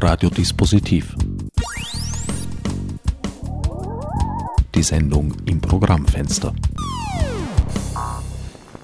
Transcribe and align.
Radiodispositiv. 0.00 1.16
Die 4.72 4.82
Sendung 4.84 5.34
im 5.44 5.60
Programmfenster. 5.60 6.54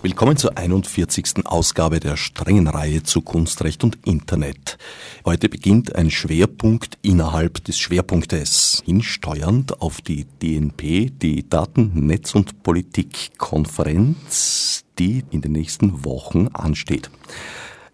Willkommen 0.03 0.37
zur 0.37 0.59
41. 0.59 1.47
Ausgabe 1.47 2.01
der 2.01 2.17
strengen 2.17 2.67
Reihe 2.67 3.05
zu 3.05 3.23
Kunstrecht 3.23 3.85
und 3.85 3.99
Internet. 4.05 4.77
Heute 5.25 5.49
beginnt 5.49 5.95
ein 5.95 6.11
Schwerpunkt 6.11 6.99
innerhalb 7.03 7.63
des 7.63 7.79
Schwerpunktes, 7.79 8.83
hinsteuernd 8.85 9.81
auf 9.81 10.01
die 10.01 10.25
DNP, 10.43 11.11
die 11.11 11.49
Daten, 11.49 12.07
Netz 12.07 12.35
und 12.35 12.65
Politik 12.65 13.39
Konferenz, 13.39 14.85
die 14.99 15.23
in 15.31 15.43
den 15.43 15.53
nächsten 15.53 16.05
Wochen 16.05 16.49
ansteht. 16.49 17.09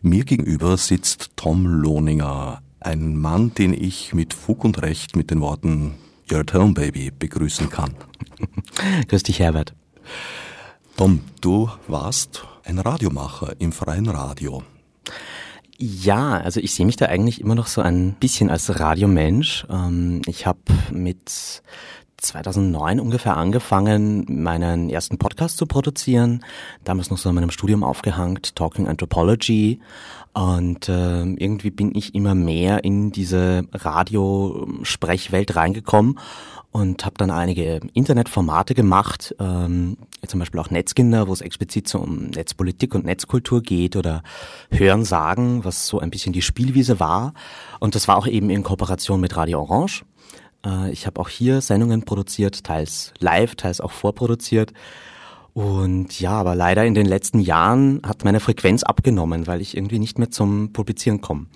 Mir 0.00 0.24
gegenüber 0.24 0.78
sitzt 0.78 1.32
Tom 1.36 1.66
Lohninger, 1.66 2.62
ein 2.80 3.16
Mann, 3.16 3.54
den 3.54 3.72
ich 3.72 4.14
mit 4.14 4.34
Fug 4.34 4.64
und 4.64 4.82
Recht 4.82 5.16
mit 5.16 5.30
den 5.30 5.40
Worten 5.40 5.94
at 6.32 6.54
home, 6.54 6.74
baby 6.74 7.10
begrüßen 7.10 7.70
kann. 7.70 7.94
Grüß 9.08 9.22
dich, 9.24 9.40
Herbert. 9.40 9.74
Tom, 10.96 11.20
du 11.40 11.70
warst 11.88 12.44
ein 12.64 12.78
Radiomacher 12.78 13.54
im 13.58 13.72
freien 13.72 14.08
Radio. 14.08 14.62
Ja, 15.78 16.38
also 16.38 16.60
ich 16.60 16.74
sehe 16.74 16.84
mich 16.84 16.96
da 16.96 17.06
eigentlich 17.06 17.40
immer 17.40 17.54
noch 17.54 17.66
so 17.66 17.80
ein 17.80 18.12
bisschen 18.20 18.50
als 18.50 18.78
Radiomensch. 18.78 19.66
Ähm, 19.70 20.20
ich 20.26 20.46
habe 20.46 20.60
mit 20.92 21.62
2009 22.20 23.00
ungefähr 23.00 23.36
angefangen, 23.36 24.24
meinen 24.28 24.90
ersten 24.90 25.18
Podcast 25.18 25.56
zu 25.56 25.66
produzieren. 25.66 26.44
Damals 26.84 27.10
noch 27.10 27.18
so 27.18 27.28
in 27.28 27.34
meinem 27.34 27.50
Studium 27.50 27.82
aufgehängt, 27.82 28.54
Talking 28.54 28.88
Anthropology. 28.88 29.80
Und 30.32 30.88
äh, 30.88 31.22
irgendwie 31.22 31.70
bin 31.70 31.94
ich 31.94 32.14
immer 32.14 32.34
mehr 32.34 32.84
in 32.84 33.10
diese 33.10 33.64
Radiosprechwelt 33.72 35.56
reingekommen 35.56 36.18
und 36.72 37.04
habe 37.04 37.16
dann 37.18 37.30
einige 37.30 37.80
Internetformate 37.94 38.74
gemacht, 38.74 39.34
ähm, 39.40 39.96
zum 40.26 40.38
Beispiel 40.38 40.60
auch 40.60 40.70
Netzkinder, 40.70 41.26
wo 41.26 41.32
es 41.32 41.40
explizit 41.40 41.88
so 41.88 41.98
um 41.98 42.26
Netzpolitik 42.26 42.94
und 42.94 43.04
Netzkultur 43.04 43.60
geht 43.60 43.96
oder 43.96 44.22
Hören 44.70 45.04
sagen, 45.04 45.64
was 45.64 45.88
so 45.88 45.98
ein 45.98 46.10
bisschen 46.10 46.32
die 46.32 46.42
Spielwiese 46.42 47.00
war. 47.00 47.34
Und 47.80 47.96
das 47.96 48.06
war 48.06 48.16
auch 48.16 48.28
eben 48.28 48.50
in 48.50 48.62
Kooperation 48.62 49.20
mit 49.20 49.36
Radio 49.36 49.60
Orange. 49.60 50.04
Äh, 50.64 50.90
ich 50.90 51.06
habe 51.06 51.20
auch 51.20 51.28
hier 51.28 51.60
Sendungen 51.60 52.04
produziert, 52.04 52.64
teils 52.64 53.12
live, 53.18 53.54
teils 53.54 53.80
auch 53.80 53.92
vorproduziert. 53.92 54.72
Und 55.52 56.20
ja, 56.20 56.32
aber 56.32 56.54
leider 56.54 56.84
in 56.84 56.94
den 56.94 57.06
letzten 57.06 57.40
Jahren 57.40 58.00
hat 58.06 58.24
meine 58.24 58.40
Frequenz 58.40 58.82
abgenommen, 58.82 59.46
weil 59.46 59.60
ich 59.60 59.76
irgendwie 59.76 59.98
nicht 59.98 60.18
mehr 60.18 60.30
zum 60.30 60.72
Publizieren 60.72 61.20
komme. 61.20 61.46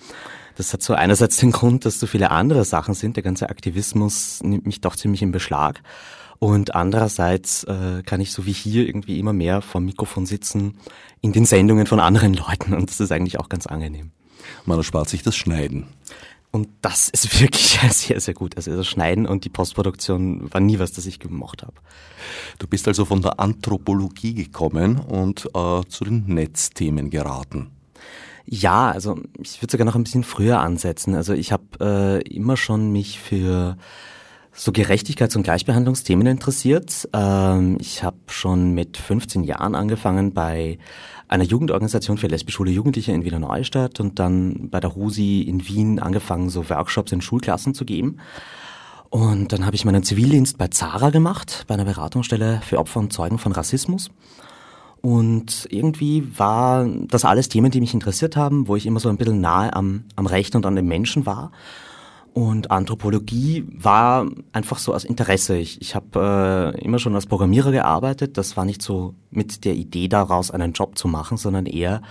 Das 0.57 0.73
hat 0.73 0.83
so 0.83 0.95
einerseits 0.95 1.37
den 1.39 1.53
Grund, 1.53 1.85
dass 1.85 1.99
so 1.99 2.07
viele 2.07 2.31
andere 2.31 2.65
Sachen 2.65 2.95
sind. 2.95 3.17
Der 3.17 3.23
ganze 3.23 3.49
Aktivismus 3.49 4.43
nimmt 4.43 4.67
mich 4.67 4.81
doch 4.81 4.97
ziemlich 4.97 5.23
in 5.23 5.33
Beschlag. 5.33 5.83
Und 6.39 6.75
andererseits 6.75 7.65
äh, 7.65 8.03
kann 8.05 8.21
ich 8.21 8.33
so 8.33 8.47
wie 8.47 8.53
hier 8.53 8.87
irgendwie 8.87 9.19
immer 9.19 9.33
mehr 9.33 9.63
vom 9.63 9.85
Mikrofon 9.85 10.27
sitzen 10.27 10.77
in 11.21 11.33
den 11.33 11.47
Sendungen 11.47 11.87
von 11.87 12.01
anderen 12.01 12.35
Leuten. 12.35 12.75
Und 12.75 12.91
das 12.91 13.01
ist 13.01 13.13
eigentlich 13.13 13.39
auch 13.39 13.49
ganz 13.49 13.67
angenehm. 13.67 14.11
Man 14.67 14.79
erspart 14.79 15.09
sich 15.09 15.23
das 15.23 15.37
Schneiden. 15.37 15.87
Und 16.55 16.69
das 16.83 17.09
ist 17.09 17.41
wirklich 17.41 17.81
sehr, 17.91 18.21
sehr 18.21 18.33
gut. 18.33 18.57
Also 18.57 18.77
das 18.77 18.87
Schneiden 18.87 19.27
und 19.27 19.45
die 19.45 19.49
Postproduktion 19.49 20.55
war 20.55 20.61
nie 20.61 20.79
was, 20.79 20.93
das 20.93 21.05
ich 21.05 21.19
gemocht 21.19 21.63
habe. 21.63 21.75
Du 22.61 22.69
bist 22.69 22.87
also 22.87 23.05
von 23.05 23.23
der 23.23 23.41
Anthropologie 23.41 24.35
gekommen 24.35 25.01
und 25.01 25.47
äh, 25.53 25.81
zu 25.89 26.05
den 26.05 26.27
Netzthemen 26.27 27.11
geraten. 27.11 27.73
Ja, 28.47 28.89
also 28.93 29.19
ich 29.43 29.61
würde 29.63 29.73
sogar 29.73 29.85
noch 29.85 29.97
ein 29.97 30.05
bisschen 30.05 30.23
früher 30.23 30.61
ansetzen. 30.61 31.17
Also 31.17 31.33
ich 31.33 31.51
habe 31.51 31.65
äh, 31.81 32.29
immer 32.33 32.57
schon 32.57 32.93
mich 32.93 33.19
für 33.19 33.77
so 34.55 34.71
Gerechtigkeits- 34.71 35.37
und 35.37 35.43
Gleichbehandlungsthemen 35.43 36.27
interessiert. 36.27 37.09
Ähm, 37.13 37.77
ich 37.81 38.03
habe 38.03 38.17
schon 38.29 38.73
mit 38.73 38.97
15 38.97 39.43
Jahren 39.43 39.75
angefangen 39.75 40.33
bei 40.33 40.79
einer 41.29 41.45
Jugendorganisation 41.45 42.19
für 42.19 42.29
lesbisch-schwule 42.29 42.71
Jugendliche 42.71 43.13
in 43.13 43.25
Wiener 43.25 43.41
Neustadt 43.41 43.99
und 43.99 44.19
dann 44.19 44.71
bei 44.71 44.79
der 44.79 44.95
HUSI 44.95 45.43
in 45.43 45.67
Wien 45.67 45.99
angefangen, 45.99 46.51
so 46.51 46.71
Workshops 46.71 47.13
in 47.13 47.21
Schulklassen 47.21 47.75
zu 47.75 47.85
geben. 47.85 48.19
Und 49.11 49.53
dann 49.53 49.67
habe 49.67 49.77
ich 49.77 49.85
meinen 49.85 50.03
Zivildienst 50.03 50.59
bei 50.59 50.69
Zara 50.69 51.11
gemacht, 51.11 51.65
bei 51.67 51.75
einer 51.75 51.85
Beratungsstelle 51.85 52.61
für 52.65 52.79
Opfer 52.79 53.01
und 53.01 53.13
Zeugen 53.13 53.39
von 53.39 53.53
Rassismus. 53.53 54.11
Und 55.01 55.67
irgendwie 55.71 56.27
war 56.39 56.87
das 56.87 57.25
alles 57.25 57.49
Themen, 57.49 57.71
die 57.71 57.81
mich 57.81 57.95
interessiert 57.95 58.37
haben, 58.37 58.69
wo 58.69 58.77
ich 58.77 58.87
immer 58.87 59.01
so 59.01 59.09
ein 59.09 59.17
bisschen 59.17 59.41
nahe 59.41 59.75
am, 59.75 60.05
am 60.17 60.27
Recht 60.27 60.57
und 60.57 60.65
an 60.65 60.77
den 60.77 60.87
Menschen 60.87 61.27
war. 61.27 61.53
Und 62.35 62.73
Anthropologie 62.73 63.65
war 63.69 64.27
einfach 64.51 64.81
so 64.81 64.93
als 64.93 65.05
Interesse. 65.05 65.57
Ich, 65.57 65.81
ich 65.81 65.95
habe 65.95 66.75
äh, 66.77 66.85
immer 66.85 66.99
schon 66.99 67.15
als 67.15 67.27
Programmierer 67.27 67.71
gearbeitet. 67.71 68.37
Das 68.37 68.57
war 68.57 68.65
nicht 68.65 68.83
so 68.83 69.15
mit 69.31 69.65
der 69.65 69.75
Idee 69.75 70.09
daraus, 70.09 70.51
einen 70.51 70.73
Job 70.73 70.99
zu 70.99 71.07
machen, 71.07 71.37
sondern 71.37 71.67
eher 71.67 72.03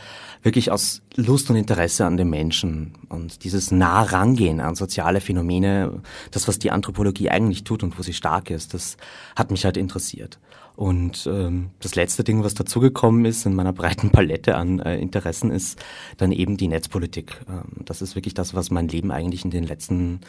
wirklich 0.41 0.71
aus 0.71 1.01
Lust 1.17 1.49
und 1.49 1.57
Interesse 1.57 2.05
an 2.05 2.15
den 2.15 2.29
Menschen. 2.29 2.93
Und 3.09 3.43
dieses 3.43 3.71
nah 3.71 4.01
rangehen 4.01 4.61
an 4.61 4.75
soziale 4.75 5.19
Phänomene, 5.19 6.01
das, 6.31 6.47
was 6.47 6.57
die 6.57 6.71
Anthropologie 6.71 7.29
eigentlich 7.29 7.65
tut 7.65 7.83
und 7.83 7.99
wo 7.99 8.01
sie 8.01 8.13
stark 8.13 8.49
ist, 8.49 8.73
das 8.73 8.95
hat 9.35 9.51
mich 9.51 9.65
halt 9.65 9.75
interessiert. 9.75 10.39
Und 10.75 11.27
ähm, 11.31 11.69
das 11.79 11.95
letzte 11.95 12.23
Ding, 12.23 12.43
was 12.43 12.55
dazugekommen 12.55 13.25
ist 13.25 13.45
in 13.45 13.53
meiner 13.53 13.73
breiten 13.73 14.09
Palette 14.11 14.55
an 14.55 14.79
äh, 14.79 14.97
Interessen, 14.97 15.51
ist 15.51 15.79
dann 16.17 16.31
eben 16.31 16.57
die 16.57 16.67
Netzpolitik. 16.67 17.41
Ähm, 17.47 17.83
das 17.85 18.01
ist 18.01 18.15
wirklich 18.15 18.33
das, 18.33 18.55
was 18.55 18.71
mein 18.71 18.87
Leben 18.87 19.11
eigentlich 19.11 19.45
in 19.45 19.51
den 19.51 19.65
letzten 19.65 20.21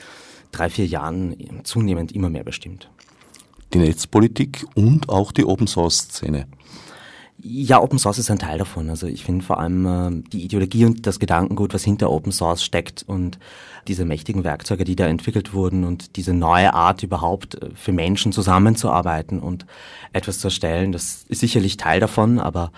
drei, 0.53 0.69
vier 0.69 0.87
Jahren 0.87 1.35
zunehmend 1.65 2.13
immer 2.13 2.31
mehr 2.31 2.45
bestimmt. 2.45 2.91
Die 3.73 3.79
Netzpolitik 3.79 4.67
und 4.75 5.09
auch 5.09 5.33
die 5.33 5.47
Open 5.47 5.67
Source 5.67 5.99
Szene. 5.99 6.47
Ja, 7.43 7.83
Open 7.83 7.99
Source 7.99 8.19
ist 8.19 8.31
ein 8.31 8.39
Teil 8.39 8.59
davon. 8.59 8.89
Also 8.89 9.07
ich 9.07 9.25
finde 9.25 9.45
vor 9.45 9.59
allem 9.59 9.87
äh, 9.87 10.23
die 10.31 10.45
Ideologie 10.45 10.85
und 10.85 11.07
das 11.07 11.19
Gedankengut, 11.19 11.75
was 11.75 11.85
hinter 11.85 12.11
Open 12.11 12.33
Source 12.33 12.63
steckt 12.63 13.03
und 13.07 13.39
diese 13.89 14.05
mächtigen 14.05 14.45
Werkzeuge, 14.45 14.85
die 14.85 14.97
da 14.97 15.07
entwickelt 15.07 15.53
wurden 15.53 15.85
und 15.85 16.17
diese 16.17 16.33
neue 16.33 16.75
Art 16.75 17.03
überhaupt 17.03 17.57
äh, 17.57 17.71
für 17.75 17.93
Menschen 17.93 18.33
zusammenzuarbeiten 18.33 19.41
und 19.41 19.67
etwas 20.13 20.39
zu 20.39 20.49
erstellen, 20.49 20.93
das 20.93 21.25
ist 21.29 21.41
sicherlich 21.41 21.77
Teil 21.77 22.01
davon, 22.01 22.39
aber 22.39 22.73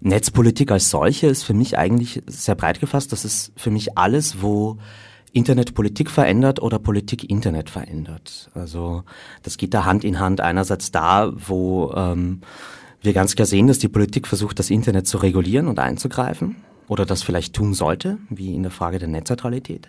Netzpolitik 0.00 0.70
als 0.70 0.90
solche 0.90 1.26
ist 1.26 1.42
für 1.42 1.54
mich 1.54 1.76
eigentlich 1.76 2.22
sehr 2.26 2.54
breit 2.54 2.80
gefasst. 2.80 3.12
Das 3.12 3.24
ist 3.24 3.52
für 3.56 3.70
mich 3.70 3.98
alles, 3.98 4.42
wo 4.42 4.78
Internet 5.32 5.74
Politik 5.74 6.10
verändert 6.10 6.60
oder 6.62 6.78
Politik 6.78 7.28
Internet 7.28 7.68
verändert. 7.68 8.50
Also 8.54 9.02
das 9.42 9.56
geht 9.56 9.74
da 9.74 9.84
Hand 9.84 10.04
in 10.04 10.20
Hand 10.20 10.40
einerseits 10.40 10.90
da, 10.92 11.32
wo 11.34 11.92
ähm, 11.94 12.40
wir 13.02 13.12
ganz 13.12 13.34
klar 13.34 13.46
sehen, 13.46 13.66
dass 13.66 13.78
die 13.78 13.88
Politik 13.88 14.26
versucht, 14.26 14.58
das 14.58 14.70
Internet 14.70 15.06
zu 15.06 15.18
regulieren 15.18 15.68
und 15.68 15.78
einzugreifen 15.78 16.56
oder 16.88 17.04
das 17.04 17.22
vielleicht 17.22 17.54
tun 17.54 17.74
sollte, 17.74 18.18
wie 18.30 18.54
in 18.54 18.62
der 18.62 18.72
Frage 18.72 18.98
der 18.98 19.08
Netzneutralität. 19.08 19.88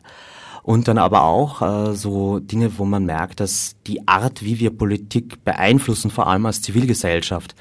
Und 0.64 0.88
dann 0.88 0.98
aber 0.98 1.24
auch 1.24 1.62
äh, 1.62 1.96
so 1.96 2.40
Dinge, 2.40 2.78
wo 2.78 2.86
man 2.86 3.06
merkt, 3.06 3.40
dass 3.40 3.76
die 3.88 4.08
Art, 4.08 4.44
wie 4.44 4.60
wir 4.60 4.72
Politik 4.72 5.44
beeinflussen, 5.44 6.12
vor 6.12 6.28
allem 6.28 6.46
als 6.46 6.62
Zivilgesellschaft, 6.62 7.56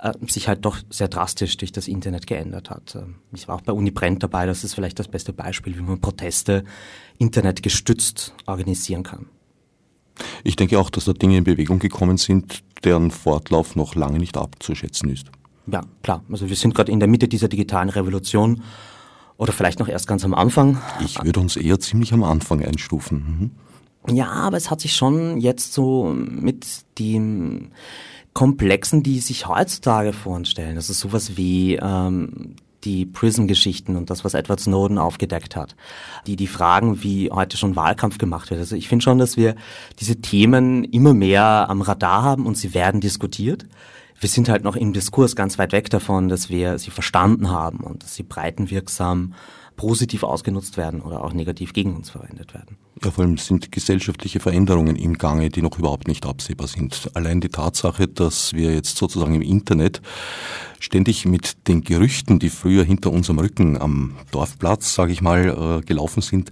äh, 0.00 0.12
sich 0.28 0.48
halt 0.48 0.64
doch 0.64 0.78
sehr 0.90 1.08
drastisch 1.08 1.56
durch 1.56 1.72
das 1.72 1.88
Internet 1.88 2.26
geändert 2.26 2.70
hat. 2.70 2.94
Ähm, 2.94 3.16
ich 3.32 3.48
war 3.48 3.56
auch 3.56 3.62
bei 3.62 3.72
Uni 3.72 3.90
Brennt 3.90 4.22
dabei, 4.22 4.46
das 4.46 4.64
ist 4.64 4.74
vielleicht 4.74 4.98
das 4.98 5.08
beste 5.08 5.32
Beispiel, 5.32 5.76
wie 5.76 5.82
man 5.82 6.00
Proteste 6.00 6.64
internetgestützt 7.18 8.34
organisieren 8.46 9.02
kann. 9.02 9.26
Ich 10.42 10.56
denke 10.56 10.78
auch, 10.78 10.90
dass 10.90 11.04
da 11.04 11.12
Dinge 11.12 11.38
in 11.38 11.44
Bewegung 11.44 11.78
gekommen 11.78 12.16
sind, 12.16 12.62
deren 12.84 13.10
Fortlauf 13.10 13.76
noch 13.76 13.94
lange 13.94 14.18
nicht 14.18 14.36
abzuschätzen 14.36 15.10
ist. 15.10 15.30
Ja, 15.70 15.82
klar. 16.02 16.24
Also 16.30 16.48
wir 16.48 16.56
sind 16.56 16.74
gerade 16.74 16.90
in 16.90 16.98
der 16.98 17.08
Mitte 17.08 17.28
dieser 17.28 17.48
digitalen 17.48 17.90
Revolution 17.90 18.62
oder 19.38 19.52
vielleicht 19.52 19.78
noch 19.78 19.88
erst 19.88 20.06
ganz 20.06 20.24
am 20.24 20.34
Anfang. 20.34 20.78
Ich 21.02 21.24
würde 21.24 21.40
uns 21.40 21.56
eher 21.56 21.80
ziemlich 21.80 22.12
am 22.12 22.24
Anfang 22.24 22.62
einstufen. 22.62 23.52
Mhm. 24.06 24.14
Ja, 24.14 24.30
aber 24.30 24.56
es 24.56 24.70
hat 24.70 24.80
sich 24.80 24.94
schon 24.94 25.38
jetzt 25.38 25.72
so 25.72 26.12
mit 26.14 26.66
dem 26.98 27.70
Komplexen, 28.34 29.02
die 29.02 29.20
sich 29.20 29.48
heutzutage 29.48 30.12
vor 30.12 30.36
uns 30.36 30.50
stellen, 30.50 30.76
das 30.76 30.90
ist 30.90 31.00
sowas 31.00 31.36
wie 31.36 31.76
ähm, 31.76 32.56
die 32.84 33.06
Prism-Geschichten 33.06 33.96
und 33.96 34.10
das, 34.10 34.24
was 34.24 34.34
Edward 34.34 34.60
Snowden 34.60 34.98
aufgedeckt 34.98 35.56
hat, 35.56 35.74
die 36.26 36.36
die 36.36 36.46
Fragen, 36.46 37.02
wie 37.02 37.30
heute 37.30 37.56
schon 37.56 37.76
Wahlkampf 37.76 38.18
gemacht 38.18 38.50
wird. 38.50 38.60
Also 38.60 38.76
ich 38.76 38.88
finde 38.88 39.02
schon, 39.02 39.18
dass 39.18 39.36
wir 39.36 39.56
diese 39.98 40.16
Themen 40.16 40.84
immer 40.84 41.14
mehr 41.14 41.66
am 41.68 41.82
Radar 41.82 42.22
haben 42.22 42.46
und 42.46 42.56
sie 42.56 42.74
werden 42.74 43.00
diskutiert. 43.00 43.66
Wir 44.20 44.28
sind 44.28 44.48
halt 44.48 44.64
noch 44.64 44.74
im 44.74 44.92
Diskurs 44.92 45.36
ganz 45.36 45.58
weit 45.58 45.72
weg 45.72 45.90
davon, 45.90 46.28
dass 46.28 46.50
wir 46.50 46.78
sie 46.78 46.90
verstanden 46.90 47.50
haben 47.50 47.80
und 47.80 48.02
dass 48.02 48.16
sie 48.16 48.24
breitenwirksam 48.24 49.34
positiv 49.76 50.24
ausgenutzt 50.24 50.76
werden 50.76 51.00
oder 51.00 51.22
auch 51.24 51.32
negativ 51.32 51.72
gegen 51.72 51.94
uns 51.94 52.10
verwendet 52.10 52.52
werden. 52.52 52.76
Ja, 53.02 53.12
vor 53.12 53.24
allem 53.24 53.38
sind 53.38 53.70
gesellschaftliche 53.70 54.40
Veränderungen 54.40 54.96
im 54.96 55.16
Gange, 55.18 55.50
die 55.50 55.62
noch 55.62 55.78
überhaupt 55.78 56.08
nicht 56.08 56.26
absehbar 56.26 56.66
sind. 56.66 57.08
Allein 57.14 57.40
die 57.40 57.48
Tatsache, 57.48 58.08
dass 58.08 58.52
wir 58.54 58.74
jetzt 58.74 58.96
sozusagen 58.96 59.36
im 59.36 59.42
Internet 59.42 60.02
ständig 60.80 61.24
mit 61.26 61.68
den 61.68 61.84
Gerüchten, 61.84 62.40
die 62.40 62.50
früher 62.50 62.82
hinter 62.82 63.12
unserem 63.12 63.38
Rücken 63.38 63.80
am 63.80 64.16
Dorfplatz, 64.32 64.94
sage 64.94 65.12
ich 65.12 65.22
mal, 65.22 65.78
äh, 65.78 65.86
gelaufen 65.86 66.22
sind, 66.22 66.50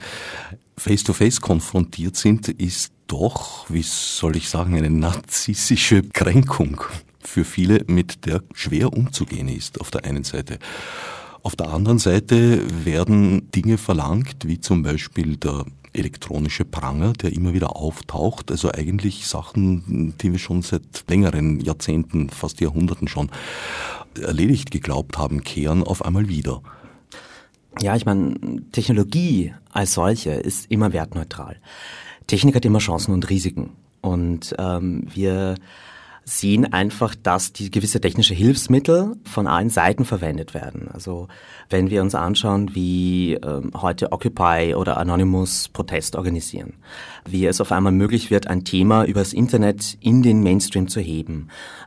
face-to-face 0.78 1.38
-face 1.38 1.40
konfrontiert 1.40 2.14
sind, 2.14 2.48
ist 2.48 2.92
doch, 3.08 3.68
wie 3.68 3.82
soll 3.82 4.36
ich 4.36 4.48
sagen, 4.48 4.76
eine 4.76 4.90
narzisstische 4.90 6.02
Kränkung 6.02 6.80
für 7.26 7.44
viele, 7.44 7.84
mit 7.86 8.26
der 8.26 8.42
schwer 8.54 8.92
umzugehen 8.92 9.48
ist 9.48 9.80
auf 9.80 9.90
der 9.90 10.04
einen 10.04 10.24
Seite. 10.24 10.58
Auf 11.42 11.54
der 11.54 11.68
anderen 11.68 11.98
Seite 11.98 12.60
werden 12.84 13.50
Dinge 13.52 13.78
verlangt, 13.78 14.46
wie 14.46 14.58
zum 14.58 14.82
Beispiel 14.82 15.36
der 15.36 15.64
elektronische 15.92 16.64
Pranger, 16.64 17.12
der 17.12 17.32
immer 17.32 17.54
wieder 17.54 17.76
auftaucht. 17.76 18.50
Also 18.50 18.70
eigentlich 18.72 19.26
Sachen, 19.26 20.14
die 20.20 20.32
wir 20.32 20.38
schon 20.38 20.62
seit 20.62 20.82
längeren 21.08 21.60
Jahrzehnten, 21.60 22.30
fast 22.30 22.60
Jahrhunderten 22.60 23.08
schon 23.08 23.30
erledigt 24.20 24.70
geglaubt 24.70 25.18
haben, 25.18 25.44
kehren 25.44 25.82
auf 25.84 26.04
einmal 26.04 26.28
wieder. 26.28 26.62
Ja, 27.80 27.94
ich 27.94 28.06
meine, 28.06 28.34
Technologie 28.72 29.54
als 29.70 29.94
solche 29.94 30.30
ist 30.30 30.70
immer 30.70 30.92
wertneutral. 30.92 31.56
Technik 32.26 32.56
hat 32.56 32.64
immer 32.64 32.78
Chancen 32.78 33.12
und 33.12 33.28
Risiken. 33.28 33.70
Und 34.00 34.54
ähm, 34.58 35.06
wir 35.14 35.56
sehen 36.28 36.72
einfach, 36.72 37.14
dass 37.14 37.52
die 37.52 37.70
gewisse 37.70 38.00
technische 38.00 38.34
Hilfsmittel 38.34 39.14
von 39.22 39.46
allen 39.46 39.70
Seiten 39.70 40.04
verwendet 40.04 40.54
werden. 40.54 40.88
Also 40.92 41.28
wenn 41.70 41.88
wir 41.88 42.02
uns 42.02 42.16
anschauen, 42.16 42.74
wie 42.74 43.34
ähm, 43.34 43.70
heute 43.80 44.10
Occupy 44.10 44.74
oder 44.74 44.96
Anonymous 44.96 45.68
Protest 45.68 46.16
organisieren, 46.16 46.74
wie 47.24 47.46
es 47.46 47.60
auf 47.60 47.70
einmal 47.70 47.92
möglich 47.92 48.28
wird, 48.32 48.48
ein 48.48 48.64
Thema 48.64 49.04
übers 49.04 49.32
Internet 49.32 49.96
in 50.00 50.24
den 50.24 50.42
Mainstream 50.42 50.88
zu 50.88 50.98
heben, 50.98 51.46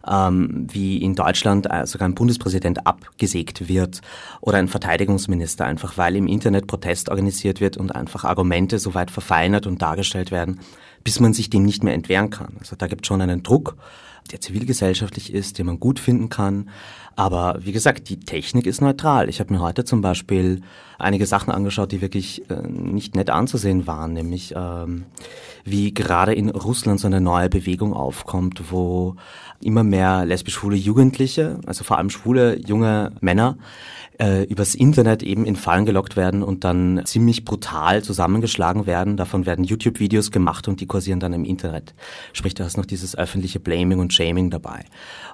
ähm, 0.09 0.67
wie 0.71 1.03
in 1.03 1.15
Deutschland 1.15 1.67
äh, 1.69 1.85
sogar 1.85 2.07
ein 2.07 2.15
Bundespräsident 2.15 2.87
abgesägt 2.87 3.67
wird 3.67 3.99
oder 4.39 4.57
ein 4.57 4.69
Verteidigungsminister, 4.69 5.65
einfach 5.65 5.97
weil 5.97 6.15
im 6.15 6.27
Internet 6.27 6.67
Protest 6.67 7.09
organisiert 7.09 7.59
wird 7.59 7.75
und 7.75 7.93
einfach 7.93 8.23
Argumente 8.23 8.79
so 8.79 8.93
weit 8.93 9.11
verfeinert 9.11 9.67
und 9.67 9.81
dargestellt 9.81 10.31
werden, 10.31 10.61
bis 11.03 11.19
man 11.19 11.33
sich 11.33 11.49
dem 11.49 11.63
nicht 11.63 11.83
mehr 11.83 11.93
entwehren 11.93 12.29
kann. 12.29 12.55
Also 12.59 12.77
da 12.77 12.87
gibt 12.87 13.05
schon 13.05 13.19
einen 13.19 13.43
Druck 13.43 13.75
der 14.31 14.41
zivilgesellschaftlich 14.41 15.33
ist, 15.33 15.57
den 15.57 15.65
man 15.65 15.79
gut 15.79 15.99
finden 15.99 16.29
kann. 16.29 16.69
Aber 17.15 17.57
wie 17.59 17.71
gesagt, 17.71 18.09
die 18.09 18.19
Technik 18.19 18.65
ist 18.65 18.81
neutral. 18.81 19.27
Ich 19.27 19.39
habe 19.39 19.53
mir 19.53 19.59
heute 19.59 19.83
zum 19.83 20.01
Beispiel 20.01 20.61
einige 20.97 21.25
Sachen 21.25 21.51
angeschaut, 21.51 21.91
die 21.91 22.01
wirklich 22.01 22.49
äh, 22.49 22.61
nicht 22.67 23.15
nett 23.15 23.29
anzusehen 23.29 23.87
waren, 23.87 24.13
nämlich 24.13 24.53
ähm, 24.55 25.05
wie 25.65 25.93
gerade 25.93 26.33
in 26.33 26.49
Russland 26.49 26.99
so 26.99 27.07
eine 27.07 27.21
neue 27.21 27.49
Bewegung 27.49 27.93
aufkommt, 27.93 28.71
wo 28.71 29.15
immer 29.61 29.83
mehr 29.83 30.25
lesbisch-schwule 30.25 30.75
Jugendliche, 30.75 31.59
also 31.65 31.83
vor 31.83 31.97
allem 31.97 32.09
schwule 32.09 32.59
junge 32.65 33.11
Männer, 33.21 33.57
äh, 34.19 34.43
übers 34.43 34.75
Internet 34.75 35.23
eben 35.23 35.45
in 35.45 35.55
Fallen 35.55 35.85
gelockt 35.85 36.17
werden 36.17 36.43
und 36.43 36.63
dann 36.63 37.01
ziemlich 37.05 37.45
brutal 37.45 38.03
zusammengeschlagen 38.03 38.85
werden. 38.85 39.15
Davon 39.17 39.45
werden 39.45 39.63
YouTube-Videos 39.63 40.31
gemacht 40.31 40.67
und 40.67 40.81
die 40.81 40.87
kursieren 40.87 41.19
dann 41.19 41.33
im 41.33 41.45
Internet. 41.45 41.93
Sprich, 42.33 42.53
da 42.53 42.65
ist 42.65 42.77
noch 42.77 42.85
dieses 42.85 43.17
öffentliche 43.17 43.59
Blaming 43.59 43.99
und 43.99 44.13
Shaming 44.13 44.49
dabei. 44.49 44.83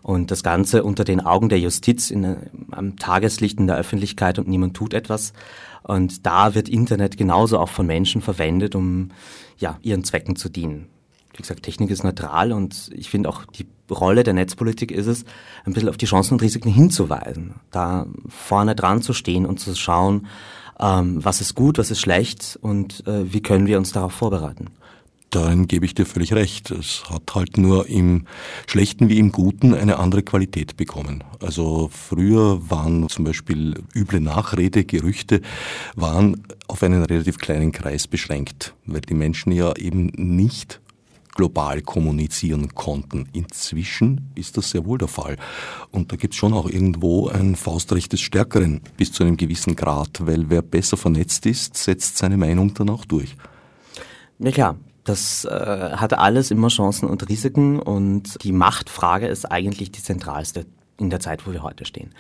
Und 0.04 0.30
das 0.30 0.44
Ganze 0.44 0.84
unter 0.84 1.04
den 1.04 1.20
Augen 1.20 1.50
der 1.50 1.60
Justiz 1.60 2.12
in, 2.12 2.38
am 2.72 2.98
Tageslicht 2.98 3.60
in 3.60 3.68
der 3.68 3.78
Öffentlichkeit 3.78 4.38
und 4.38 4.48
niemand 4.48 4.76
tut 4.76 4.94
etwas. 4.94 5.34
Und 5.82 6.26
da 6.26 6.54
wird 6.54 6.70
Internet 6.70 7.18
genauso 7.18 7.60
auch 7.60 7.70
von 7.70 7.88
Menschen 7.88 8.22
verwendet, 8.22 8.76
um 8.76 9.10
ja, 9.58 9.80
ihren 9.82 10.04
Zwecken 10.04 10.36
zu 10.36 10.50
dienen 10.50 10.90
wie 11.38 11.42
gesagt, 11.42 11.64
Technik 11.64 11.90
ist 11.90 12.04
neutral 12.04 12.54
und 12.54 12.90
ich 12.94 13.10
finde 13.10 13.28
auch 13.28 13.44
die 13.46 13.66
Rolle 13.90 14.24
der 14.24 14.34
Netzpolitik 14.34 14.92
ist 14.92 15.08
es, 15.08 15.26
ein 15.66 15.74
bisschen 15.74 15.90
auf 15.90 15.98
die 15.98 16.06
Chancen 16.06 16.34
und 16.34 16.42
Risiken 16.42 16.70
hinzuweisen, 16.70 17.56
da 17.72 18.06
vorne 18.28 18.76
dran 18.76 19.02
zu 19.02 19.14
stehen 19.14 19.46
und 19.46 19.60
zu 19.60 19.76
schauen, 19.76 20.28
ähm, 20.80 21.24
was 21.24 21.42
ist 21.42 21.56
gut, 21.56 21.78
was 21.78 21.92
ist 21.92 22.02
schlecht 22.02 22.58
und 22.62 23.06
äh, 23.08 23.32
wie 23.32 23.42
können 23.42 23.68
wir 23.68 23.78
uns 23.78 23.92
darauf 23.92 24.14
vorbereiten. 24.14 24.68
Darin 25.36 25.68
gebe 25.68 25.86
ich 25.86 25.94
dir 25.94 26.06
völlig 26.06 26.32
recht. 26.32 26.72
Es 26.72 27.04
hat 27.10 27.36
halt 27.36 27.58
nur 27.58 27.90
im 27.90 28.26
Schlechten 28.68 29.10
wie 29.10 29.20
im 29.20 29.34
Guten 29.34 29.74
eine 29.74 30.00
andere 30.00 30.24
Qualität 30.24 30.78
bekommen. 30.78 31.26
Also 31.42 31.90
früher 31.92 32.70
waren 32.70 33.10
zum 33.10 33.26
Beispiel 33.26 33.76
üble 33.94 34.22
Nachrede, 34.22 34.86
Gerüchte, 34.86 35.42
waren 35.96 36.48
auf 36.68 36.82
einen 36.84 37.04
relativ 37.04 37.38
kleinen 37.38 37.74
Kreis 37.74 38.08
beschränkt, 38.08 38.76
weil 38.86 39.02
die 39.02 39.14
Menschen 39.14 39.52
ja 39.52 39.76
eben 39.76 40.06
nicht 40.16 40.80
global 41.36 41.82
kommunizieren 41.82 42.74
konnten. 42.74 43.28
Inzwischen 43.34 44.32
ist 44.34 44.58
das 44.58 44.72
sehr 44.72 44.86
wohl 44.86 44.98
der 44.98 45.08
Fall. 45.08 45.38
Und 45.92 46.12
da 46.12 46.16
gibt 46.16 46.34
es 46.34 46.40
schon 46.40 46.54
auch 46.54 46.68
irgendwo 46.68 47.28
ein 47.28 47.56
Faustrecht 47.56 48.14
des 48.14 48.22
Stärkeren 48.22 48.82
bis 48.98 49.12
zu 49.12 49.24
einem 49.24 49.38
gewissen 49.38 49.76
Grad, 49.76 50.26
weil 50.26 50.50
wer 50.50 50.64
besser 50.64 50.98
vernetzt 50.98 51.46
ist, 51.46 51.78
setzt 51.78 52.18
seine 52.18 52.38
Meinung 52.38 52.74
dann 52.74 52.90
auch 52.90 53.06
durch. 53.06 53.36
Ja 54.40 54.52
klar, 54.52 54.78
das 55.04 55.46
äh, 55.46 55.50
hat 55.52 56.14
alles 56.14 56.50
immer 56.50 56.70
Chancen 56.70 57.08
und 57.08 57.30
Risiken 57.30 57.80
und 57.80 58.44
die 58.44 58.52
Machtfrage 58.52 59.28
ist 59.28 59.46
eigentlich 59.46 59.92
die 59.92 60.02
zentralste 60.02 60.66
in 60.98 61.10
der 61.10 61.20
Zeit, 61.20 61.46
wo 61.46 61.52
wir 61.52 61.64
heute 61.64 61.86
stehen. 61.86 62.12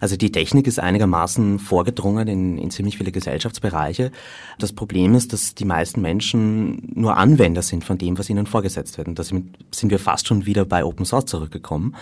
Also 0.00 0.16
die 0.16 0.32
Technik 0.32 0.66
ist 0.66 0.78
einigermaßen 0.78 1.58
vorgedrungen 1.58 2.28
in, 2.28 2.58
in 2.58 2.70
ziemlich 2.70 2.96
viele 2.96 3.12
Gesellschaftsbereiche. 3.12 4.10
Das 4.58 4.72
Problem 4.72 5.14
ist, 5.14 5.32
dass 5.32 5.54
die 5.54 5.64
meisten 5.64 6.00
Menschen 6.00 6.90
nur 6.94 7.16
Anwender 7.16 7.62
sind 7.62 7.84
von 7.84 7.98
dem, 7.98 8.18
was 8.18 8.30
ihnen 8.30 8.46
vorgesetzt 8.46 8.96
wird. 8.96 9.08
Und 9.08 9.18
da 9.18 9.22
sind 9.22 9.56
wir 9.82 9.98
fast 9.98 10.26
schon 10.26 10.46
wieder 10.46 10.64
bei 10.64 10.84
Open 10.84 11.04
Source 11.04 11.26
zurückgekommen, 11.26 11.94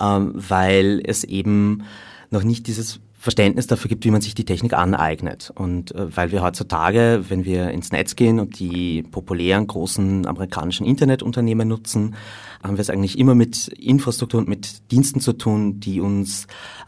ähm, 0.00 0.32
weil 0.34 1.00
es 1.04 1.24
eben 1.24 1.84
noch 2.30 2.42
nicht 2.42 2.66
dieses 2.66 3.00
Verständnis 3.20 3.66
dafür 3.66 3.88
gibt, 3.88 4.04
wie 4.04 4.12
man 4.12 4.20
sich 4.20 4.36
die 4.36 4.44
Technik 4.44 4.74
aneignet. 4.74 5.50
Und 5.56 5.92
äh, 5.94 6.16
weil 6.16 6.30
wir 6.30 6.42
heutzutage, 6.42 7.24
wenn 7.28 7.44
wir 7.44 7.70
ins 7.70 7.90
Netz 7.90 8.14
gehen 8.14 8.38
und 8.38 8.60
die 8.60 9.02
populären 9.02 9.66
großen 9.66 10.24
amerikanischen 10.24 10.86
Internetunternehmen 10.86 11.66
nutzen, 11.66 12.14
haben 12.62 12.76
wir 12.76 12.80
es 12.80 12.90
eigentlich 12.90 13.18
immer 13.18 13.34
mit 13.34 13.68
Infrastruktur 13.68 14.38
und 14.38 14.48
mit 14.48 14.90
Diensten 14.92 15.20
zu 15.20 15.32
tun, 15.32 15.80
die 15.80 16.00
uns, 16.00 16.46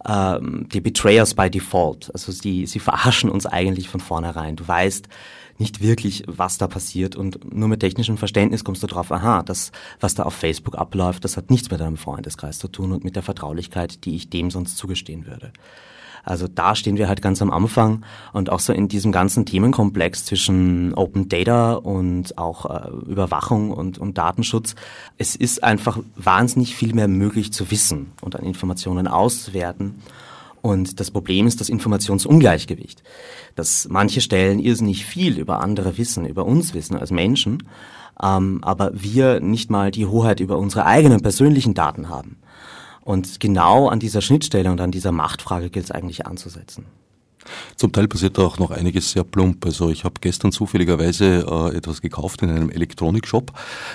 ähm, 0.08 0.68
die 0.72 0.80
Betrayers 0.80 1.34
by 1.34 1.50
Default, 1.50 2.10
also 2.14 2.32
die, 2.32 2.66
sie 2.66 2.78
verarschen 2.78 3.28
uns 3.28 3.46
eigentlich 3.46 3.88
von 3.88 4.00
vornherein. 4.00 4.54
Du 4.54 4.66
weißt 4.66 5.08
nicht 5.58 5.82
wirklich, 5.82 6.22
was 6.26 6.58
da 6.58 6.68
passiert 6.68 7.16
und 7.16 7.52
nur 7.52 7.68
mit 7.68 7.80
technischem 7.80 8.16
Verständnis 8.16 8.64
kommst 8.64 8.84
du 8.84 8.86
drauf, 8.86 9.10
aha, 9.10 9.42
das, 9.42 9.72
was 9.98 10.14
da 10.14 10.22
auf 10.22 10.34
Facebook 10.34 10.78
abläuft, 10.78 11.24
das 11.24 11.36
hat 11.36 11.50
nichts 11.50 11.70
mit 11.70 11.80
deinem 11.80 11.96
Freundeskreis 11.96 12.60
zu 12.60 12.68
tun 12.68 12.92
und 12.92 13.04
mit 13.04 13.16
der 13.16 13.22
Vertraulichkeit, 13.22 14.04
die 14.04 14.14
ich 14.14 14.30
dem 14.30 14.50
sonst 14.50 14.78
zugestehen 14.78 15.26
würde. 15.26 15.52
Also 16.24 16.48
da 16.48 16.74
stehen 16.74 16.96
wir 16.96 17.08
halt 17.08 17.22
ganz 17.22 17.40
am 17.42 17.50
Anfang 17.50 18.04
und 18.32 18.50
auch 18.50 18.60
so 18.60 18.72
in 18.72 18.88
diesem 18.88 19.12
ganzen 19.12 19.46
Themenkomplex 19.46 20.24
zwischen 20.24 20.94
Open 20.94 21.28
Data 21.28 21.74
und 21.74 22.36
auch 22.38 22.66
äh, 22.66 22.90
Überwachung 23.10 23.70
und, 23.70 23.98
und 23.98 24.18
Datenschutz. 24.18 24.74
Es 25.18 25.36
ist 25.36 25.64
einfach 25.64 25.98
wahnsinnig 26.16 26.74
viel 26.74 26.94
mehr 26.94 27.08
möglich 27.08 27.52
zu 27.52 27.70
wissen 27.70 28.12
und 28.20 28.36
an 28.36 28.44
Informationen 28.44 29.08
auszuwerten. 29.08 29.96
Und 30.62 31.00
das 31.00 31.10
Problem 31.10 31.46
ist 31.46 31.60
das 31.60 31.70
Informationsungleichgewicht, 31.70 33.02
dass 33.54 33.88
manche 33.88 34.20
Stellen 34.20 34.58
irrsinnig 34.58 35.06
viel 35.06 35.38
über 35.38 35.60
andere 35.62 35.96
wissen, 35.96 36.26
über 36.26 36.44
uns 36.44 36.74
wissen 36.74 36.96
als 36.96 37.10
Menschen, 37.10 37.62
ähm, 38.22 38.58
aber 38.62 38.90
wir 38.92 39.40
nicht 39.40 39.70
mal 39.70 39.90
die 39.90 40.06
Hoheit 40.06 40.40
über 40.40 40.58
unsere 40.58 40.84
eigenen 40.84 41.22
persönlichen 41.22 41.72
Daten 41.72 42.10
haben. 42.10 42.36
Und 43.02 43.40
genau 43.40 43.88
an 43.88 44.00
dieser 44.00 44.20
Schnittstelle 44.20 44.70
und 44.70 44.80
an 44.80 44.90
dieser 44.90 45.12
Machtfrage 45.12 45.70
gilt 45.70 45.86
es 45.86 45.90
eigentlich 45.90 46.26
anzusetzen. 46.26 46.86
Zum 47.76 47.92
Teil 47.92 48.06
passiert 48.08 48.36
da 48.38 48.42
auch 48.42 48.58
noch 48.58 48.70
einiges 48.70 49.12
sehr 49.12 49.24
plump. 49.24 49.64
Also 49.64 49.90
ich 49.90 50.04
habe 50.04 50.14
gestern 50.20 50.52
zufälligerweise 50.52 51.46
äh, 51.48 51.76
etwas 51.76 52.02
gekauft 52.02 52.42
in 52.42 52.50
einem 52.50 52.70
Elektronikshop. 52.70 53.52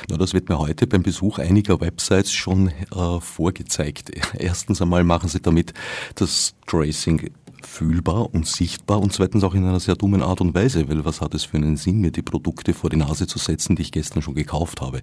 Na, 0.09 0.17
das 0.17 0.33
wird 0.33 0.50
mir 0.50 0.57
heute 0.57 0.88
beim 0.88 1.03
Besuch 1.03 1.38
einiger 1.38 1.79
Websites 1.79 2.31
schon 2.31 2.69
äh, 2.69 3.19
vorgezeigt. 3.19 4.12
Erstens 4.38 4.81
einmal 4.81 5.03
machen 5.03 5.29
sie 5.29 5.41
damit 5.41 5.74
das 6.15 6.55
Tracing 6.65 7.31
fühlbar 7.63 8.33
und 8.33 8.47
sichtbar 8.47 9.00
und 9.00 9.12
zweitens 9.12 9.43
auch 9.43 9.53
in 9.53 9.65
einer 9.65 9.79
sehr 9.79 9.95
dummen 9.95 10.21
Art 10.21 10.39
und 10.41 10.53
Weise, 10.53 10.88
weil 10.88 11.03
was 11.03 11.21
hat 11.21 11.33
es 11.33 11.45
für 11.45 11.57
einen 11.57 11.77
Sinn, 11.77 12.00
mir 12.00 12.12
die 12.12 12.21
Produkte 12.21 12.74
vor 12.74 12.89
die 12.89 12.97
Nase 12.97 13.27
zu 13.27 13.39
setzen, 13.39 13.75
die 13.75 13.83
ich 13.83 13.91
gestern 13.91 14.21
schon 14.21 14.35
gekauft 14.35 14.81
habe? 14.81 15.01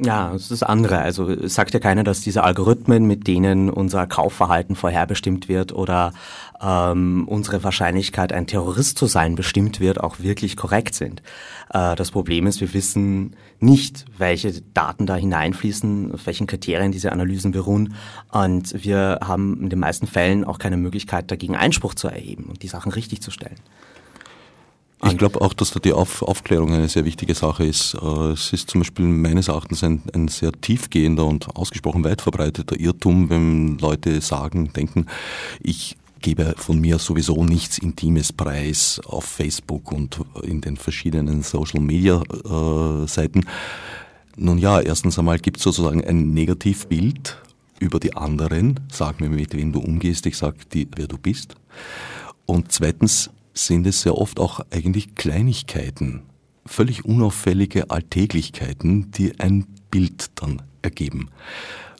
Ja, 0.00 0.30
das 0.32 0.42
ist 0.42 0.50
das 0.50 0.62
andere. 0.62 0.98
Also 0.98 1.28
es 1.28 1.54
sagt 1.54 1.74
ja 1.74 1.80
keiner, 1.80 2.04
dass 2.04 2.20
diese 2.20 2.44
Algorithmen, 2.44 3.06
mit 3.06 3.26
denen 3.26 3.68
unser 3.68 4.06
Kaufverhalten 4.06 4.76
vorherbestimmt 4.76 5.48
wird 5.48 5.72
oder 5.72 6.12
ähm, 6.62 7.26
unsere 7.26 7.64
Wahrscheinlichkeit, 7.64 8.32
ein 8.32 8.46
Terrorist 8.46 8.96
zu 8.96 9.06
sein, 9.06 9.34
bestimmt 9.34 9.80
wird, 9.80 10.00
auch 10.00 10.20
wirklich 10.20 10.56
korrekt 10.56 10.94
sind. 10.94 11.22
Äh, 11.70 11.96
das 11.96 12.12
Problem 12.12 12.46
ist, 12.46 12.60
wir 12.60 12.72
wissen 12.74 13.34
nicht, 13.58 14.04
welche 14.16 14.60
Daten 14.72 15.06
da 15.06 15.16
hineinfließen, 15.16 16.14
auf 16.14 16.26
welchen 16.26 16.46
Kriterien 16.46 16.92
diese 16.92 17.10
Analysen 17.10 17.50
beruhen. 17.50 17.94
Und 18.30 18.84
wir 18.84 19.18
haben 19.22 19.60
in 19.62 19.70
den 19.70 19.80
meisten 19.80 20.06
Fällen 20.06 20.44
auch 20.44 20.58
keine 20.58 20.76
Möglichkeit, 20.76 21.30
dagegen 21.30 21.56
Einspruch 21.56 21.94
zu 21.94 22.06
erheben 22.06 22.44
und 22.44 22.62
die 22.62 22.68
Sachen 22.68 22.92
richtig 22.92 23.20
zu 23.20 23.32
stellen. 23.32 23.58
Ich 25.04 25.16
glaube 25.16 25.40
auch, 25.40 25.52
dass 25.52 25.70
da 25.70 25.78
die 25.78 25.92
Auf 25.92 26.22
Aufklärung 26.22 26.72
eine 26.72 26.88
sehr 26.88 27.04
wichtige 27.04 27.34
Sache 27.34 27.64
ist. 27.64 27.94
Äh, 27.94 28.32
es 28.32 28.52
ist 28.52 28.70
zum 28.70 28.80
Beispiel 28.80 29.06
meines 29.06 29.48
Erachtens 29.48 29.84
ein, 29.84 30.02
ein 30.12 30.26
sehr 30.28 30.50
tiefgehender 30.52 31.24
und 31.24 31.54
ausgesprochen 31.56 32.02
weit 32.02 32.20
verbreiteter 32.20 32.78
Irrtum, 32.78 33.30
wenn 33.30 33.78
Leute 33.78 34.20
sagen, 34.20 34.72
denken, 34.72 35.06
ich 35.60 35.96
gebe 36.20 36.54
von 36.56 36.80
mir 36.80 36.98
sowieso 36.98 37.44
nichts 37.44 37.78
Intimes 37.78 38.32
preis 38.32 39.00
auf 39.06 39.24
Facebook 39.24 39.92
und 39.92 40.20
in 40.42 40.60
den 40.60 40.76
verschiedenen 40.76 41.42
Social 41.42 41.80
Media 41.80 42.20
äh, 42.22 43.06
Seiten. 43.06 43.46
Nun 44.36 44.58
ja, 44.58 44.80
erstens 44.80 45.18
einmal 45.18 45.38
gibt 45.38 45.58
es 45.58 45.62
sozusagen 45.62 46.04
ein 46.04 46.32
Negativbild 46.32 47.40
über 47.78 48.00
die 48.00 48.16
anderen. 48.16 48.80
Sag 48.90 49.20
mir, 49.20 49.28
mit 49.28 49.54
wem 49.54 49.72
du 49.72 49.78
umgehst, 49.78 50.26
ich 50.26 50.36
sag 50.36 50.68
dir, 50.70 50.86
wer 50.96 51.06
du 51.06 51.18
bist. 51.18 51.54
Und 52.46 52.72
zweitens 52.72 53.30
sind 53.66 53.86
es 53.86 54.02
sehr 54.02 54.16
oft 54.16 54.40
auch 54.40 54.60
eigentlich 54.70 55.14
Kleinigkeiten, 55.14 56.22
völlig 56.66 57.04
unauffällige 57.04 57.90
Alltäglichkeiten, 57.90 59.10
die 59.12 59.38
ein 59.40 59.66
Bild 59.90 60.30
dann 60.36 60.62
ergeben. 60.82 61.30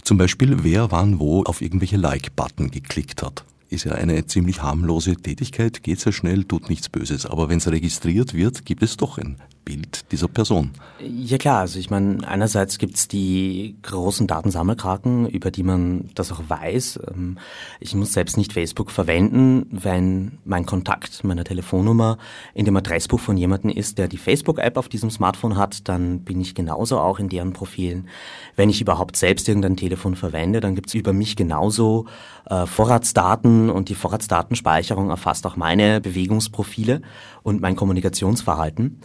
Zum 0.02 0.18
Beispiel, 0.18 0.64
wer 0.64 0.90
wann 0.90 1.18
wo 1.18 1.42
auf 1.42 1.60
irgendwelche 1.60 1.96
Like-Button 1.96 2.70
geklickt 2.70 3.22
hat 3.22 3.44
ist 3.70 3.84
ja 3.84 3.92
eine 3.92 4.26
ziemlich 4.26 4.62
harmlose 4.62 5.16
Tätigkeit, 5.16 5.82
geht 5.82 6.00
sehr 6.00 6.12
schnell, 6.12 6.44
tut 6.44 6.68
nichts 6.68 6.88
Böses. 6.88 7.26
Aber 7.26 7.48
wenn 7.48 7.58
es 7.58 7.68
registriert 7.68 8.34
wird, 8.34 8.64
gibt 8.64 8.82
es 8.82 8.96
doch 8.96 9.18
ein 9.18 9.36
Bild 9.68 10.10
dieser 10.12 10.28
Person. 10.28 10.70
Ja 10.98 11.36
klar, 11.36 11.58
also 11.58 11.78
ich 11.78 11.90
meine, 11.90 12.26
einerseits 12.26 12.78
gibt's 12.78 13.06
die 13.06 13.76
großen 13.82 14.26
Datensammelkraken, 14.26 15.28
über 15.28 15.50
die 15.50 15.62
man 15.62 16.08
das 16.14 16.32
auch 16.32 16.40
weiß. 16.48 17.00
Ähm, 17.06 17.36
ich 17.78 17.94
muss 17.94 18.14
selbst 18.14 18.38
nicht 18.38 18.54
Facebook 18.54 18.90
verwenden, 18.90 19.66
wenn 19.70 20.38
mein 20.46 20.64
Kontakt, 20.64 21.22
meine 21.22 21.44
Telefonnummer 21.44 22.16
in 22.54 22.64
dem 22.64 22.78
Adressbuch 22.78 23.20
von 23.20 23.36
jemandem 23.36 23.70
ist, 23.70 23.98
der 23.98 24.08
die 24.08 24.16
Facebook-App 24.16 24.78
auf 24.78 24.88
diesem 24.88 25.10
Smartphone 25.10 25.58
hat, 25.58 25.86
dann 25.86 26.20
bin 26.20 26.40
ich 26.40 26.54
genauso 26.54 26.98
auch 26.98 27.18
in 27.18 27.28
deren 27.28 27.52
Profilen. 27.52 28.08
Wenn 28.56 28.70
ich 28.70 28.80
überhaupt 28.80 29.16
selbst 29.16 29.50
irgendein 29.50 29.76
Telefon 29.76 30.16
verwende, 30.16 30.60
dann 30.60 30.76
gibt's 30.76 30.94
über 30.94 31.12
mich 31.12 31.36
genauso 31.36 32.06
äh, 32.48 32.64
Vorratsdaten 32.64 33.68
und 33.68 33.90
die 33.90 33.94
Vorratsdatenspeicherung 33.94 35.10
erfasst 35.10 35.46
auch 35.46 35.56
meine 35.56 36.00
Bewegungsprofile 36.00 37.02
und 37.42 37.60
mein 37.60 37.76
Kommunikationsverhalten. 37.76 39.02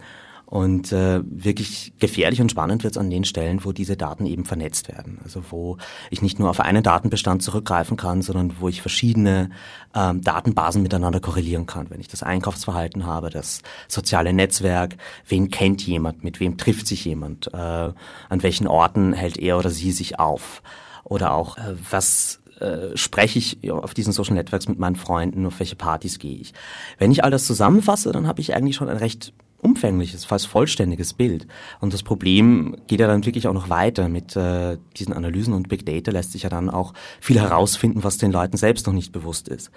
Und 0.54 0.92
äh, 0.92 1.20
wirklich 1.24 1.94
gefährlich 1.98 2.40
und 2.40 2.48
spannend 2.48 2.84
wird 2.84 2.94
es 2.94 2.96
an 2.96 3.10
den 3.10 3.24
Stellen, 3.24 3.64
wo 3.64 3.72
diese 3.72 3.96
Daten 3.96 4.24
eben 4.24 4.44
vernetzt 4.44 4.86
werden. 4.86 5.18
Also 5.24 5.42
wo 5.50 5.78
ich 6.12 6.22
nicht 6.22 6.38
nur 6.38 6.48
auf 6.48 6.60
einen 6.60 6.84
Datenbestand 6.84 7.42
zurückgreifen 7.42 7.96
kann, 7.96 8.22
sondern 8.22 8.54
wo 8.60 8.68
ich 8.68 8.80
verschiedene 8.80 9.50
ähm, 9.96 10.20
Datenbasen 10.20 10.80
miteinander 10.80 11.18
korrelieren 11.18 11.66
kann. 11.66 11.90
Wenn 11.90 11.98
ich 11.98 12.06
das 12.06 12.22
Einkaufsverhalten 12.22 13.04
habe, 13.04 13.30
das 13.30 13.62
soziale 13.88 14.32
Netzwerk, 14.32 14.96
wen 15.26 15.50
kennt 15.50 15.84
jemand, 15.84 16.22
mit 16.22 16.38
wem 16.38 16.56
trifft 16.56 16.86
sich 16.86 17.04
jemand, 17.04 17.52
äh, 17.52 17.56
an 17.56 18.42
welchen 18.44 18.68
Orten 18.68 19.12
hält 19.12 19.38
er 19.38 19.58
oder 19.58 19.70
sie 19.70 19.90
sich 19.90 20.20
auf. 20.20 20.62
Oder 21.02 21.34
auch, 21.34 21.58
äh, 21.58 21.74
was 21.90 22.42
äh, 22.60 22.96
spreche 22.96 23.40
ich 23.40 23.72
auf 23.72 23.92
diesen 23.92 24.12
Social 24.12 24.34
Networks 24.34 24.68
mit 24.68 24.78
meinen 24.78 24.94
Freunden, 24.94 25.46
auf 25.46 25.58
welche 25.58 25.74
Partys 25.74 26.20
gehe 26.20 26.36
ich. 26.36 26.54
Wenn 26.98 27.10
ich 27.10 27.24
all 27.24 27.32
das 27.32 27.44
zusammenfasse, 27.44 28.12
dann 28.12 28.28
habe 28.28 28.40
ich 28.40 28.54
eigentlich 28.54 28.76
schon 28.76 28.88
ein 28.88 28.98
recht 28.98 29.32
umfängliches, 29.64 30.24
fast 30.26 30.46
vollständiges 30.46 31.14
Bild. 31.14 31.46
Und 31.80 31.94
das 31.94 32.02
Problem 32.02 32.76
geht 32.86 33.00
ja 33.00 33.06
dann 33.06 33.24
wirklich 33.24 33.48
auch 33.48 33.54
noch 33.54 33.70
weiter. 33.70 34.08
Mit 34.08 34.36
äh, 34.36 34.76
diesen 34.96 35.14
Analysen 35.14 35.54
und 35.54 35.68
Big 35.68 35.86
Data 35.86 36.10
lässt 36.10 36.32
sich 36.32 36.42
ja 36.42 36.50
dann 36.50 36.68
auch 36.68 36.92
viel 37.20 37.40
herausfinden, 37.40 38.04
was 38.04 38.18
den 38.18 38.30
Leuten 38.30 38.58
selbst 38.58 38.86
noch 38.86 38.92
nicht 38.92 39.12
bewusst 39.12 39.48
ist. 39.48 39.70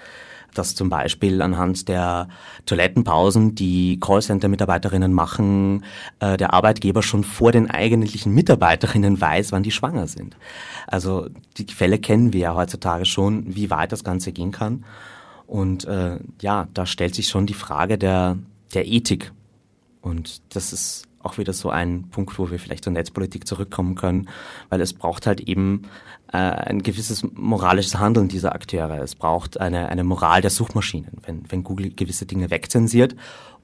Dass 0.54 0.76
zum 0.76 0.90
Beispiel 0.90 1.42
anhand 1.42 1.88
der 1.88 2.28
Toilettenpausen, 2.66 3.56
die 3.56 4.00
Callcenter-Mitarbeiterinnen 4.00 5.14
machen, 5.14 5.86
äh, 6.20 6.36
der 6.36 6.54
Arbeitgeber 6.54 7.02
schon 7.02 7.24
vor 7.24 7.54
den 7.54 7.70
eigentlichen 7.72 8.34
Mitarbeiterinnen 8.34 9.20
weiß, 9.22 9.54
wann 9.54 9.64
die 9.64 9.72
schwanger 9.72 10.08
sind. 10.08 10.36
Also 10.86 11.28
die 11.58 11.74
Fälle 11.74 12.00
kennen 12.00 12.34
wir 12.34 12.42
ja 12.42 12.56
heutzutage 12.56 13.06
schon, 13.06 13.56
wie 13.56 13.70
weit 13.70 13.94
das 13.94 14.04
Ganze 14.04 14.34
gehen 14.34 14.52
kann. 14.52 14.84
Und 15.46 15.86
äh, 15.86 16.20
ja, 16.42 16.68
da 16.74 16.86
stellt 16.86 17.16
sich 17.16 17.30
schon 17.30 17.46
die 17.46 17.54
Frage 17.54 17.98
der, 17.98 18.38
der 18.74 18.86
Ethik 18.86 19.32
und 20.08 20.42
das 20.56 20.74
ist 20.74 21.08
auch 21.22 21.38
wieder 21.38 21.54
so 21.54 21.70
ein 21.70 22.10
Punkt, 22.10 22.40
wo 22.40 22.50
wir 22.50 22.60
vielleicht 22.60 22.84
zur 22.86 22.94
Netzpolitik 22.94 23.46
zurückkommen 23.48 23.96
können, 23.96 24.30
weil 24.70 24.80
es 24.80 24.94
braucht 24.94 25.28
halt 25.28 25.42
eben 25.42 25.84
äh, 26.32 26.38
ein 26.38 26.84
gewisses 26.84 27.26
moralisches 27.34 27.98
Handeln 28.00 28.30
dieser 28.30 28.54
Akteure. 28.54 29.02
Es 29.02 29.16
braucht 29.16 29.60
eine, 29.60 29.90
eine 29.90 30.04
Moral 30.04 30.42
der 30.42 30.52
Suchmaschinen. 30.52 31.12
Wenn, 31.26 31.44
wenn 31.50 31.64
Google 31.64 31.92
gewisse 31.92 32.26
Dinge 32.26 32.50
wegzensiert 32.50 33.16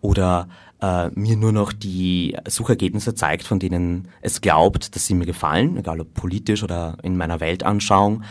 oder 0.01 0.49
äh, 0.81 1.09
mir 1.11 1.37
nur 1.37 1.53
noch 1.53 1.71
die 1.71 2.35
Suchergebnisse 2.47 3.15
zeigt, 3.15 3.43
von 3.43 3.59
denen 3.59 4.09
es 4.21 4.41
glaubt, 4.41 4.95
dass 4.95 5.07
sie 5.07 5.13
mir 5.13 5.25
gefallen, 5.25 5.77
egal 5.77 6.01
ob 6.01 6.13
politisch 6.13 6.63
oder 6.63 6.97
in 7.03 7.15
meiner 7.15 7.39
Weltanschauung, 7.39 8.23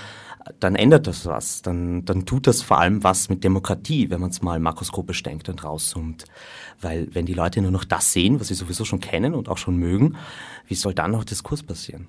dann 0.61 0.75
ändert 0.75 1.07
das 1.07 1.27
was. 1.27 1.63
Dann, 1.63 2.05
dann 2.05 2.27
tut 2.27 2.47
das 2.47 2.63
vor 2.63 2.79
allem 2.79 3.05
was 3.05 3.29
mit 3.29 3.45
Demokratie, 3.45 4.11
wenn 4.11 4.21
man 4.21 4.31
es 4.31 4.43
mal 4.43 4.59
makroskopisch 4.61 5.23
denkt 5.23 5.49
und 5.49 5.63
rauszoomt. 5.65 6.25
Weil 6.81 7.09
wenn 7.13 7.27
die 7.27 7.35
Leute 7.35 7.61
nur 7.63 7.71
noch 7.71 7.85
das 7.85 8.13
sehen, 8.13 8.41
was 8.41 8.49
sie 8.49 8.55
sowieso 8.55 8.85
schon 8.85 9.01
kennen 9.01 9.35
und 9.35 9.49
auch 9.49 9.59
schon 9.59 9.77
mögen, 9.77 10.17
wie 10.67 10.75
soll 10.75 10.95
dann 10.95 11.13
noch 11.13 11.25
Diskurs 11.25 11.63
passieren? 11.63 12.07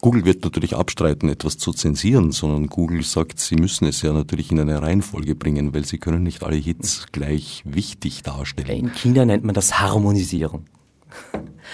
Google 0.00 0.24
wird 0.26 0.44
natürlich 0.44 0.76
abstreiten, 0.76 1.28
etwas 1.30 1.56
zu 1.56 1.72
zensieren, 1.72 2.32
sondern 2.32 2.66
Google 2.66 3.02
sagt, 3.02 3.38
sie 3.38 3.56
müssen 3.56 3.86
es 3.86 4.02
ja 4.02 4.12
natürlich 4.12 4.50
in 4.52 4.60
eine 4.60 4.82
Reihenfolge 4.82 5.34
bringen, 5.34 5.72
weil 5.74 5.86
sie 5.86 5.98
können 5.98 6.22
nicht 6.22 6.42
alle 6.42 6.56
Hits 6.56 7.06
gleich 7.12 7.62
wichtig 7.64 8.22
darstellen. 8.22 8.68
In 8.68 8.92
China 8.92 9.24
nennt 9.24 9.44
man 9.44 9.54
das 9.54 9.80
Harmonisieren. 9.80 10.66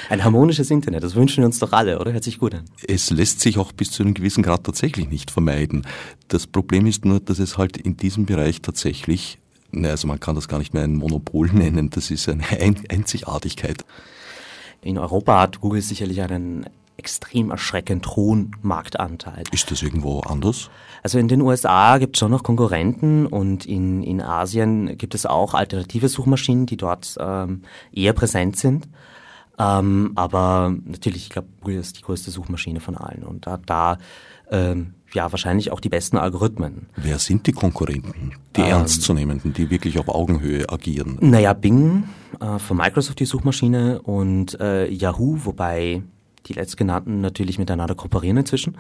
Ein 0.08 0.24
harmonisches 0.24 0.70
Internet, 0.70 1.02
das 1.02 1.14
wünschen 1.14 1.38
wir 1.38 1.46
uns 1.46 1.58
doch 1.58 1.72
alle, 1.72 1.98
oder? 2.00 2.12
Hört 2.12 2.24
sich 2.24 2.38
gut 2.38 2.54
an. 2.54 2.64
Es 2.86 3.10
lässt 3.10 3.40
sich 3.40 3.58
auch 3.58 3.72
bis 3.72 3.90
zu 3.90 4.02
einem 4.02 4.14
gewissen 4.14 4.42
Grad 4.42 4.64
tatsächlich 4.64 5.08
nicht 5.08 5.30
vermeiden. 5.30 5.86
Das 6.28 6.46
Problem 6.46 6.86
ist 6.86 7.04
nur, 7.04 7.20
dass 7.20 7.38
es 7.38 7.58
halt 7.58 7.76
in 7.76 7.96
diesem 7.96 8.26
Bereich 8.26 8.62
tatsächlich, 8.62 9.38
also 9.72 10.08
man 10.08 10.18
kann 10.18 10.34
das 10.34 10.48
gar 10.48 10.58
nicht 10.58 10.74
mehr 10.74 10.84
ein 10.84 10.96
Monopol 10.96 11.48
nennen, 11.52 11.90
das 11.90 12.10
ist 12.10 12.28
eine 12.28 12.44
Einzigartigkeit. 12.88 13.84
In 14.82 14.96
Europa 14.96 15.40
hat 15.40 15.60
Google 15.60 15.82
sicherlich 15.82 16.22
einen 16.22 16.66
extrem 16.96 17.50
erschreckend 17.50 18.14
hohen 18.14 18.54
Marktanteil. 18.60 19.44
Ist 19.52 19.70
das 19.70 19.82
irgendwo 19.82 20.20
anders? 20.20 20.70
Also 21.02 21.18
in 21.18 21.28
den 21.28 21.40
USA 21.40 21.96
gibt 21.96 22.16
es 22.16 22.20
schon 22.20 22.30
noch 22.30 22.42
Konkurrenten 22.42 23.26
und 23.26 23.64
in, 23.64 24.02
in 24.02 24.20
Asien 24.20 24.98
gibt 24.98 25.14
es 25.14 25.24
auch 25.24 25.54
alternative 25.54 26.10
Suchmaschinen, 26.10 26.66
die 26.66 26.76
dort 26.76 27.16
ähm, 27.18 27.62
eher 27.90 28.12
präsent 28.12 28.56
sind. 28.58 28.86
Ähm, 29.60 30.12
aber 30.14 30.74
natürlich, 30.84 31.24
ich 31.24 31.30
glaube, 31.30 31.48
Google 31.60 31.76
ist 31.76 31.98
die 31.98 32.02
größte 32.02 32.30
Suchmaschine 32.30 32.80
von 32.80 32.96
allen 32.96 33.24
und 33.24 33.46
da, 33.46 33.58
da 33.58 33.98
ähm, 34.50 34.94
ja 35.12 35.30
wahrscheinlich 35.30 35.70
auch 35.70 35.80
die 35.80 35.90
besten 35.90 36.16
Algorithmen. 36.16 36.86
Wer 36.96 37.18
sind 37.18 37.46
die 37.46 37.52
Konkurrenten, 37.52 38.32
die 38.56 38.62
ähm, 38.62 38.68
ernstzunehmenden, 38.68 39.52
die 39.52 39.68
wirklich 39.68 39.98
auf 39.98 40.08
Augenhöhe 40.08 40.66
agieren? 40.70 41.18
Naja, 41.20 41.52
Bing 41.52 42.04
äh, 42.40 42.58
von 42.58 42.78
Microsoft 42.78 43.20
die 43.20 43.26
Suchmaschine 43.26 44.00
und 44.00 44.58
äh, 44.60 44.88
Yahoo, 44.88 45.44
wobei 45.44 46.02
die 46.46 46.54
letztgenannten 46.54 47.20
natürlich 47.20 47.58
miteinander 47.58 47.94
kooperieren 47.94 48.38
inzwischen. 48.38 48.78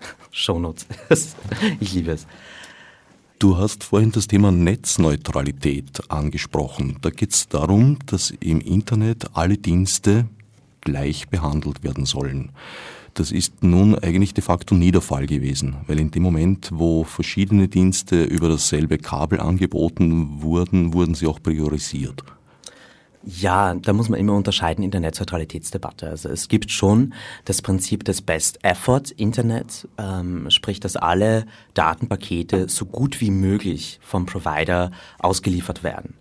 Shownotes. 0.30 0.86
ich 1.80 1.94
liebe 1.94 2.12
es. 2.12 2.26
Du 3.38 3.58
hast 3.58 3.84
vorhin 3.84 4.12
das 4.12 4.28
Thema 4.28 4.50
Netzneutralität 4.50 6.10
angesprochen. 6.10 6.96
Da 7.02 7.10
geht 7.10 7.34
es 7.34 7.48
darum, 7.48 7.98
dass 8.06 8.30
im 8.40 8.60
Internet 8.60 9.26
alle 9.34 9.58
Dienste 9.58 10.26
gleich 10.80 11.28
behandelt 11.28 11.82
werden 11.84 12.06
sollen. 12.06 12.52
Das 13.12 13.32
ist 13.32 13.62
nun 13.62 13.98
eigentlich 13.98 14.34
de 14.34 14.42
facto 14.42 14.74
nie 14.74 14.90
der 14.90 15.00
Fall 15.00 15.26
gewesen, 15.26 15.76
weil 15.86 15.98
in 15.98 16.10
dem 16.10 16.22
Moment, 16.22 16.70
wo 16.72 17.04
verschiedene 17.04 17.68
Dienste 17.68 18.24
über 18.24 18.48
dasselbe 18.48 18.98
Kabel 18.98 19.40
angeboten 19.40 20.42
wurden, 20.42 20.92
wurden 20.92 21.14
sie 21.14 21.26
auch 21.26 21.42
priorisiert. 21.42 22.24
Ja, 23.28 23.74
da 23.74 23.92
muss 23.92 24.08
man 24.08 24.20
immer 24.20 24.34
unterscheiden 24.34 24.84
in 24.84 24.92
der 24.92 25.00
Netzneutralitätsdebatte. 25.00 26.08
Also 26.08 26.28
es 26.28 26.46
gibt 26.46 26.70
schon 26.70 27.12
das 27.44 27.60
Prinzip 27.60 28.04
des 28.04 28.22
Best 28.22 28.62
Effort 28.62 29.10
Internet, 29.16 29.88
ähm, 29.98 30.48
sprich, 30.48 30.78
dass 30.78 30.94
alle 30.94 31.44
Datenpakete 31.74 32.68
so 32.68 32.86
gut 32.86 33.20
wie 33.20 33.32
möglich 33.32 33.98
vom 34.00 34.26
Provider 34.26 34.92
ausgeliefert 35.18 35.82
werden. 35.82 36.14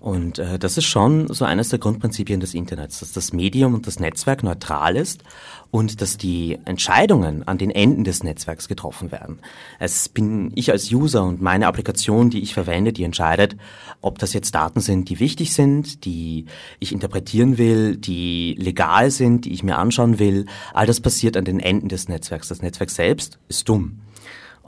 Und 0.00 0.38
äh, 0.38 0.58
das 0.58 0.78
ist 0.78 0.84
schon 0.84 1.32
so 1.32 1.44
eines 1.44 1.70
der 1.70 1.78
Grundprinzipien 1.78 2.40
des 2.40 2.54
Internets, 2.54 3.00
dass 3.00 3.12
das 3.12 3.32
Medium 3.32 3.74
und 3.74 3.86
das 3.86 3.98
Netzwerk 3.98 4.42
neutral 4.42 4.96
ist 4.96 5.24
und 5.70 6.00
dass 6.00 6.16
die 6.16 6.58
Entscheidungen 6.64 7.46
an 7.46 7.58
den 7.58 7.70
Enden 7.70 8.04
des 8.04 8.22
Netzwerks 8.22 8.68
getroffen 8.68 9.10
werden. 9.10 9.40
Es 9.78 10.08
bin 10.08 10.52
ich 10.54 10.70
als 10.70 10.92
User 10.92 11.24
und 11.24 11.42
meine 11.42 11.66
Applikation, 11.66 12.30
die 12.30 12.40
ich 12.40 12.54
verwende, 12.54 12.92
die 12.92 13.02
entscheidet, 13.02 13.56
ob 14.00 14.18
das 14.18 14.32
jetzt 14.32 14.54
Daten 14.54 14.80
sind, 14.80 15.08
die 15.08 15.20
wichtig 15.20 15.52
sind, 15.52 16.04
die 16.04 16.46
ich 16.78 16.92
interpretieren 16.92 17.58
will, 17.58 17.96
die 17.96 18.54
legal 18.58 19.10
sind, 19.10 19.44
die 19.44 19.52
ich 19.52 19.62
mir 19.62 19.76
anschauen 19.76 20.18
will. 20.18 20.46
All 20.72 20.86
das 20.86 21.00
passiert 21.00 21.36
an 21.36 21.44
den 21.44 21.60
Enden 21.60 21.88
des 21.88 22.08
Netzwerks. 22.08 22.48
Das 22.48 22.62
Netzwerk 22.62 22.90
selbst 22.90 23.38
ist 23.48 23.68
dumm. 23.68 24.00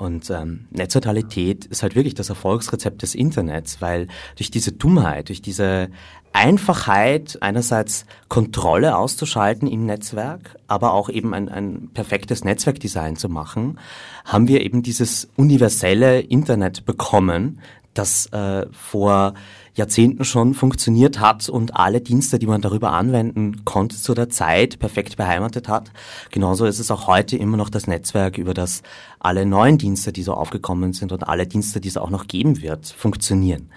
Und 0.00 0.30
ähm, 0.30 0.66
Netzneutralität 0.70 1.66
ist 1.66 1.82
halt 1.82 1.94
wirklich 1.94 2.14
das 2.14 2.30
Erfolgsrezept 2.30 3.02
des 3.02 3.14
Internets, 3.14 3.82
weil 3.82 4.08
durch 4.36 4.50
diese 4.50 4.72
Dummheit, 4.72 5.28
durch 5.28 5.42
diese 5.42 5.90
Einfachheit, 6.32 7.36
einerseits 7.42 8.06
Kontrolle 8.28 8.96
auszuschalten 8.96 9.68
im 9.68 9.84
Netzwerk, 9.84 10.56
aber 10.68 10.94
auch 10.94 11.10
eben 11.10 11.34
ein, 11.34 11.50
ein 11.50 11.90
perfektes 11.92 12.44
Netzwerkdesign 12.44 13.16
zu 13.16 13.28
machen, 13.28 13.78
haben 14.24 14.48
wir 14.48 14.62
eben 14.62 14.82
dieses 14.82 15.28
universelle 15.36 16.20
Internet 16.20 16.86
bekommen, 16.86 17.60
das 17.92 18.24
äh, 18.32 18.66
vor 18.72 19.34
Jahrzehnten 19.80 20.24
schon 20.24 20.54
funktioniert 20.54 21.18
hat 21.18 21.48
und 21.48 21.74
alle 21.74 22.00
Dienste, 22.00 22.38
die 22.38 22.46
man 22.46 22.60
darüber 22.60 22.92
anwenden 22.92 23.64
konnte 23.64 23.96
zu 23.96 24.14
der 24.14 24.28
Zeit, 24.28 24.78
perfekt 24.78 25.16
beheimatet 25.16 25.68
hat. 25.68 25.90
Genauso 26.30 26.66
ist 26.66 26.78
es 26.78 26.90
auch 26.90 27.06
heute 27.06 27.36
immer 27.36 27.56
noch 27.56 27.70
das 27.70 27.86
Netzwerk, 27.86 28.38
über 28.38 28.54
das 28.54 28.82
alle 29.18 29.46
neuen 29.46 29.78
Dienste, 29.78 30.12
die 30.12 30.22
so 30.22 30.34
aufgekommen 30.34 30.92
sind 30.92 31.12
und 31.12 31.26
alle 31.26 31.46
Dienste, 31.46 31.80
die 31.80 31.88
es 31.88 31.96
auch 31.96 32.10
noch 32.10 32.26
geben 32.26 32.60
wird, 32.62 32.86
funktionieren. 32.86 33.70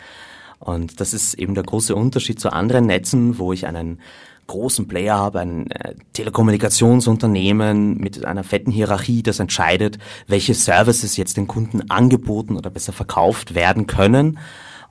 Und 0.59 0.99
das 0.99 1.13
ist 1.13 1.33
eben 1.35 1.55
der 1.55 1.63
große 1.63 1.95
Unterschied 1.95 2.39
zu 2.39 2.51
anderen 2.51 2.85
Netzen, 2.85 3.39
wo 3.39 3.51
ich 3.53 3.65
einen 3.65 3.99
großen 4.47 4.87
Player 4.87 5.17
habe, 5.17 5.39
ein 5.39 5.71
äh, 5.71 5.95
Telekommunikationsunternehmen 6.13 7.97
mit 7.97 8.25
einer 8.25 8.43
fetten 8.43 8.71
Hierarchie, 8.71 9.23
das 9.23 9.39
entscheidet, 9.39 9.99
welche 10.27 10.53
Services 10.53 11.17
jetzt 11.17 11.37
den 11.37 11.47
Kunden 11.47 11.89
angeboten 11.89 12.57
oder 12.57 12.69
besser 12.69 12.93
verkauft 12.93 13.55
werden 13.55 13.87
können. 13.87 14.37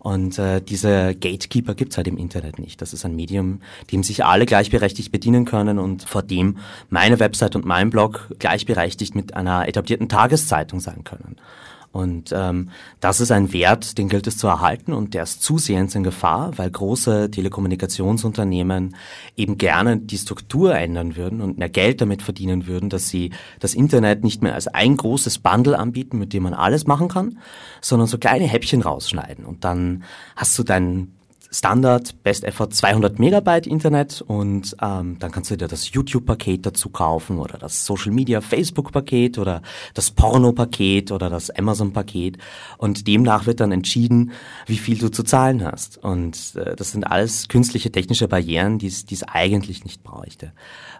Und 0.02 0.36
äh, 0.40 0.60
diese 0.60 1.14
Gatekeeper 1.14 1.76
gibt's 1.76 1.96
halt 1.96 2.08
im 2.08 2.16
Internet 2.16 2.58
nicht. 2.58 2.82
Das 2.82 2.92
ist 2.92 3.04
ein 3.04 3.14
Medium, 3.14 3.60
dem 3.92 4.02
sich 4.02 4.24
alle 4.24 4.46
gleichberechtigt 4.46 5.12
bedienen 5.12 5.44
können 5.44 5.78
und 5.78 6.02
vor 6.08 6.24
dem 6.24 6.58
meine 6.90 7.20
Website 7.20 7.54
und 7.54 7.64
mein 7.64 7.90
Blog 7.90 8.28
gleichberechtigt 8.40 9.14
mit 9.14 9.34
einer 9.34 9.68
etablierten 9.68 10.08
Tageszeitung 10.08 10.80
sein 10.80 11.04
können. 11.04 11.36
Und 11.92 12.32
ähm, 12.34 12.70
das 13.00 13.20
ist 13.20 13.30
ein 13.30 13.52
Wert, 13.52 13.98
den 13.98 14.08
gilt 14.08 14.26
es 14.26 14.38
zu 14.38 14.46
erhalten 14.46 14.94
und 14.94 15.12
der 15.12 15.24
ist 15.24 15.42
zusehends 15.42 15.94
in 15.94 16.02
Gefahr, 16.02 16.56
weil 16.56 16.70
große 16.70 17.30
Telekommunikationsunternehmen 17.30 18.96
eben 19.36 19.58
gerne 19.58 19.98
die 19.98 20.16
Struktur 20.16 20.74
ändern 20.74 21.16
würden 21.16 21.42
und 21.42 21.58
mehr 21.58 21.68
Geld 21.68 22.00
damit 22.00 22.22
verdienen 22.22 22.66
würden, 22.66 22.88
dass 22.88 23.10
sie 23.10 23.30
das 23.60 23.74
Internet 23.74 24.24
nicht 24.24 24.42
mehr 24.42 24.54
als 24.54 24.68
ein 24.68 24.96
großes 24.96 25.40
Bundle 25.40 25.78
anbieten, 25.78 26.18
mit 26.18 26.32
dem 26.32 26.44
man 26.44 26.54
alles 26.54 26.86
machen 26.86 27.08
kann, 27.08 27.38
sondern 27.82 28.08
so 28.08 28.16
kleine 28.16 28.46
Häppchen 28.46 28.80
rausschneiden. 28.80 29.44
Und 29.44 29.64
dann 29.64 30.04
hast 30.34 30.58
du 30.58 30.62
deinen 30.62 31.14
Standard 31.52 32.22
Best 32.22 32.44
Effort 32.44 32.70
200 32.70 33.18
Megabyte 33.18 33.66
Internet 33.66 34.22
und 34.26 34.74
ähm, 34.80 35.18
dann 35.18 35.30
kannst 35.30 35.50
du 35.50 35.56
dir 35.56 35.68
das 35.68 35.92
YouTube-Paket 35.92 36.64
dazu 36.64 36.88
kaufen 36.88 37.38
oder 37.38 37.58
das 37.58 37.84
Social 37.84 38.10
Media 38.10 38.40
Facebook-Paket 38.40 39.38
oder 39.38 39.60
das 39.92 40.10
Porno-Paket 40.10 41.12
oder 41.12 41.28
das 41.28 41.50
Amazon-Paket 41.50 42.38
und 42.78 43.06
demnach 43.06 43.44
wird 43.46 43.60
dann 43.60 43.70
entschieden, 43.70 44.32
wie 44.66 44.78
viel 44.78 44.96
du 44.96 45.10
zu 45.10 45.22
zahlen 45.24 45.62
hast. 45.62 46.02
Und 46.02 46.56
äh, 46.56 46.74
das 46.74 46.92
sind 46.92 47.04
alles 47.04 47.48
künstliche 47.48 47.92
technische 47.92 48.28
Barrieren, 48.28 48.78
die 48.78 48.86
es 48.86 49.22
eigentlich 49.24 49.84
nicht 49.84 50.02
bräuchte. 50.02 50.52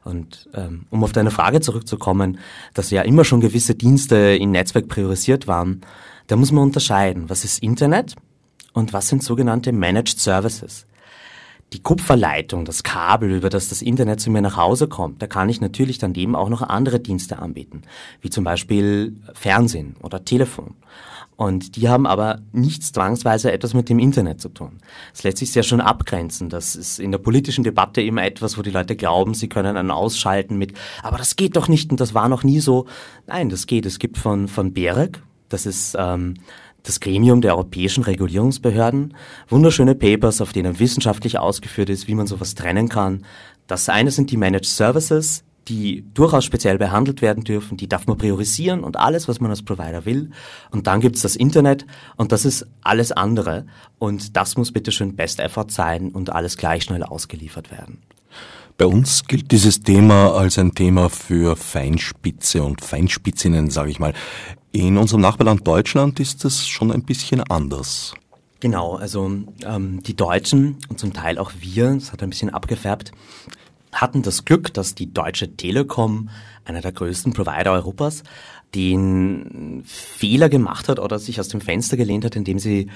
Und 0.05 0.51
ähm, 0.53 0.87
um 0.91 1.03
auf 1.03 1.13
deine 1.13 1.31
Frage 1.31 1.61
zurückzukommen, 1.61 2.39
dass 2.75 2.91
ja 2.91 3.03
immer 3.03 3.25
schon 3.25 3.41
gewisse 3.41 3.75
Dienste 3.75 4.17
in 4.17 4.51
Netzwerk 4.51 4.89
priorisiert 4.89 5.47
waren, 5.47 5.81
da 6.27 6.37
muss 6.37 6.53
man 6.53 6.65
unterscheiden, 6.65 7.31
was 7.31 7.45
ist 7.45 7.63
Internet 7.63 8.17
und 8.73 8.93
was 8.93 9.09
sind 9.09 9.23
sogenannte 9.23 9.73
Managed 9.73 10.19
Services. 10.19 10.87
Die 11.73 11.83
Kupferleitung, 11.83 12.67
das 12.67 12.83
Kabel, 12.83 13.31
über 13.31 13.49
das 13.49 13.71
das 13.71 13.81
Internet 13.81 14.21
zu 14.21 14.31
mir 14.31 14.43
nach 14.43 14.59
Hause 14.59 14.89
kommt, 14.89 15.23
da 15.23 15.27
kann 15.27 15.49
ich 15.49 15.63
natürlich 15.63 15.97
daneben 15.97 16.37
auch 16.37 16.51
noch 16.51 16.61
andere 16.61 17.01
Dienste 17.01 17.39
anbieten, 17.39 17.83
wie 18.21 18.29
zum 18.29 18.45
Beispiel 18.45 19.17
Fernsehen 19.33 19.97
oder 20.03 20.23
Telefon. 20.25 20.75
Und 21.37 21.77
die 21.77 21.89
haben 21.89 22.07
aber 22.07 22.41
nichts 22.53 22.93
zwangsweise 22.93 23.51
etwas 23.51 23.73
mit 23.73 23.89
dem 23.89 23.99
Internet 23.99 24.41
zu 24.41 24.51
tun. 24.51 24.79
Das 25.13 25.23
lässt 25.23 25.39
sich 25.39 25.51
sehr 25.51 25.63
schon 25.63 25.81
abgrenzen. 25.81 26.51
Das 26.51 26.77
ist 26.77 27.01
in 27.01 27.11
der 27.11 27.19
politischen 27.19 27.65
Debatte 27.65 28.03
immer 28.03 28.23
etwas, 28.23 28.59
wo 28.59 28.63
die 28.63 28.71
Leute 28.71 28.95
glauben, 28.95 29.33
sie 29.33 29.49
können 29.49 29.79
einen 29.79 29.91
ausschalten 29.91 30.59
mit, 30.59 30.75
aber 31.03 31.17
das 31.17 31.37
geht 31.37 31.57
doch 31.57 31.69
nicht 31.69 31.91
und 31.91 32.01
das 32.01 32.13
war 32.13 32.29
noch 32.29 32.45
nie 32.45 32.61
so. 32.61 32.87
Nein, 33.27 33.49
das 33.49 33.67
geht. 33.67 33.87
Es 33.87 33.99
gibt 33.99 34.19
von, 34.19 34.47
von 34.47 34.75
BEREC, 34.75 35.23
das 35.49 35.65
ist 35.65 35.97
ähm, 35.99 36.35
das 36.83 37.01
Gremium 37.01 37.41
der 37.41 37.53
europäischen 37.55 38.05
Regulierungsbehörden, 38.05 39.15
wunderschöne 39.49 39.95
Papers, 39.95 40.41
auf 40.41 40.53
denen 40.53 40.79
wissenschaftlich 40.79 41.39
ausgeführt 41.39 41.91
ist, 41.91 42.09
wie 42.09 42.15
man 42.15 42.27
sowas 42.27 42.55
trennen 42.55 42.89
kann. 42.89 43.25
Das 43.67 43.89
eine 43.89 44.11
sind 44.11 44.31
die 44.31 44.37
Managed 44.37 44.67
Services, 44.67 45.45
die 45.69 46.05
durchaus 46.15 46.45
speziell 46.45 46.79
behandelt 46.79 47.23
werden 47.23 47.45
dürfen, 47.45 47.77
die 47.77 47.89
darf 47.89 48.07
man 48.07 48.19
priorisieren 48.19 48.83
und 48.83 48.99
alles, 48.99 49.29
was 49.29 49.41
man 49.41 49.51
als 49.51 49.63
Provider 49.63 50.05
will. 50.05 50.31
Und 50.71 50.87
dann 50.87 51.01
gibt's 51.01 51.23
das 51.23 51.37
Internet 51.37 51.87
und 52.17 52.33
das 52.33 52.45
ist 52.45 52.67
alles 52.83 53.13
andere. 53.13 53.67
Und 53.99 54.37
das 54.37 54.57
muss 54.57 54.73
bitte 54.73 54.91
schön 54.91 55.15
Best 55.15 55.39
Effort 55.39 55.69
sein 55.69 56.11
und 56.11 56.31
alles 56.31 56.57
gleich 56.57 56.85
schnell 56.85 57.05
ausgeliefert 57.05 57.71
werden. 57.71 58.03
Bei 58.77 58.87
uns 58.87 59.25
gilt 59.29 59.53
dieses 59.53 59.81
Thema 59.81 60.33
als 60.33 60.59
ein 60.59 60.75
Thema 60.75 61.09
für 61.09 61.57
Feinspitze 61.57 62.63
und 62.63 62.81
Feinspitzinnen, 62.81 63.71
sage 63.71 63.91
ich 63.91 64.01
mal. 64.01 64.15
In 64.75 64.97
unserem 64.97 65.21
Nachbarland 65.21 65.67
Deutschland 65.67 66.19
ist 66.19 66.47
das 66.47 66.67
schon 66.67 66.91
ein 66.91 67.03
bisschen 67.03 67.43
anders. 67.43 68.15
Genau, 68.61 68.95
also 68.95 69.31
ähm, 69.67 70.03
die 70.03 70.17
Deutschen 70.17 70.79
und 70.89 70.99
zum 70.99 71.13
Teil 71.13 71.37
auch 71.37 71.53
wir, 71.61 71.93
das 71.93 72.11
hat 72.11 72.23
ein 72.23 72.31
bisschen 72.31 72.49
abgefärbt, 72.49 73.13
hatten 73.93 74.23
das 74.23 74.47
Glück, 74.47 74.73
dass 74.73 74.95
die 74.95 75.13
Deutsche 75.13 75.57
Telekom, 75.57 76.31
einer 76.65 76.81
der 76.81 76.93
größten 76.93 77.35
Provider 77.35 77.73
Europas, 77.73 78.23
den 78.75 79.83
Fehler 79.85 80.49
gemacht 80.49 80.89
hat 80.89 80.99
oder 80.99 81.19
sich 81.19 81.39
aus 81.39 81.49
dem 81.49 81.61
Fenster 81.61 81.97
gelehnt 81.97 82.25
hat, 82.25 82.37
indem 82.37 82.59
sie 82.59 82.89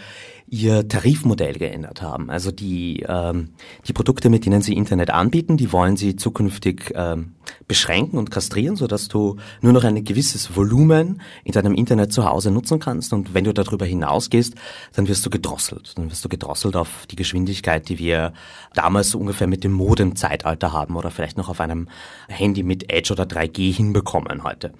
ihr 0.49 0.87
Tarifmodell 0.87 1.55
geändert 1.55 2.03
haben. 2.03 2.31
Also 2.31 2.53
die, 2.53 3.05
ähm, 3.07 3.51
die 3.87 3.93
Produkte, 3.93 4.31
mit 4.31 4.47
denen 4.47 4.63
sie 4.63 4.75
Internet 4.75 5.11
anbieten, 5.11 5.57
die 5.57 5.73
wollen 5.73 5.97
sie 5.97 6.17
zukünftig 6.17 6.93
ähm, 6.95 7.35
beschränken 7.67 8.17
und 8.17 8.31
kastrieren, 8.31 8.77
sodass 8.77 9.09
du 9.09 9.37
nur 9.61 9.73
noch 9.73 9.85
ein 9.85 10.05
gewisses 10.05 10.57
Volumen 10.57 11.21
in 11.45 11.53
deinem 11.53 11.75
Internet 11.75 12.13
zu 12.13 12.25
Hause 12.25 12.51
nutzen 12.51 12.79
kannst. 12.79 13.13
Und 13.13 13.35
wenn 13.35 13.45
du 13.45 13.53
darüber 13.53 13.87
hinausgehst, 13.87 14.55
dann 14.95 15.09
wirst 15.09 15.27
du 15.27 15.31
gedrosselt. 15.31 15.93
Dann 15.97 16.11
wirst 16.11 16.25
du 16.25 16.29
gedrosselt 16.29 16.77
auf 16.77 17.07
die 17.11 17.17
Geschwindigkeit, 17.17 17.89
die 17.89 17.99
wir 17.99 18.33
damals 18.73 19.11
so 19.11 19.19
ungefähr 19.19 19.49
mit 19.49 19.65
dem 19.65 19.73
Modem-Zeitalter 19.73 20.73
haben 20.73 20.97
oder 20.97 21.11
vielleicht 21.11 21.37
noch 21.37 21.49
auf 21.49 21.61
einem 21.61 21.89
Handy 22.29 22.63
mit 22.63 22.93
Edge 22.93 23.13
oder 23.13 23.25
3G 23.25 23.75
hinbekommen 23.75 24.45
heute. 24.45 24.73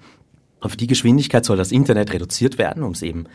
Auf 0.59 0.75
die 0.75 0.87
Geschwindigkeit 0.87 1.45
soll 1.45 1.57
das 1.57 1.71
Internet 1.71 2.13
reduziert 2.13 2.57
werden, 2.57 2.83
um 2.83 2.91
es 2.91 3.01
eben 3.01 3.25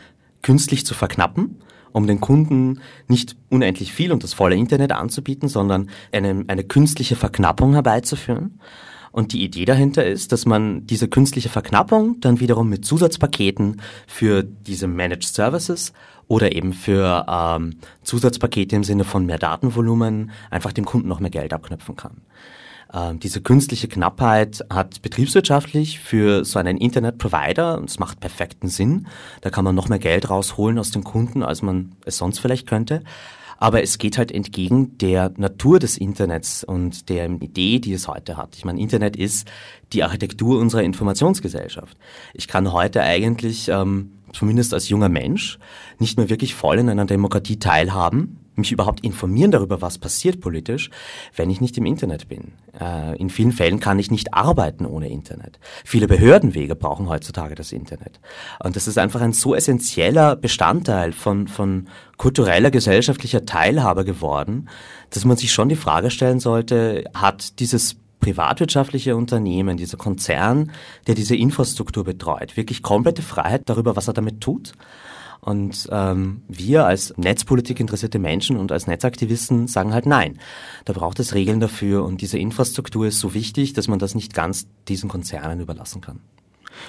künstlich 0.41 0.85
zu 0.85 0.93
verknappen 0.93 1.57
um 1.93 2.07
den 2.07 2.19
Kunden 2.19 2.81
nicht 3.07 3.37
unendlich 3.49 3.93
viel 3.93 4.11
und 4.11 4.23
das 4.23 4.33
volle 4.33 4.55
Internet 4.55 4.91
anzubieten, 4.91 5.47
sondern 5.47 5.89
eine, 6.11 6.43
eine 6.47 6.63
künstliche 6.63 7.15
Verknappung 7.15 7.73
herbeizuführen. 7.73 8.59
Und 9.11 9.31
die 9.31 9.43
Idee 9.43 9.65
dahinter 9.65 10.03
ist, 10.03 10.31
dass 10.31 10.47
man 10.47 10.87
diese 10.87 11.07
künstliche 11.07 11.49
Verknappung 11.49 12.19
dann 12.19 12.39
wiederum 12.39 12.67
mit 12.67 12.83
Zusatzpaketen 12.83 13.79
für 14.07 14.41
diese 14.41 14.87
Managed 14.87 15.25
Services 15.25 15.93
oder 16.27 16.55
eben 16.55 16.73
für 16.73 17.25
ähm, 17.29 17.75
Zusatzpakete 18.01 18.75
im 18.75 18.83
Sinne 18.83 19.03
von 19.03 19.27
mehr 19.27 19.37
Datenvolumen 19.37 20.31
einfach 20.49 20.73
dem 20.73 20.85
Kunden 20.85 21.09
noch 21.09 21.19
mehr 21.19 21.29
Geld 21.29 21.53
abknüpfen 21.53 21.95
kann. 21.95 22.21
Ähm, 22.93 23.19
diese 23.19 23.41
künstliche 23.41 23.87
Knappheit 23.87 24.63
hat 24.69 25.01
betriebswirtschaftlich 25.01 25.99
für 25.99 26.45
so 26.45 26.59
einen 26.59 26.77
Internet-Provider, 26.77 27.81
es 27.85 27.97
macht 27.97 28.19
perfekten 28.19 28.67
Sinn, 28.67 29.07
da 29.41 29.49
kann 29.49 29.65
man 29.65 29.73
noch 29.75 29.89
mehr 29.89 29.99
Geld 29.99 30.29
rausholen 30.29 30.77
aus 30.77 30.91
dem 30.91 31.03
Kunden, 31.03 31.43
als 31.43 31.61
man 31.61 31.95
es 32.05 32.17
sonst 32.17 32.39
vielleicht 32.39 32.67
könnte. 32.67 33.03
Aber 33.57 33.81
es 33.81 33.97
geht 33.97 34.17
halt 34.17 34.31
entgegen 34.31 34.97
der 34.97 35.31
Natur 35.37 35.79
des 35.79 35.97
Internets 35.97 36.65
und 36.65 37.07
der 37.07 37.29
Idee, 37.29 37.79
die 37.79 37.93
es 37.93 38.09
heute 38.09 38.35
hat. 38.35 38.57
Ich 38.57 38.65
meine, 38.65 38.79
Internet 38.79 39.15
ist 39.15 39.49
die 39.93 40.03
Architektur 40.03 40.59
unserer 40.59 40.83
Informationsgesellschaft. 40.83 41.97
Ich 42.33 42.49
kann 42.49 42.73
heute 42.73 43.01
eigentlich, 43.03 43.69
ähm, 43.69 44.11
zumindest 44.33 44.73
als 44.73 44.89
junger 44.89 45.07
Mensch, 45.07 45.59
nicht 45.97 46.17
mehr 46.17 46.29
wirklich 46.29 46.55
voll 46.55 46.77
in 46.77 46.89
einer 46.89 47.05
Demokratie 47.05 47.57
teilhaben, 47.57 48.42
mich 48.55 48.71
überhaupt 48.71 49.01
informieren 49.01 49.51
darüber, 49.51 49.81
was 49.81 49.97
passiert 49.97 50.39
politisch, 50.39 50.89
wenn 51.35 51.49
ich 51.49 51.61
nicht 51.61 51.77
im 51.77 51.85
Internet 51.85 52.27
bin. 52.27 52.53
Äh, 52.79 53.17
in 53.17 53.29
vielen 53.29 53.51
Fällen 53.51 53.79
kann 53.79 53.99
ich 53.99 54.11
nicht 54.11 54.33
arbeiten 54.33 54.85
ohne 54.85 55.09
Internet. 55.09 55.59
Viele 55.85 56.07
Behördenwege 56.07 56.75
brauchen 56.75 57.09
heutzutage 57.09 57.55
das 57.55 57.71
Internet. 57.71 58.19
Und 58.63 58.75
das 58.75 58.87
ist 58.87 58.97
einfach 58.97 59.21
ein 59.21 59.33
so 59.33 59.55
essentieller 59.55 60.35
Bestandteil 60.35 61.11
von, 61.11 61.47
von 61.47 61.87
kultureller, 62.17 62.71
gesellschaftlicher 62.71 63.45
Teilhabe 63.45 64.05
geworden, 64.05 64.69
dass 65.09 65.25
man 65.25 65.37
sich 65.37 65.51
schon 65.51 65.69
die 65.69 65.75
Frage 65.75 66.11
stellen 66.11 66.39
sollte, 66.39 67.05
hat 67.13 67.59
dieses 67.59 67.97
privatwirtschaftliche 68.23 69.17
Unternehmen, 69.17 69.75
dieser 69.75 69.97
Konzern, 69.97 70.71
der 71.07 71.15
diese 71.15 71.35
Infrastruktur 71.35 72.05
betreut, 72.05 72.55
wirklich 72.55 72.81
komplette 72.81 73.21
Freiheit 73.21 73.63
darüber, 73.65 73.97
was 73.97 74.07
er 74.07 74.13
damit 74.13 74.39
tut? 74.39 74.71
Und 75.43 75.89
ähm, 75.91 76.41
wir 76.47 76.85
als 76.85 77.13
Netzpolitik 77.17 77.81
interessierte 77.81 78.17
Menschen 78.17 78.55
und 78.55 78.71
als 78.71 78.87
Netzaktivisten 78.87 79.67
sagen 79.67 79.93
halt 79.93 80.05
nein. 80.05 80.39
Da 80.85 80.93
braucht 80.93 81.19
es 81.19 81.33
Regeln 81.33 81.59
dafür 81.59 82.05
und 82.05 82.21
diese 82.21 82.37
Infrastruktur 82.37 83.07
ist 83.07 83.19
so 83.19 83.33
wichtig, 83.33 83.73
dass 83.73 83.89
man 83.89 83.99
das 83.99 84.15
nicht 84.15 84.33
ganz 84.33 84.67
diesen 84.87 85.09
Konzernen 85.09 85.59
überlassen 85.59 85.99
kann. 85.99 86.21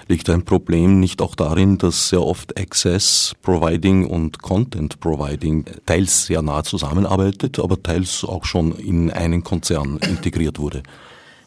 Liegt 0.08 0.30
ein 0.30 0.44
Problem 0.44 1.00
nicht 1.00 1.20
auch 1.20 1.34
darin, 1.34 1.78
dass 1.78 2.10
sehr 2.10 2.22
oft 2.22 2.58
Access 2.58 3.34
Providing 3.42 4.06
und 4.06 4.40
Content 4.40 5.00
Providing 5.00 5.64
teils 5.84 6.26
sehr 6.26 6.40
nah 6.40 6.62
zusammenarbeitet, 6.62 7.58
aber 7.58 7.82
teils 7.82 8.24
auch 8.24 8.44
schon 8.44 8.72
in 8.72 9.10
einen 9.10 9.42
Konzern 9.42 9.98
integriert 9.98 10.60
wurde? 10.60 10.84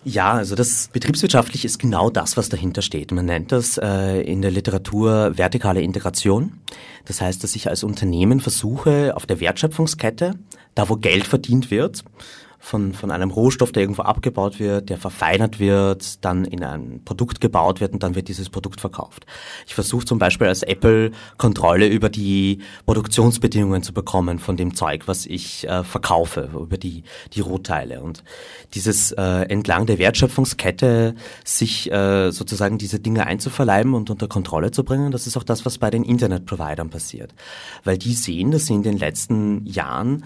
Ja, 0.09 0.35
also 0.35 0.55
das 0.55 0.87
betriebswirtschaftlich 0.93 1.65
ist 1.65 1.79
genau 1.79 2.09
das, 2.09 2.37
was 2.37 2.47
dahinter 2.47 2.81
steht. 2.81 3.11
Man 3.11 3.25
nennt 3.25 3.51
das 3.51 3.77
äh, 3.77 4.21
in 4.21 4.41
der 4.41 4.51
Literatur 4.51 5.37
vertikale 5.37 5.81
Integration. 5.81 6.61
Das 7.03 7.19
heißt, 7.19 7.43
dass 7.43 7.57
ich 7.57 7.67
als 7.67 7.83
Unternehmen 7.83 8.39
versuche, 8.39 9.17
auf 9.17 9.25
der 9.25 9.41
Wertschöpfungskette, 9.41 10.35
da 10.75 10.87
wo 10.87 10.95
Geld 10.95 11.25
verdient 11.25 11.71
wird, 11.71 12.05
von, 12.59 12.93
von 12.93 13.11
einem 13.11 13.31
Rohstoff, 13.31 13.71
der 13.71 13.83
irgendwo 13.83 14.01
abgebaut 14.01 14.59
wird, 14.59 14.89
der 14.89 14.97
verfeinert 14.97 15.59
wird, 15.59 16.23
dann 16.25 16.45
in 16.45 16.63
ein 16.63 17.01
Produkt 17.05 17.39
gebaut 17.39 17.79
wird 17.79 17.93
und 17.93 18.03
dann 18.03 18.15
wird 18.15 18.27
dieses 18.27 18.49
Produkt 18.49 18.81
verkauft. 18.81 19.25
Ich 19.67 19.75
versuche 19.75 20.05
zum 20.05 20.19
Beispiel 20.19 20.47
als 20.47 20.63
Apple 20.63 21.11
Kontrolle 21.37 21.87
über 21.87 22.09
die 22.09 22.59
Produktionsbedingungen 22.85 23.83
zu 23.83 23.93
bekommen 23.93 24.39
von 24.39 24.57
dem 24.57 24.75
Zeug, 24.75 25.07
was 25.07 25.25
ich 25.25 25.67
äh, 25.67 25.83
verkaufe, 25.83 26.49
über 26.53 26.77
die, 26.77 27.03
die 27.33 27.41
Rohteile. 27.41 28.01
Und 28.01 28.23
dieses 28.73 29.11
äh, 29.11 29.21
entlang 29.21 29.85
der 29.85 29.99
Wertschöpfungskette 29.99 31.15
sich 31.43 31.91
äh, 31.91 32.31
sozusagen 32.31 32.77
diese 32.77 32.99
Dinge 32.99 33.25
einzuverleiben 33.27 33.93
und 33.93 34.09
unter 34.09 34.27
Kontrolle 34.27 34.71
zu 34.71 34.83
bringen, 34.83 35.11
das 35.11 35.27
ist 35.27 35.37
auch 35.37 35.43
das, 35.43 35.65
was 35.65 35.77
bei 35.77 35.89
den 35.89 36.03
Internetprovidern 36.03 36.89
passiert. 36.89 37.33
Weil 37.83 37.97
die 37.97 38.13
sehen, 38.13 38.51
dass 38.51 38.65
sie 38.65 38.73
in 38.73 38.83
den 38.83 38.97
letzten 38.97 39.65
Jahren 39.65 40.23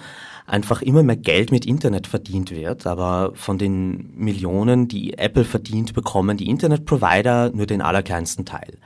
einfach 0.52 0.82
immer 0.82 1.02
mehr 1.02 1.16
Geld 1.16 1.52
mit 1.52 1.66
Internet 1.66 2.08
verdient 2.08 2.52
wird, 2.52 2.86
aber 2.86 3.32
von 3.36 3.58
den 3.58 4.14
Millionen, 4.18 4.90
die 4.90 5.18
Apple 5.18 5.46
verdient, 5.46 5.94
bekommen 5.94 6.36
die 6.36 6.50
Internetprovider 6.50 7.52
nur 7.54 7.66
den 7.66 7.82
allerkleinsten 7.82 8.46
Teil. 8.46 8.78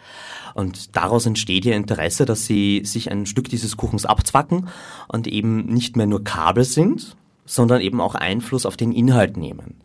Und 0.54 0.96
daraus 0.96 1.26
entsteht 1.26 1.66
ihr 1.66 1.76
Interesse, 1.76 2.26
dass 2.26 2.46
sie 2.46 2.84
sich 2.86 3.12
ein 3.12 3.26
Stück 3.26 3.50
dieses 3.50 3.78
Kuchens 3.78 4.06
abzwacken 4.06 4.70
und 5.08 5.28
eben 5.28 5.66
nicht 5.66 5.98
mehr 5.98 6.06
nur 6.06 6.24
Kabel 6.24 6.66
sind, 6.66 7.18
sondern 7.46 7.82
eben 7.82 8.00
auch 8.00 8.14
Einfluss 8.14 8.68
auf 8.68 8.78
den 8.78 8.92
Inhalt 8.92 9.36
nehmen. 9.36 9.82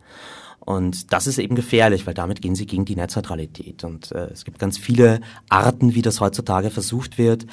Und 0.59 1.11
das 1.11 1.25
ist 1.25 1.39
eben 1.39 1.55
gefährlich, 1.55 2.05
weil 2.05 2.13
damit 2.13 2.43
gehen 2.43 2.53
sie 2.53 2.67
gegen 2.67 2.85
die 2.85 2.95
Netzneutralität. 2.95 3.83
Und 3.83 4.11
äh, 4.11 4.27
es 4.27 4.45
gibt 4.45 4.59
ganz 4.59 4.77
viele 4.77 5.19
Arten, 5.49 5.95
wie 5.95 6.03
das 6.03 6.21
heutzutage 6.21 6.69
versucht 6.69 7.17
wird. 7.17 7.45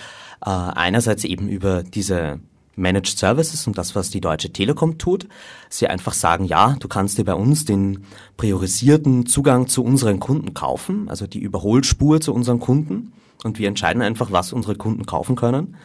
Äh, 0.44 0.50
einerseits 0.50 1.24
eben 1.24 1.48
über 1.48 1.82
diese 1.82 2.40
Managed 2.78 3.18
Services 3.18 3.66
und 3.66 3.76
das, 3.76 3.94
was 3.94 4.10
die 4.10 4.20
Deutsche 4.20 4.52
Telekom 4.52 4.98
tut. 4.98 5.28
Sie 5.68 5.86
einfach 5.86 6.14
sagen, 6.14 6.44
ja, 6.44 6.76
du 6.78 6.88
kannst 6.88 7.18
dir 7.18 7.24
bei 7.24 7.34
uns 7.34 7.64
den 7.64 8.04
priorisierten 8.36 9.26
Zugang 9.26 9.66
zu 9.66 9.84
unseren 9.84 10.20
Kunden 10.20 10.54
kaufen, 10.54 11.08
also 11.08 11.26
die 11.26 11.40
Überholspur 11.40 12.20
zu 12.20 12.32
unseren 12.32 12.60
Kunden. 12.60 13.12
Und 13.44 13.58
wir 13.58 13.68
entscheiden 13.68 14.02
einfach, 14.02 14.32
was 14.32 14.52
unsere 14.52 14.74
Kunden 14.74 15.06
kaufen 15.06 15.36
können. 15.36 15.76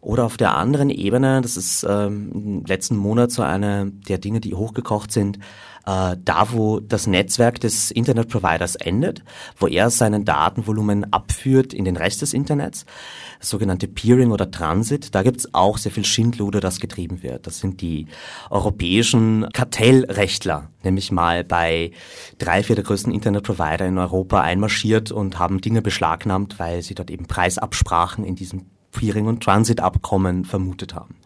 Oder 0.00 0.24
auf 0.24 0.36
der 0.36 0.56
anderen 0.56 0.90
Ebene, 0.90 1.40
das 1.40 1.56
ist 1.56 1.84
ähm, 1.88 2.30
im 2.32 2.64
letzten 2.64 2.96
Monat 2.96 3.32
so 3.32 3.42
eine 3.42 3.90
der 4.08 4.18
Dinge, 4.18 4.40
die 4.40 4.54
hochgekocht 4.54 5.10
sind, 5.10 5.38
äh, 5.88 6.16
da 6.22 6.52
wo 6.52 6.80
das 6.80 7.06
Netzwerk 7.06 7.60
des 7.60 7.90
Internetproviders 7.90 8.76
endet, 8.76 9.24
wo 9.56 9.66
er 9.66 9.90
seinen 9.90 10.24
Datenvolumen 10.24 11.12
abführt 11.12 11.72
in 11.72 11.84
den 11.84 11.96
Rest 11.96 12.22
des 12.22 12.34
Internets, 12.34 12.84
das 13.40 13.48
sogenannte 13.48 13.88
Peering 13.88 14.30
oder 14.30 14.50
Transit, 14.50 15.14
da 15.14 15.22
gibt's 15.22 15.52
auch 15.54 15.78
sehr 15.78 15.90
viel 15.90 16.04
Schindluder, 16.04 16.60
das 16.60 16.78
getrieben 16.78 17.22
wird. 17.22 17.46
Das 17.46 17.58
sind 17.58 17.80
die 17.80 18.06
europäischen 18.50 19.48
Kartellrechtler, 19.52 20.70
nämlich 20.84 21.10
mal 21.10 21.42
bei 21.42 21.92
drei, 22.38 22.62
vier 22.62 22.76
der 22.76 22.84
größten 22.84 23.12
Internetprovider 23.12 23.86
in 23.86 23.98
Europa 23.98 24.42
einmarschiert 24.42 25.10
und 25.10 25.38
haben 25.38 25.60
Dinge 25.60 25.82
beschlagnahmt, 25.82 26.58
weil 26.58 26.82
sie 26.82 26.94
dort 26.94 27.10
eben 27.10 27.26
Preisabsprachen 27.26 28.24
in 28.24 28.36
diesem 28.36 28.66
Peering- 28.92 29.26
und 29.26 29.42
Transit-Abkommen 29.42 30.44
vermutet 30.44 30.94
haben. 30.94 31.16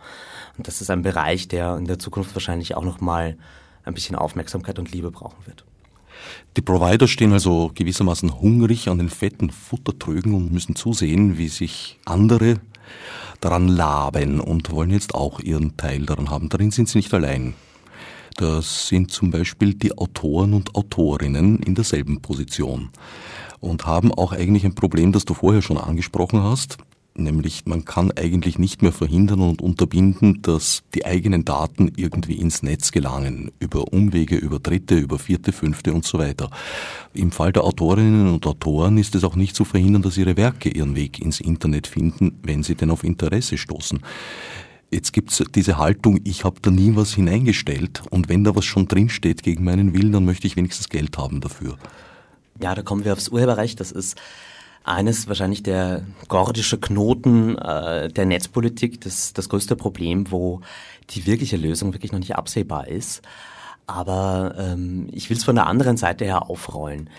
Und 0.57 0.68
das 0.68 0.81
ist 0.81 0.90
ein 0.90 1.03
Bereich, 1.03 1.48
der 1.48 1.77
in 1.77 1.87
der 1.87 1.98
Zukunft 1.98 2.35
wahrscheinlich 2.35 2.75
auch 2.75 2.85
nochmal 2.85 3.37
ein 3.85 3.94
bisschen 3.94 4.16
Aufmerksamkeit 4.16 4.79
und 4.79 4.92
Liebe 4.92 5.11
brauchen 5.11 5.46
wird. 5.46 5.64
Die 6.57 6.62
Provider 6.62 7.09
stehen 7.09 7.33
also 7.33 7.70
gewissermaßen 7.75 8.40
hungrig 8.40 8.88
an 8.88 8.98
den 8.98 9.09
fetten 9.09 9.51
Futtertrögen 9.51 10.35
und 10.35 10.53
müssen 10.53 10.77
zusehen, 10.77 11.38
wie 11.38 11.48
sich 11.48 11.98
andere 12.05 12.61
daran 13.40 13.68
laben 13.68 14.38
und 14.40 14.70
wollen 14.70 14.90
jetzt 14.90 15.14
auch 15.14 15.40
ihren 15.40 15.77
Teil 15.77 16.07
daran 16.07 16.31
haben. 16.31 16.48
Darin 16.48 16.70
sind 16.70 16.88
sie 16.88 16.98
nicht 16.98 17.12
allein. 17.12 17.55
Das 18.37 18.88
sind 18.88 19.11
zum 19.11 19.31
Beispiel 19.31 19.75
die 19.75 19.96
Autoren 19.96 20.55
und 20.55 20.75
Autorinnen 20.75 21.59
in 21.59 21.75
derselben 21.75 22.20
Position 22.22 22.90
und 23.61 23.87
haben 23.87 24.12
auch 24.12 24.33
eigentlich 24.33 24.64
ein 24.64 24.75
Problem, 24.75 25.12
das 25.12 25.25
du 25.25 25.35
vorher 25.35 25.62
schon 25.62 25.77
angesprochen 25.77 26.42
hast. 26.42 26.79
Nämlich 27.14 27.66
man 27.66 27.85
kann 27.85 28.11
eigentlich 28.12 28.59
nicht 28.59 28.81
mehr 28.81 28.92
verhindern 28.92 29.40
und 29.40 29.61
unterbinden, 29.61 30.40
dass 30.40 30.83
die 30.94 31.05
eigenen 31.05 31.44
Daten 31.44 31.92
irgendwie 31.96 32.35
ins 32.35 32.62
Netz 32.62 32.90
gelangen, 32.90 33.51
über 33.59 33.92
Umwege, 33.92 34.37
über 34.37 34.59
Dritte, 34.59 34.96
über 34.96 35.18
Vierte, 35.18 35.53
Fünfte 35.53 35.92
und 35.92 36.07
so 36.07 36.18
weiter. 36.18 36.51
Im 37.12 37.31
Fall 37.31 37.53
der 37.53 37.64
Autorinnen 37.64 38.33
und 38.33 38.46
Autoren 38.46 38.96
ist 38.96 39.14
es 39.14 39.25
auch 39.25 39.37
nicht 39.37 39.55
zu 39.55 39.66
verhindern, 39.66 40.01
dass 40.01 40.16
ihre 40.16 40.38
Werke 40.38 40.70
ihren 40.70 40.96
Weg 40.96 41.20
ins 41.20 41.40
Internet 41.40 41.87
finden, 41.87 42.38
wenn 42.42 42.62
sie 42.62 42.77
denn 42.77 42.90
auf 42.90 43.05
Interesse 43.05 43.59
stoßen. 43.59 44.01
Jetzt 44.90 45.12
gibt's 45.12 45.42
diese 45.55 45.77
Haltung, 45.77 46.20
ich 46.25 46.44
habe 46.44 46.61
da 46.62 46.70
nie 46.70 46.96
was 46.96 47.14
hineingestellt 47.14 48.03
und 48.11 48.31
wenn 48.31 48.44
da 48.44 48.57
was 48.57 48.64
schon 48.64 48.88
drinsteht 48.88 49.42
gegen 49.42 49.64
meinen 49.64 49.92
Willen, 49.92 50.12
dann 50.12 50.25
möchte 50.25 50.46
ich 50.46 50.57
wenigstens 50.57 50.88
Geld 50.88 51.18
haben 51.18 51.42
dafür. 51.42 51.77
Ja, 52.61 52.75
da 52.75 52.83
kommen 52.83 53.05
wir 53.05 53.12
aufs 53.12 53.29
Urheberrecht. 53.29 53.81
Das 53.81 53.90
ist 53.90 54.16
eines 54.85 55.29
wahrscheinlich 55.29 55.62
der 55.62 56.05
gordische 56.29 56.79
Knoten 56.79 57.57
äh, 57.57 58.09
der 58.09 58.27
Netzpolitik, 58.27 59.01
das, 59.01 59.33
das 59.33 59.49
größte 59.49 59.77
Problem, 59.77 60.31
wo 60.31 60.61
die 61.11 61.27
wirkliche 61.27 61.57
Lösung 61.57 61.92
wirklich 61.92 62.12
noch 62.12 62.18
nicht 62.18 62.37
absehbar 62.37 62.88
ist. 62.88 63.23
Aber 63.87 64.55
ähm, 64.59 65.09
ich 65.12 65.31
will 65.31 65.37
es 65.37 65.45
von 65.45 65.55
der 65.55 65.66
anderen 65.66 65.97
Seite 65.97 66.25
her 66.25 66.49
aufrollen. 66.51 67.11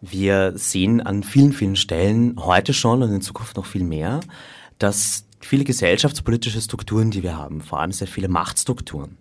Wir 0.00 0.56
sehen 0.56 1.00
an 1.00 1.22
vielen, 1.22 1.52
vielen 1.52 1.76
Stellen 1.76 2.36
heute 2.38 2.72
schon 2.72 3.02
und 3.02 3.12
in 3.12 3.22
Zukunft 3.22 3.56
noch 3.56 3.66
viel 3.66 3.84
mehr, 3.84 4.20
dass 4.78 5.24
viele 5.40 5.64
gesellschaftspolitische 5.64 6.60
Strukturen, 6.60 7.10
die 7.10 7.22
wir 7.22 7.36
haben, 7.36 7.60
vor 7.60 7.80
allem 7.80 7.92
sehr 7.92 8.06
viele 8.06 8.28
Machtstrukturen, 8.28 9.16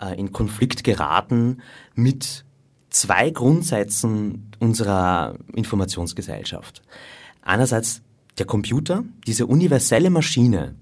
äh, 0.00 0.18
in 0.18 0.32
Konflikt 0.32 0.84
geraten 0.84 1.62
mit 1.94 2.44
zwei 2.90 3.30
Grundsätzen 3.30 4.50
unserer 4.58 5.36
Informationsgesellschaft. 5.54 6.82
Einerseits 7.42 8.02
der 8.38 8.46
Computer, 8.46 9.04
diese 9.26 9.46
universelle 9.46 10.10
Maschine, 10.10 10.74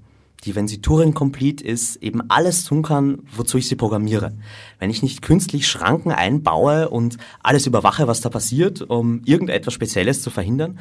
die, 0.45 0.55
wenn 0.55 0.69
sie 0.69 0.81
Turing-complete 0.81 1.65
ist, 1.65 1.97
eben 1.97 2.23
alles 2.31 2.65
tun 2.65 2.83
kann, 2.83 3.23
wozu 3.35 3.59
ich 3.59 3.69
sie 3.69 3.77
programmiere. 3.77 4.33
Wenn 4.79 4.91
ich 4.91 5.03
nicht 5.03 5.21
künstlich 5.23 5.69
Schranken 5.69 6.13
einbaue 6.13 6.89
und 6.89 7.19
alles 7.43 7.67
überwache, 7.67 8.07
was 8.07 8.21
da 8.21 8.31
passiert, 8.31 8.83
um 8.83 9.23
irgendetwas 9.25 9.75
Spezielles 9.75 10.23
zu 10.23 10.31
verhindern, 10.31 10.79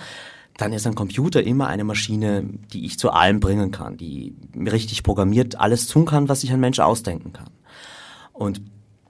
dann 0.58 0.74
ist 0.74 0.88
ein 0.88 0.96
Computer 0.96 1.42
immer 1.42 1.68
eine 1.68 1.84
Maschine, 1.84 2.44
die 2.74 2.86
ich 2.86 3.00
zu 3.00 3.12
allem 3.12 3.40
bringen 3.40 3.72
kann, 3.72 3.98
die 3.98 4.36
richtig 4.56 5.04
programmiert 5.04 5.60
alles 5.60 5.88
tun 5.88 6.06
kann, 6.06 6.30
was 6.30 6.42
sich 6.42 6.52
ein 6.52 6.60
Mensch 6.60 6.80
ausdenken 6.80 7.34
kann. 7.34 7.50
Und 8.34 8.62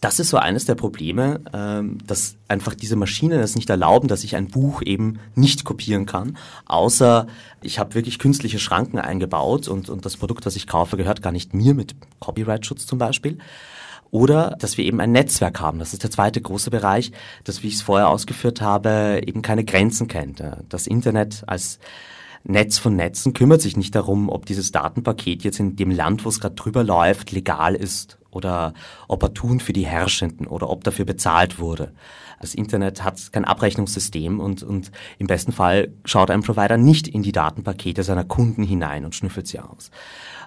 das 0.02 0.20
ist 0.20 0.30
so 0.30 0.38
eines 0.38 0.66
der 0.66 0.76
Probleme, 0.76 1.42
ähm, 1.54 1.98
dass 2.06 2.36
einfach 2.48 2.74
diese 2.74 2.96
Maschinen 2.96 3.40
es 3.40 3.56
nicht 3.56 3.70
erlauben, 3.70 4.08
dass 4.08 4.24
ich 4.24 4.36
ein 4.36 4.48
Buch 4.48 4.82
eben 4.82 5.20
nicht 5.36 5.66
kopieren 5.66 6.06
kann, 6.06 6.38
außer 6.66 7.28
ich 7.62 7.80
habe 7.80 7.96
wirklich 7.96 8.20
künstliche 8.20 8.60
Schranken 8.60 9.00
eingebaut 9.00 9.68
und, 9.68 9.90
und 9.90 10.06
das 10.06 10.18
Produkt, 10.18 10.46
das 10.46 10.56
ich 10.56 10.68
kaufe, 10.68 10.96
gehört 10.96 11.22
gar 11.22 11.32
nicht 11.32 11.54
mir 11.54 11.74
mit 11.74 11.96
Copyright-Schutz 12.20 12.86
zum 12.86 12.98
Beispiel. 12.98 13.38
Oder 14.12 14.56
dass 14.60 14.78
wir 14.78 14.86
eben 14.86 15.00
ein 15.02 15.12
Netzwerk 15.12 15.60
haben. 15.60 15.78
Das 15.78 15.94
ist 15.94 16.02
der 16.02 16.10
zweite 16.10 16.42
große 16.42 16.72
Bereich, 16.72 17.12
das, 17.44 17.62
wie 17.62 17.68
ich 17.68 17.76
es 17.76 17.84
vorher 17.84 18.10
ausgeführt 18.10 18.60
habe, 18.60 19.22
eben 19.24 19.44
keine 19.44 19.64
Grenzen 19.64 20.08
kennt. 20.08 20.42
Das 20.68 20.88
Internet 20.88 21.44
als 21.46 21.78
Netz 22.44 22.80
von 22.80 22.96
Netzen 22.96 23.34
kümmert 23.34 23.62
sich 23.62 23.78
nicht 23.78 23.94
darum, 23.94 24.30
ob 24.30 24.48
dieses 24.48 24.72
Datenpaket 24.72 25.44
jetzt 25.44 25.60
in 25.60 25.76
dem 25.76 25.92
Land, 25.92 26.26
wo 26.26 26.30
es 26.30 26.40
gerade 26.40 26.56
drüber 26.56 26.84
läuft, 26.84 27.32
legal 27.32 27.76
ist 27.76 28.19
oder 28.32 28.74
opportun 29.08 29.60
für 29.60 29.74
die 29.74 29.86
Herrschenden 29.86 30.48
oder 30.48 30.70
ob 30.70 30.84
dafür 30.84 31.06
bezahlt 31.06 31.60
wurde. 31.60 31.92
Das 32.42 32.56
Internet 32.56 33.04
hat 33.04 33.34
kein 33.34 33.44
Abrechnungssystem 33.44 34.40
und, 34.40 34.64
und 34.64 34.92
im 35.18 35.28
besten 35.28 35.52
Fall 35.52 35.92
schaut 36.06 36.32
ein 36.32 36.42
Provider 36.42 36.78
nicht 36.78 37.08
in 37.08 37.22
die 37.22 37.34
Datenpakete 37.34 38.04
seiner 38.04 38.24
Kunden 38.24 38.64
hinein 38.64 39.04
und 39.04 39.14
schnüffelt 39.14 39.48
sie 39.48 39.60
aus. 39.60 39.92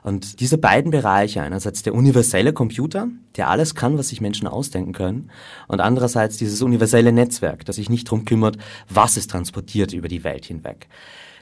Und 0.03 0.41
diese 0.41 0.59
beiden 0.59 0.91
Bereiche, 0.91 1.43
einerseits 1.43 1.83
der 1.83 1.95
universelle 1.95 2.53
Computer, 2.53 3.09
der 3.37 3.49
alles 3.49 3.75
kann, 3.75 3.99
was 3.99 4.09
sich 4.09 4.21
Menschen 4.21 4.49
ausdenken 4.49 4.93
können, 4.93 5.31
und 5.69 5.81
andererseits 5.81 6.39
dieses 6.39 6.63
universelle 6.63 7.13
Netzwerk, 7.13 7.65
das 7.67 7.77
sich 7.77 7.91
nicht 7.91 8.09
darum 8.09 8.25
kümmert, 8.25 8.57
was 8.89 9.17
es 9.17 9.27
transportiert 9.27 9.93
über 9.93 10.09
die 10.09 10.25
Welt 10.25 10.47
hinweg. 10.47 10.89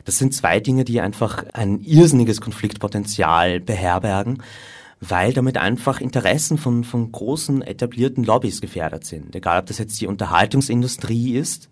Das 0.04 0.18
sind 0.18 0.34
zwei 0.34 0.60
Dinge, 0.60 0.84
die 0.84 1.00
einfach 1.00 1.44
ein 1.52 1.80
irrsinniges 1.80 2.40
Konfliktpotenzial 2.40 3.60
beherbergen, 3.60 4.42
weil 5.00 5.32
damit 5.32 5.56
einfach 5.56 6.00
Interessen 6.00 6.58
von, 6.58 6.84
von 6.84 7.10
großen 7.10 7.62
etablierten 7.62 8.22
Lobbys 8.22 8.60
gefährdet 8.60 9.04
sind. 9.04 9.34
Egal, 9.34 9.60
ob 9.60 9.66
das 9.66 9.78
jetzt 9.78 10.00
die 10.00 10.06
Unterhaltungsindustrie 10.06 11.36
ist 11.36 11.70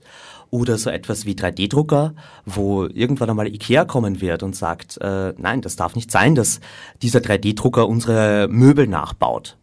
oder 0.50 0.78
so 0.78 0.88
etwas 0.88 1.26
wie 1.26 1.34
3D-Drucker, 1.34 2.14
wo 2.46 2.86
irgendwann 2.86 3.28
einmal 3.28 3.46
Ikea 3.46 3.84
kommen 3.84 4.22
wird 4.22 4.42
und 4.42 4.56
sagt, 4.56 4.98
äh, 5.02 5.34
nein, 5.36 5.60
das 5.60 5.76
darf 5.76 5.94
nicht 5.94 6.10
sein, 6.10 6.34
dass 6.34 6.60
dieser 7.02 7.20
3D-Drucker 7.20 7.86
unsere 7.86 8.48
Möbel 8.48 8.86
nachbaut 8.86 9.57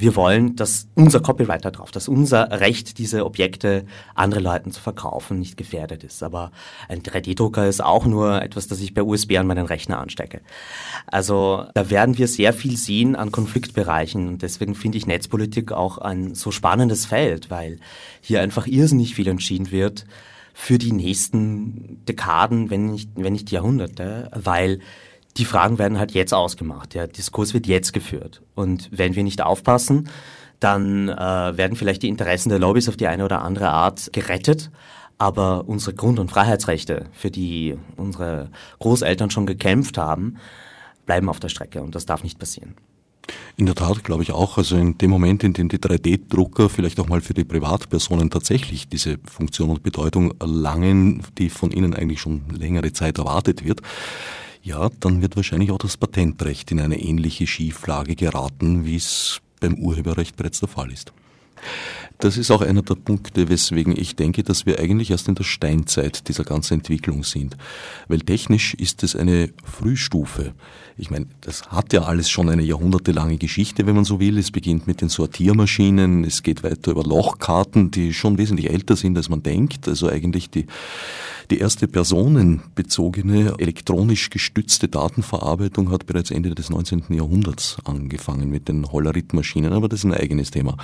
wir 0.00 0.16
wollen, 0.16 0.56
dass 0.56 0.88
unser 0.94 1.20
Copyright 1.20 1.64
da 1.64 1.70
drauf, 1.70 1.90
dass 1.90 2.08
unser 2.08 2.60
Recht, 2.60 2.98
diese 2.98 3.24
Objekte 3.24 3.84
andere 4.14 4.40
Leuten 4.40 4.72
zu 4.72 4.80
verkaufen, 4.80 5.38
nicht 5.38 5.56
gefährdet 5.56 6.04
ist. 6.04 6.22
Aber 6.22 6.52
ein 6.88 7.02
3D-Drucker 7.02 7.68
ist 7.68 7.82
auch 7.82 8.06
nur 8.06 8.42
etwas, 8.42 8.66
das 8.66 8.80
ich 8.80 8.94
per 8.94 9.06
USB 9.06 9.36
an 9.36 9.46
meinen 9.46 9.66
Rechner 9.66 9.98
anstecke. 9.98 10.40
Also 11.06 11.64
da 11.74 11.90
werden 11.90 12.18
wir 12.18 12.28
sehr 12.28 12.52
viel 12.52 12.76
sehen 12.76 13.16
an 13.16 13.32
Konfliktbereichen. 13.32 14.28
Und 14.28 14.42
deswegen 14.42 14.74
finde 14.74 14.98
ich 14.98 15.06
Netzpolitik 15.06 15.72
auch 15.72 15.98
ein 15.98 16.34
so 16.34 16.50
spannendes 16.50 17.06
Feld, 17.06 17.50
weil 17.50 17.78
hier 18.20 18.40
einfach 18.40 18.66
irrsinnig 18.66 19.14
viel 19.14 19.28
entschieden 19.28 19.70
wird 19.70 20.06
für 20.52 20.78
die 20.78 20.92
nächsten 20.92 22.04
Dekaden, 22.06 22.70
wenn 22.70 22.90
nicht, 22.90 23.10
wenn 23.16 23.32
nicht 23.32 23.50
Jahrhunderte, 23.50 24.30
weil 24.34 24.80
die 25.36 25.44
Fragen 25.44 25.78
werden 25.78 25.98
halt 25.98 26.12
jetzt 26.12 26.34
ausgemacht. 26.34 26.94
Der 26.94 27.06
Diskurs 27.06 27.54
wird 27.54 27.66
jetzt 27.66 27.92
geführt. 27.92 28.42
Und 28.54 28.88
wenn 28.92 29.14
wir 29.14 29.22
nicht 29.22 29.42
aufpassen, 29.42 30.08
dann 30.58 31.08
äh, 31.08 31.16
werden 31.56 31.76
vielleicht 31.76 32.02
die 32.02 32.08
Interessen 32.08 32.50
der 32.50 32.58
Lobbys 32.58 32.88
auf 32.88 32.96
die 32.96 33.06
eine 33.06 33.24
oder 33.24 33.42
andere 33.42 33.70
Art 33.70 34.12
gerettet. 34.12 34.70
Aber 35.18 35.68
unsere 35.68 35.94
Grund- 35.94 36.18
und 36.18 36.30
Freiheitsrechte, 36.30 37.06
für 37.12 37.30
die 37.30 37.76
unsere 37.96 38.50
Großeltern 38.78 39.30
schon 39.30 39.46
gekämpft 39.46 39.98
haben, 39.98 40.36
bleiben 41.06 41.28
auf 41.28 41.40
der 41.40 41.48
Strecke. 41.48 41.82
Und 41.82 41.94
das 41.94 42.06
darf 42.06 42.22
nicht 42.22 42.38
passieren. 42.38 42.74
In 43.56 43.66
der 43.66 43.74
Tat, 43.74 44.02
glaube 44.04 44.22
ich 44.22 44.32
auch. 44.32 44.58
Also 44.58 44.76
in 44.76 44.96
dem 44.98 45.10
Moment, 45.10 45.44
in 45.44 45.52
dem 45.52 45.68
die 45.68 45.78
3D-Drucker 45.78 46.68
vielleicht 46.68 46.98
auch 47.00 47.08
mal 47.08 47.20
für 47.20 47.34
die 47.34 47.44
Privatpersonen 47.44 48.30
tatsächlich 48.30 48.88
diese 48.88 49.18
Funktion 49.30 49.70
und 49.70 49.82
Bedeutung 49.82 50.32
erlangen, 50.40 51.22
die 51.38 51.50
von 51.50 51.70
ihnen 51.70 51.94
eigentlich 51.94 52.20
schon 52.20 52.42
längere 52.50 52.92
Zeit 52.92 53.18
erwartet 53.18 53.64
wird, 53.64 53.82
ja, 54.62 54.90
dann 55.00 55.22
wird 55.22 55.36
wahrscheinlich 55.36 55.70
auch 55.70 55.78
das 55.78 55.96
Patentrecht 55.96 56.70
in 56.70 56.80
eine 56.80 57.00
ähnliche 57.00 57.46
Schieflage 57.46 58.16
geraten, 58.16 58.84
wie 58.84 58.96
es 58.96 59.40
beim 59.60 59.74
Urheberrecht 59.74 60.36
bereits 60.36 60.60
der 60.60 60.68
Fall 60.68 60.90
ist. 60.90 61.12
Das 62.20 62.36
ist 62.36 62.50
auch 62.50 62.60
einer 62.60 62.82
der 62.82 62.96
Punkte, 62.96 63.48
weswegen 63.48 63.96
ich 63.96 64.14
denke, 64.14 64.42
dass 64.42 64.66
wir 64.66 64.78
eigentlich 64.78 65.10
erst 65.10 65.28
in 65.28 65.36
der 65.36 65.44
Steinzeit 65.44 66.28
dieser 66.28 66.44
ganzen 66.44 66.74
Entwicklung 66.74 67.24
sind. 67.24 67.56
Weil 68.08 68.20
technisch 68.20 68.74
ist 68.74 69.02
es 69.02 69.16
eine 69.16 69.48
Frühstufe. 69.64 70.52
Ich 70.98 71.10
meine, 71.10 71.28
das 71.40 71.62
hat 71.70 71.94
ja 71.94 72.02
alles 72.02 72.28
schon 72.28 72.50
eine 72.50 72.62
jahrhundertelange 72.62 73.38
Geschichte, 73.38 73.86
wenn 73.86 73.94
man 73.94 74.04
so 74.04 74.20
will. 74.20 74.36
Es 74.36 74.50
beginnt 74.50 74.86
mit 74.86 75.00
den 75.00 75.08
Sortiermaschinen, 75.08 76.24
es 76.24 76.42
geht 76.42 76.62
weiter 76.62 76.90
über 76.90 77.04
Lochkarten, 77.04 77.90
die 77.90 78.12
schon 78.12 78.36
wesentlich 78.36 78.68
älter 78.68 78.96
sind, 78.96 79.16
als 79.16 79.30
man 79.30 79.42
denkt. 79.42 79.88
Also 79.88 80.10
eigentlich 80.10 80.50
die 80.50 80.66
die 81.50 81.58
erste 81.58 81.88
personenbezogene 81.88 83.54
elektronisch 83.58 84.30
gestützte 84.30 84.86
Datenverarbeitung 84.86 85.90
hat 85.90 86.06
bereits 86.06 86.30
Ende 86.30 86.54
des 86.54 86.70
19. 86.70 87.06
Jahrhunderts 87.10 87.76
angefangen 87.84 88.50
mit 88.50 88.68
den 88.68 88.86
Hollerit-Maschinen, 88.86 89.72
aber 89.72 89.88
das 89.88 90.00
ist 90.00 90.04
ein 90.04 90.14
eigenes 90.14 90.52
Thema. 90.52 90.76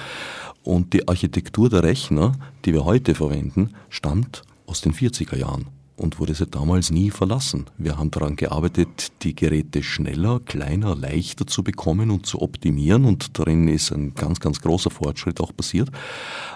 Und 0.67 0.95
die 0.95 1.07
Architektur 1.07 1.71
der 1.71 1.85
Rechner, 1.85 2.33
die 2.65 2.73
wir 2.73 2.85
heute 2.85 3.15
verwenden, 3.15 3.71
stammt 3.89 4.43
aus 4.67 4.81
den 4.81 4.93
40er 4.93 5.37
Jahren 5.37 5.67
und 5.97 6.19
wurde 6.19 6.35
seit 6.35 6.57
damals 6.57 6.91
nie 6.91 7.11
verlassen. 7.11 7.67
Wir 7.79 7.97
haben 7.97 8.11
daran 8.11 8.35
gearbeitet, 8.35 9.13
die 9.23 9.37
Geräte 9.37 9.85
schneller, 9.85 10.41
kleiner, 10.41 10.97
leichter 10.97 11.47
zu 11.47 11.63
bekommen 11.63 12.11
und 12.11 12.27
zu 12.27 12.43
optimieren 12.43 13.05
und 13.05 13.39
darin 13.39 13.69
ist 13.69 13.93
ein 13.93 14.17
ganz, 14.17 14.41
ganz 14.41 14.61
großer 14.61 14.91
Fortschritt 14.91 15.41
auch 15.41 15.57
passiert. 15.57 15.89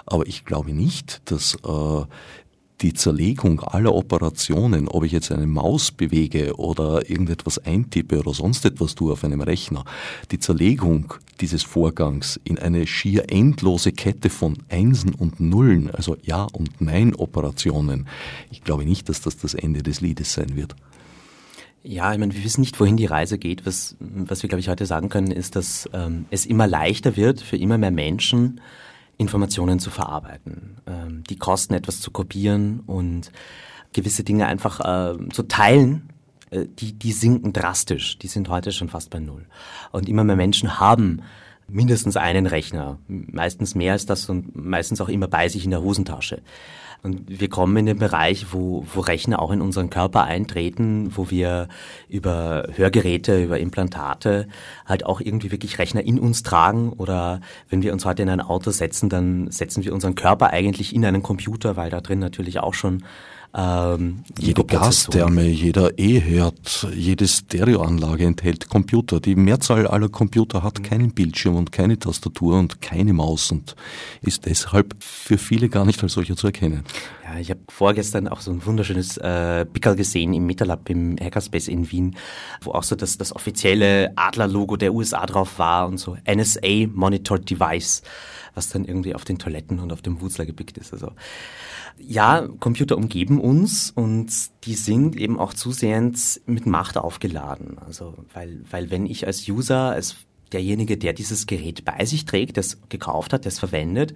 Aber 0.05 0.27
ich 0.27 0.43
glaube 0.43 0.73
nicht, 0.73 1.21
dass 1.31 1.55
äh, 1.63 2.03
die 2.81 2.93
Zerlegung 2.93 3.61
aller 3.61 3.93
Operationen, 3.93 4.87
ob 4.87 5.03
ich 5.03 5.11
jetzt 5.11 5.31
eine 5.31 5.47
Maus 5.47 5.91
bewege 5.91 6.55
oder 6.57 7.09
irgendetwas 7.09 7.59
eintippe 7.59 8.19
oder 8.19 8.33
sonst 8.33 8.65
etwas 8.65 8.95
tue 8.95 9.13
auf 9.13 9.23
einem 9.23 9.41
Rechner, 9.41 9.85
die 10.31 10.39
Zerlegung 10.39 11.13
dieses 11.39 11.63
Vorgangs 11.63 12.39
in 12.43 12.57
eine 12.57 12.87
schier 12.87 13.31
endlose 13.31 13.91
Kette 13.91 14.29
von 14.29 14.57
Einsen 14.69 15.13
und 15.13 15.39
Nullen, 15.39 15.91
also 15.91 16.17
Ja- 16.23 16.47
und 16.51 16.81
Nein-Operationen, 16.81 18.07
ich 18.49 18.63
glaube 18.63 18.85
nicht, 18.85 19.09
dass 19.09 19.21
das 19.21 19.37
das 19.37 19.53
Ende 19.53 19.83
des 19.83 20.01
Liedes 20.01 20.33
sein 20.33 20.55
wird. 20.55 20.75
Ja, 21.83 22.13
ich 22.13 22.19
meine, 22.19 22.35
wir 22.35 22.43
wissen 22.43 22.61
nicht, 22.61 22.79
wohin 22.79 22.95
die 22.95 23.07
Reise 23.07 23.39
geht. 23.39 23.65
Was, 23.65 23.95
was 23.99 24.43
wir, 24.43 24.49
glaube 24.49 24.59
ich, 24.59 24.69
heute 24.69 24.85
sagen 24.85 25.09
können, 25.09 25.31
ist, 25.31 25.55
dass 25.55 25.89
ähm, 25.93 26.25
es 26.29 26.45
immer 26.45 26.67
leichter 26.67 27.17
wird 27.17 27.41
für 27.41 27.57
immer 27.57 27.79
mehr 27.79 27.89
Menschen, 27.89 28.61
Informationen 29.21 29.79
zu 29.79 29.89
verarbeiten, 29.91 30.77
ähm, 30.87 31.23
die 31.29 31.37
Kosten 31.37 31.75
etwas 31.75 32.01
zu 32.01 32.11
kopieren 32.11 32.81
und 32.81 33.31
gewisse 33.93 34.23
Dinge 34.23 34.47
einfach 34.47 34.79
äh, 34.79 35.29
zu 35.29 35.43
teilen, 35.43 36.09
äh, 36.49 36.65
die, 36.67 36.93
die 36.93 37.11
sinken 37.11 37.53
drastisch. 37.53 38.17
Die 38.17 38.27
sind 38.27 38.49
heute 38.49 38.71
schon 38.71 38.89
fast 38.89 39.11
bei 39.11 39.19
Null. 39.19 39.45
Und 39.91 40.09
immer 40.09 40.23
mehr 40.23 40.35
Menschen 40.35 40.79
haben 40.79 41.21
mindestens 41.67 42.17
einen 42.17 42.47
Rechner, 42.47 42.97
meistens 43.07 43.75
mehr 43.75 43.93
als 43.93 44.05
das 44.05 44.27
und 44.27 44.55
meistens 44.55 44.99
auch 44.99 45.09
immer 45.09 45.27
bei 45.27 45.47
sich 45.47 45.63
in 45.63 45.71
der 45.71 45.81
Hosentasche. 45.81 46.41
Und 47.03 47.39
wir 47.39 47.49
kommen 47.49 47.75
in 47.77 47.87
den 47.87 47.97
Bereich, 47.97 48.53
wo, 48.53 48.85
wo 48.93 48.99
Rechner 48.99 49.41
auch 49.41 49.51
in 49.51 49.61
unseren 49.61 49.89
Körper 49.89 50.23
eintreten, 50.23 51.11
wo 51.15 51.31
wir 51.31 51.67
über 52.07 52.67
Hörgeräte, 52.75 53.43
über 53.43 53.59
Implantate 53.59 54.47
halt 54.85 55.05
auch 55.05 55.19
irgendwie 55.19 55.51
wirklich 55.51 55.79
Rechner 55.79 56.03
in 56.03 56.19
uns 56.19 56.43
tragen. 56.43 56.93
Oder 56.93 57.41
wenn 57.69 57.81
wir 57.81 57.91
uns 57.91 58.05
heute 58.05 58.21
in 58.21 58.29
ein 58.29 58.41
Auto 58.41 58.69
setzen, 58.69 59.09
dann 59.09 59.49
setzen 59.49 59.83
wir 59.83 59.93
unseren 59.93 60.13
Körper 60.13 60.51
eigentlich 60.51 60.93
in 60.93 61.03
einen 61.03 61.23
Computer, 61.23 61.75
weil 61.75 61.89
da 61.89 62.01
drin 62.01 62.19
natürlich 62.19 62.59
auch 62.59 62.75
schon 62.75 63.03
ähm, 63.53 64.23
Jede 64.39 64.63
Gastherme, 64.63 65.43
jeder 65.43 65.97
E-Herd, 65.99 66.87
jede 66.95 67.27
Stereoanlage 67.27 68.25
enthält 68.25 68.69
Computer. 68.69 69.19
Die 69.19 69.35
Mehrzahl 69.35 69.87
aller 69.87 70.07
Computer 70.07 70.63
hat 70.63 70.83
keinen 70.83 71.11
Bildschirm 71.11 71.55
und 71.57 71.71
keine 71.71 71.99
Tastatur 71.99 72.57
und 72.57 72.81
keine 72.81 73.11
Maus 73.11 73.51
und 73.51 73.75
ist 74.21 74.45
deshalb 74.45 74.95
für 74.99 75.37
viele 75.37 75.67
gar 75.67 75.85
nicht 75.85 76.01
als 76.01 76.13
solcher 76.13 76.37
zu 76.37 76.47
erkennen. 76.47 76.83
Ja, 77.25 77.39
ich 77.39 77.49
habe 77.49 77.59
vorgestern 77.69 78.29
auch 78.29 78.39
so 78.39 78.51
ein 78.51 78.65
wunderschönes 78.65 79.17
äh, 79.17 79.65
Pickel 79.65 79.95
gesehen 79.95 80.33
im 80.33 80.45
MetaLab 80.45 80.89
im 80.89 81.17
Hackerspace 81.19 81.67
in 81.67 81.91
Wien, 81.91 82.15
wo 82.61 82.71
auch 82.71 82.83
so 82.83 82.95
das, 82.95 83.17
das 83.17 83.35
offizielle 83.35 84.13
Adler-Logo 84.15 84.77
der 84.77 84.93
USA 84.93 85.25
drauf 85.25 85.59
war 85.59 85.87
und 85.87 85.97
so 85.97 86.15
NSA 86.25 86.87
Monitored 86.93 87.49
Device, 87.49 88.01
was 88.53 88.69
dann 88.69 88.85
irgendwie 88.85 89.15
auf 89.15 89.25
den 89.25 89.37
Toiletten 89.37 89.79
und 89.79 89.91
auf 89.93 90.01
dem 90.01 90.21
Wutzler 90.21 90.45
gepickt 90.45 90.77
ist. 90.77 90.93
Also 90.93 91.11
ja, 91.97 92.47
Computer 92.59 92.97
umgeben 92.97 93.39
uns 93.39 93.91
und 93.91 94.31
die 94.65 94.75
sind 94.75 95.15
eben 95.15 95.39
auch 95.39 95.53
zusehends 95.53 96.41
mit 96.45 96.65
Macht 96.65 96.97
aufgeladen. 96.97 97.77
Also, 97.79 98.15
weil, 98.33 98.61
weil 98.69 98.89
wenn 98.89 99.05
ich 99.05 99.27
als 99.27 99.47
User, 99.47 99.91
als 99.91 100.15
derjenige, 100.51 100.97
der 100.97 101.13
dieses 101.13 101.47
Gerät 101.47 101.85
bei 101.85 102.05
sich 102.05 102.25
trägt, 102.25 102.57
das 102.57 102.79
gekauft 102.89 103.33
hat, 103.33 103.45
das 103.45 103.59
verwendet, 103.59 104.13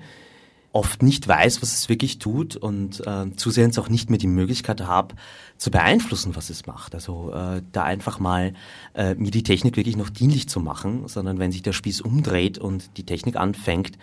oft 0.76 1.02
nicht 1.02 1.26
weiß, 1.26 1.62
was 1.62 1.74
es 1.74 1.88
wirklich 1.88 2.20
tut 2.20 2.58
und 2.58 3.00
äh, 3.08 3.34
zusehends 3.38 3.80
auch 3.80 3.88
nicht 3.88 4.10
mehr 4.10 4.20
die 4.20 4.28
Möglichkeit 4.28 4.82
habe, 4.82 5.16
zu 5.58 5.72
beeinflussen, 5.72 6.36
was 6.36 6.50
es 6.50 6.66
macht. 6.66 6.94
Also 6.94 7.32
äh, 7.32 7.62
da 7.72 7.84
einfach 7.84 8.20
mal 8.20 8.54
äh, 8.94 9.16
mir 9.16 9.32
die 9.32 9.44
Technik 9.44 9.78
wirklich 9.78 9.96
noch 9.96 10.10
dienlich 10.10 10.50
zu 10.50 10.60
machen, 10.60 11.08
sondern 11.08 11.40
wenn 11.40 11.54
sich 11.54 11.62
der 11.62 11.72
Spieß 11.72 12.02
umdreht 12.02 12.58
und 12.58 12.98
die 12.98 13.06
Technik 13.06 13.38
anfängt, 13.38 13.98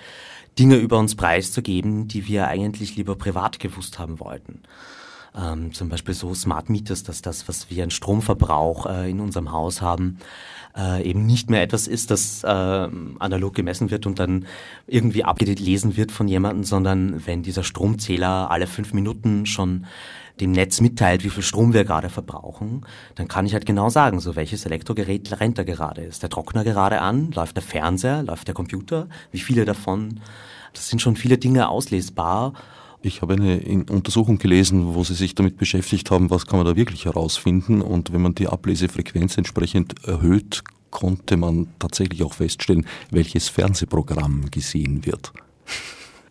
Dinge 0.58 0.76
über 0.76 0.98
uns 0.98 1.14
preiszugeben, 1.14 2.08
die 2.08 2.26
wir 2.26 2.48
eigentlich 2.48 2.96
lieber 2.96 3.16
privat 3.16 3.61
gewusst 3.61 3.98
haben 3.98 4.18
wollten. 4.18 4.62
Ähm, 5.35 5.73
zum 5.73 5.88
Beispiel 5.88 6.14
so 6.14 6.35
Smart 6.35 6.68
Meters, 6.68 7.05
dass 7.05 7.23
das, 7.23 7.49
was 7.49 7.71
wir 7.71 7.83
an 7.85 7.90
Stromverbrauch 7.90 8.87
äh, 8.87 9.11
in 9.11 9.21
unserem 9.21 9.51
Haus 9.51 9.81
haben, 9.81 10.18
äh, 10.77 11.03
eben 11.09 11.25
nicht 11.25 11.49
mehr 11.49 11.62
etwas 11.62 11.87
ist, 11.87 12.11
das 12.11 12.45
äh, 12.45 12.49
analog 12.49 13.55
gemessen 13.55 13.90
wird 13.90 14.07
und 14.07 14.18
dann 14.18 14.47
irgendwie 14.87 15.25
abgelesen 15.25 15.97
wird 15.97 16.12
von 16.12 16.29
jemandem, 16.29 16.64
sondern 16.64 17.27
wenn 17.27 17.42
dieser 17.42 17.64
Stromzähler 17.64 18.51
alle 18.51 18.66
fünf 18.66 18.92
Minuten 18.92 19.47
schon 19.47 19.87
dem 20.40 20.53
Netz 20.53 20.81
mitteilt, 20.81 21.25
wie 21.25 21.31
viel 21.31 21.42
Strom 21.42 21.73
wir 21.73 21.85
gerade 21.85 22.09
verbrauchen, 22.09 22.87
dann 23.14 23.29
kann 23.29 23.47
ich 23.47 23.53
halt 23.53 23.66
genau 23.66 23.90
sagen, 23.90 24.21
so 24.21 24.35
welches 24.35 24.66
Elektrogerät 24.66 25.40
rennt 25.40 25.59
da 25.59 25.62
gerade. 25.62 26.03
Ist 26.03 26.23
der 26.23 26.31
Trockner 26.31 26.64
gerade 26.64 27.01
an? 27.01 27.31
Läuft 27.33 27.57
der 27.57 27.62
Fernseher? 27.62 28.23
Läuft 28.23 28.49
der 28.49 28.55
Computer? 28.55 29.09
Wie 29.31 29.40
viele 29.40 29.64
davon? 29.64 30.21
Das 30.73 30.88
sind 30.88 31.03
schon 31.03 31.16
viele 31.16 31.38
Dinge 31.38 31.68
auslesbar. 31.68 32.55
Ich 33.04 33.20
habe 33.20 33.34
eine 33.34 33.84
Untersuchung 33.90 34.38
gelesen, 34.38 34.94
wo 34.94 35.02
Sie 35.02 35.14
sich 35.14 35.34
damit 35.34 35.56
beschäftigt 35.56 36.10
haben, 36.12 36.30
was 36.30 36.46
kann 36.46 36.58
man 36.58 36.66
da 36.66 36.76
wirklich 36.76 37.04
herausfinden. 37.06 37.82
Und 37.82 38.12
wenn 38.12 38.22
man 38.22 38.34
die 38.34 38.46
Ablesefrequenz 38.46 39.36
entsprechend 39.36 40.04
erhöht, 40.04 40.62
konnte 40.90 41.36
man 41.36 41.66
tatsächlich 41.80 42.22
auch 42.22 42.34
feststellen, 42.34 42.86
welches 43.10 43.48
Fernsehprogramm 43.48 44.50
gesehen 44.50 45.04
wird 45.04 45.32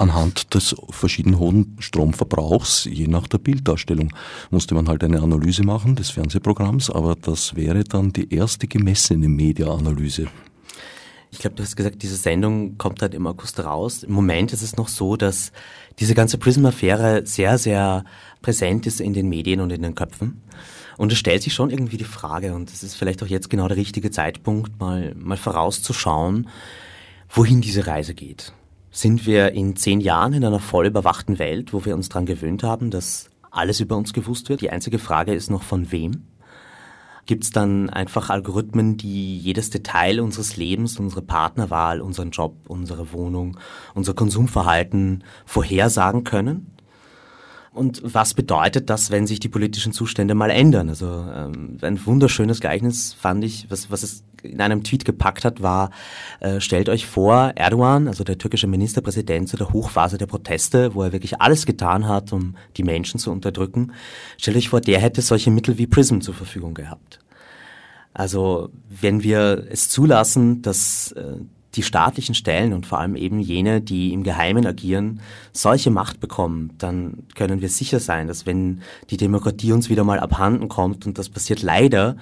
anhand 0.01 0.55
des 0.55 0.75
verschieden 0.89 1.37
hohen 1.37 1.77
Stromverbrauchs, 1.79 2.85
je 2.85 3.07
nach 3.07 3.27
der 3.27 3.37
Bilddarstellung, 3.37 4.11
musste 4.49 4.73
man 4.73 4.89
halt 4.89 5.03
eine 5.03 5.21
Analyse 5.21 5.63
machen 5.63 5.95
des 5.95 6.09
Fernsehprogramms, 6.09 6.89
aber 6.89 7.15
das 7.15 7.55
wäre 7.55 7.83
dann 7.83 8.11
die 8.11 8.33
erste 8.33 8.67
gemessene 8.67 9.29
Media-Analyse. 9.29 10.27
Ich 11.31 11.39
glaube, 11.39 11.55
du 11.55 11.63
hast 11.63 11.75
gesagt, 11.75 12.03
diese 12.03 12.17
Sendung 12.17 12.77
kommt 12.77 13.01
halt 13.01 13.13
im 13.13 13.25
August 13.25 13.59
raus. 13.59 14.03
Im 14.03 14.13
Moment 14.13 14.53
ist 14.53 14.61
es 14.61 14.75
noch 14.75 14.89
so, 14.89 15.15
dass 15.15 15.51
diese 15.99 16.13
ganze 16.13 16.37
Prism-Affäre 16.37 17.25
sehr, 17.25 17.57
sehr 17.57 18.03
präsent 18.41 18.85
ist 18.85 18.99
in 19.01 19.13
den 19.13 19.29
Medien 19.29 19.61
und 19.61 19.71
in 19.71 19.81
den 19.81 19.95
Köpfen. 19.95 20.41
Und 20.97 21.11
es 21.11 21.17
stellt 21.17 21.41
sich 21.41 21.53
schon 21.53 21.69
irgendwie 21.69 21.97
die 21.97 22.03
Frage, 22.03 22.53
und 22.53 22.71
es 22.71 22.83
ist 22.83 22.95
vielleicht 22.95 23.23
auch 23.23 23.27
jetzt 23.27 23.49
genau 23.49 23.67
der 23.67 23.77
richtige 23.77 24.11
Zeitpunkt, 24.11 24.79
mal, 24.79 25.15
mal 25.15 25.37
vorauszuschauen, 25.37 26.49
wohin 27.29 27.61
diese 27.61 27.87
Reise 27.87 28.13
geht 28.13 28.53
sind 28.91 29.25
wir 29.25 29.53
in 29.53 29.75
zehn 29.77 30.01
Jahren 30.01 30.33
in 30.33 30.43
einer 30.43 30.59
voll 30.59 30.85
überwachten 30.85 31.39
Welt, 31.39 31.73
wo 31.73 31.85
wir 31.85 31.95
uns 31.95 32.09
daran 32.09 32.25
gewöhnt 32.25 32.61
haben, 32.61 32.91
dass 32.91 33.29
alles 33.49 33.79
über 33.79 33.95
uns 33.95 34.13
gewusst 34.13 34.49
wird. 34.49 34.61
Die 34.61 34.69
einzige 34.69 34.99
Frage 34.99 35.33
ist 35.33 35.49
noch 35.49 35.63
von 35.63 35.91
wem. 35.91 36.27
Gibt 37.31 37.45
es 37.45 37.51
dann 37.51 37.89
einfach 37.89 38.29
Algorithmen, 38.29 38.97
die 38.97 39.37
jedes 39.37 39.69
Detail 39.69 40.19
unseres 40.19 40.57
Lebens, 40.57 40.99
unsere 40.99 41.21
Partnerwahl, 41.21 42.01
unseren 42.01 42.31
Job, 42.31 42.57
unsere 42.67 43.13
Wohnung, 43.13 43.57
unser 43.93 44.13
Konsumverhalten 44.13 45.23
vorhersagen 45.45 46.25
können? 46.25 46.75
Und 47.71 48.01
was 48.03 48.33
bedeutet 48.33 48.89
das, 48.89 49.11
wenn 49.11 49.27
sich 49.27 49.39
die 49.39 49.47
politischen 49.47 49.93
Zustände 49.93 50.35
mal 50.35 50.49
ändern? 50.49 50.89
Also 50.89 51.07
ähm, 51.33 51.77
ein 51.81 52.05
wunderschönes 52.05 52.59
Gleichnis 52.59 53.13
fand 53.13 53.45
ich, 53.45 53.71
was, 53.71 53.89
was 53.89 54.03
es 54.03 54.25
in 54.43 54.61
einem 54.61 54.83
Tweet 54.83 55.05
gepackt 55.05 55.45
hat, 55.45 55.61
war, 55.61 55.91
äh, 56.39 56.59
stellt 56.59 56.89
euch 56.89 57.05
vor, 57.05 57.53
Erdogan, 57.55 58.07
also 58.07 58.23
der 58.23 58.37
türkische 58.37 58.67
Ministerpräsident 58.67 59.49
zu 59.49 59.57
der 59.57 59.71
Hochphase 59.71 60.17
der 60.17 60.25
Proteste, 60.25 60.95
wo 60.95 61.03
er 61.03 61.11
wirklich 61.11 61.41
alles 61.41 61.65
getan 61.65 62.07
hat, 62.07 62.33
um 62.33 62.55
die 62.77 62.83
Menschen 62.83 63.19
zu 63.19 63.31
unterdrücken, 63.31 63.91
stellt 64.37 64.57
euch 64.57 64.69
vor, 64.69 64.81
der 64.81 64.99
hätte 64.99 65.21
solche 65.21 65.51
Mittel 65.51 65.77
wie 65.77 65.87
PRISM 65.87 66.19
zur 66.19 66.33
Verfügung 66.33 66.73
gehabt. 66.73 67.19
Also 68.13 68.69
wenn 68.89 69.23
wir 69.23 69.67
es 69.69 69.89
zulassen, 69.89 70.61
dass 70.61 71.13
äh, 71.13 71.37
die 71.75 71.83
staatlichen 71.83 72.35
Stellen 72.35 72.73
und 72.73 72.85
vor 72.85 72.99
allem 72.99 73.15
eben 73.15 73.39
jene, 73.39 73.81
die 73.81 74.11
im 74.13 74.23
Geheimen 74.23 74.65
agieren, 74.65 75.21
solche 75.53 75.89
Macht 75.89 76.19
bekommen, 76.19 76.73
dann 76.77 77.23
können 77.35 77.61
wir 77.61 77.69
sicher 77.69 77.99
sein, 77.99 78.27
dass 78.27 78.45
wenn 78.45 78.81
die 79.09 79.17
Demokratie 79.17 79.71
uns 79.71 79.89
wieder 79.89 80.03
mal 80.03 80.19
abhanden 80.19 80.67
kommt, 80.67 81.05
und 81.05 81.17
das 81.17 81.29
passiert 81.29 81.61
leider 81.61 82.17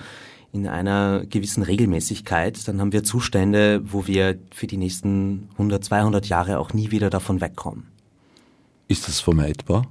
in 0.52 0.68
einer 0.68 1.26
gewissen 1.26 1.64
Regelmäßigkeit, 1.64 2.68
dann 2.68 2.82
haben 2.82 2.92
wir 2.92 3.04
Zustände, 3.04 3.82
wo 3.84 4.08
wir 4.08 4.40
für 4.52 4.68
die 4.68 4.78
nächsten 4.78 5.50
100, 5.54 5.84
200 5.84 6.26
Jahre 6.28 6.60
auch 6.60 6.74
nie 6.74 6.92
wieder 6.92 7.10
davon 7.10 7.40
wegkommen. 7.42 7.88
Ist 8.88 9.08
das 9.08 9.20
vermeidbar? 9.20 9.86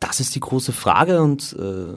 Das 0.00 0.20
ist 0.20 0.34
die 0.34 0.40
große 0.40 0.72
Frage 0.72 1.22
und 1.22 1.56
äh, 1.58 1.94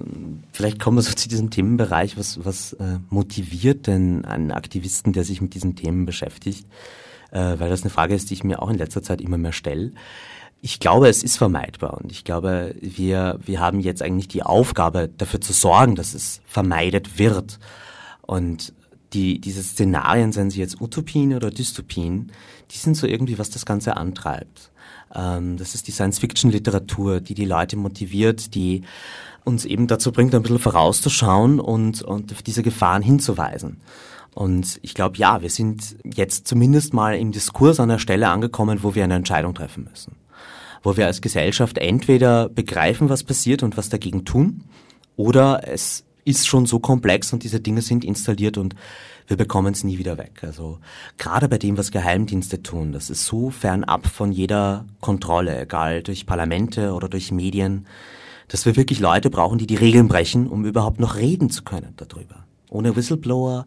vielleicht 0.53 0.79
kommen 0.79 0.97
wir 0.97 1.01
so 1.01 1.13
zu 1.13 1.27
diesem 1.27 1.49
Themenbereich, 1.49 2.17
was, 2.17 2.43
was 2.45 2.73
äh, 2.73 2.99
motiviert 3.09 3.87
denn 3.87 4.23
einen 4.23 4.51
Aktivisten, 4.51 5.11
der 5.11 5.25
sich 5.25 5.41
mit 5.41 5.53
diesen 5.53 5.75
Themen 5.75 6.05
beschäftigt, 6.05 6.65
äh, 7.31 7.59
weil 7.59 7.69
das 7.69 7.81
eine 7.81 7.89
Frage 7.89 8.15
ist, 8.15 8.29
die 8.29 8.35
ich 8.35 8.43
mir 8.43 8.61
auch 8.61 8.69
in 8.69 8.77
letzter 8.77 9.03
Zeit 9.03 9.19
immer 9.19 9.37
mehr 9.37 9.51
stelle. 9.51 9.91
Ich 10.61 10.79
glaube, 10.79 11.07
es 11.07 11.23
ist 11.23 11.37
vermeidbar 11.37 11.99
und 12.01 12.11
ich 12.11 12.25
glaube, 12.25 12.75
wir, 12.81 13.39
wir 13.45 13.61
haben 13.61 13.79
jetzt 13.79 14.01
eigentlich 14.01 14.27
die 14.27 14.43
Aufgabe, 14.43 15.09
dafür 15.17 15.39
zu 15.39 15.53
sorgen, 15.53 15.95
dass 15.95 16.13
es 16.13 16.41
vermeidet 16.45 17.17
wird. 17.17 17.59
Und 18.21 18.73
die, 19.13 19.39
diese 19.39 19.63
Szenarien, 19.63 20.31
seien 20.31 20.49
sie 20.49 20.59
jetzt 20.59 20.81
Utopien 20.81 21.33
oder 21.33 21.49
Dystopien, 21.49 22.31
die 22.71 22.77
sind 22.77 22.95
so 22.95 23.07
irgendwie, 23.07 23.39
was 23.39 23.49
das 23.49 23.65
Ganze 23.65 23.97
antreibt. 23.97 24.71
Ähm, 25.15 25.57
das 25.57 25.75
ist 25.75 25.87
die 25.87 25.91
Science-Fiction-Literatur, 25.91 27.21
die 27.21 27.33
die 27.33 27.45
Leute 27.45 27.77
motiviert, 27.77 28.53
die 28.53 28.83
uns 29.43 29.65
eben 29.65 29.87
dazu 29.87 30.11
bringt, 30.11 30.35
ein 30.35 30.41
bisschen 30.41 30.59
vorauszuschauen 30.59 31.59
und, 31.59 32.01
und 32.01 32.31
auf 32.31 32.41
diese 32.41 32.63
Gefahren 32.63 33.01
hinzuweisen. 33.01 33.77
Und 34.35 34.79
ich 34.83 34.93
glaube, 34.93 35.17
ja, 35.17 35.41
wir 35.41 35.49
sind 35.49 35.97
jetzt 36.03 36.47
zumindest 36.47 36.93
mal 36.93 37.17
im 37.17 37.31
Diskurs 37.31 37.79
an 37.79 37.89
der 37.89 37.97
Stelle 37.97 38.29
angekommen, 38.29 38.83
wo 38.83 38.93
wir 38.93 39.03
eine 39.03 39.15
Entscheidung 39.15 39.55
treffen 39.55 39.87
müssen. 39.89 40.15
Wo 40.81 40.97
wir 40.97 41.07
als 41.07 41.21
Gesellschaft 41.21 41.77
entweder 41.77 42.49
begreifen, 42.49 43.09
was 43.09 43.23
passiert 43.23 43.63
und 43.63 43.77
was 43.77 43.89
dagegen 43.89 44.25
tun, 44.25 44.63
oder 45.15 45.67
es 45.67 46.05
ist 46.23 46.47
schon 46.47 46.65
so 46.65 46.79
komplex 46.79 47.33
und 47.33 47.43
diese 47.43 47.59
Dinge 47.59 47.81
sind 47.81 48.05
installiert 48.05 48.57
und 48.57 48.75
wir 49.27 49.37
bekommen 49.37 49.73
es 49.73 49.83
nie 49.83 49.97
wieder 49.97 50.17
weg. 50.17 50.43
Also 50.43 50.79
gerade 51.17 51.49
bei 51.49 51.57
dem, 51.57 51.77
was 51.77 51.91
Geheimdienste 51.91 52.63
tun, 52.63 52.91
das 52.91 53.09
ist 53.09 53.25
so 53.25 53.49
fernab 53.49 54.07
von 54.07 54.31
jeder 54.31 54.85
Kontrolle, 55.01 55.59
egal 55.61 56.03
durch 56.03 56.25
Parlamente 56.25 56.93
oder 56.93 57.09
durch 57.09 57.31
Medien, 57.31 57.85
dass 58.47 58.65
wir 58.65 58.75
wirklich 58.75 58.99
Leute 58.99 59.29
brauchen, 59.29 59.57
die 59.57 59.67
die 59.67 59.75
Regeln 59.75 60.07
brechen, 60.07 60.47
um 60.47 60.65
überhaupt 60.65 60.99
noch 60.99 61.15
reden 61.15 61.49
zu 61.49 61.63
können 61.63 61.93
darüber. 61.97 62.45
Ohne 62.69 62.95
Whistleblower 62.95 63.65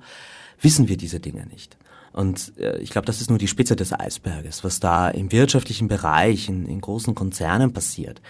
wissen 0.61 0.88
wir 0.88 0.96
diese 0.96 1.20
Dinge 1.20 1.46
nicht. 1.46 1.77
Und 2.12 2.53
äh, 2.59 2.79
ich 2.79 2.90
glaube, 2.90 3.07
das 3.07 3.20
ist 3.20 3.31
nur 3.31 3.38
die 3.38 3.48
Spitze 3.48 3.77
des 3.77 3.92
Eisberges, 3.92 4.64
was 4.64 4.81
da 4.81 5.09
im 5.09 5.33
wirtschaftlichen 5.33 5.88
Bereich, 5.88 6.48
in, 6.48 6.66
in 6.66 6.81
großen 6.81 7.14
Konzernen 7.14 7.72
passiert. 7.72 8.20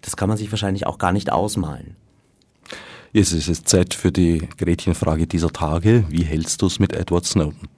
Das 0.00 0.16
kann 0.16 0.28
man 0.28 0.38
sich 0.38 0.50
wahrscheinlich 0.50 0.86
auch 0.86 0.98
gar 0.98 1.12
nicht 1.12 1.30
ausmalen. 1.30 1.96
Jetzt 3.12 3.32
ist 3.32 3.48
es 3.48 3.64
Zeit 3.64 3.94
für 3.94 4.12
die 4.12 4.48
Gretchenfrage 4.56 5.26
dieser 5.26 5.50
Tage. 5.50 6.04
Wie 6.08 6.22
hältst 6.22 6.62
du 6.62 6.66
es 6.66 6.78
mit 6.78 6.92
Edward 6.92 7.26
Snowden? 7.26 7.68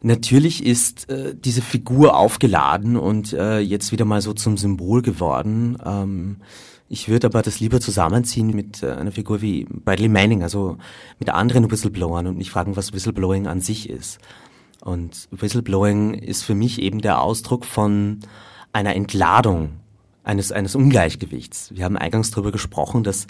Natürlich 0.00 0.64
ist 0.64 1.08
äh, 1.08 1.34
diese 1.34 1.62
Figur 1.62 2.16
aufgeladen 2.16 2.96
und 2.96 3.32
äh, 3.32 3.58
jetzt 3.58 3.92
wieder 3.92 4.04
mal 4.04 4.20
so 4.20 4.34
zum 4.34 4.56
Symbol 4.58 5.02
geworden. 5.02 5.78
Ähm, 5.84 6.36
ich 6.94 7.08
würde 7.08 7.26
aber 7.26 7.42
das 7.42 7.58
lieber 7.58 7.80
zusammenziehen 7.80 8.54
mit 8.54 8.84
äh, 8.84 8.92
einer 8.92 9.10
Figur 9.10 9.42
wie 9.42 9.64
Bradley 9.68 10.08
Manning, 10.08 10.44
also 10.44 10.78
mit 11.18 11.28
anderen 11.28 11.68
Whistleblowern 11.68 12.28
und 12.28 12.38
mich 12.38 12.52
fragen, 12.52 12.76
was 12.76 12.92
Whistleblowing 12.92 13.48
an 13.48 13.60
sich 13.60 13.90
ist. 13.90 14.20
Und 14.80 15.28
Whistleblowing 15.32 16.14
ist 16.14 16.44
für 16.44 16.54
mich 16.54 16.80
eben 16.80 17.00
der 17.00 17.20
Ausdruck 17.20 17.64
von 17.64 18.20
einer 18.72 18.94
Entladung 18.94 19.80
eines, 20.22 20.52
eines 20.52 20.76
Ungleichgewichts. 20.76 21.74
Wir 21.74 21.84
haben 21.84 21.98
eingangs 21.98 22.30
darüber 22.30 22.52
gesprochen, 22.52 23.02
dass 23.02 23.26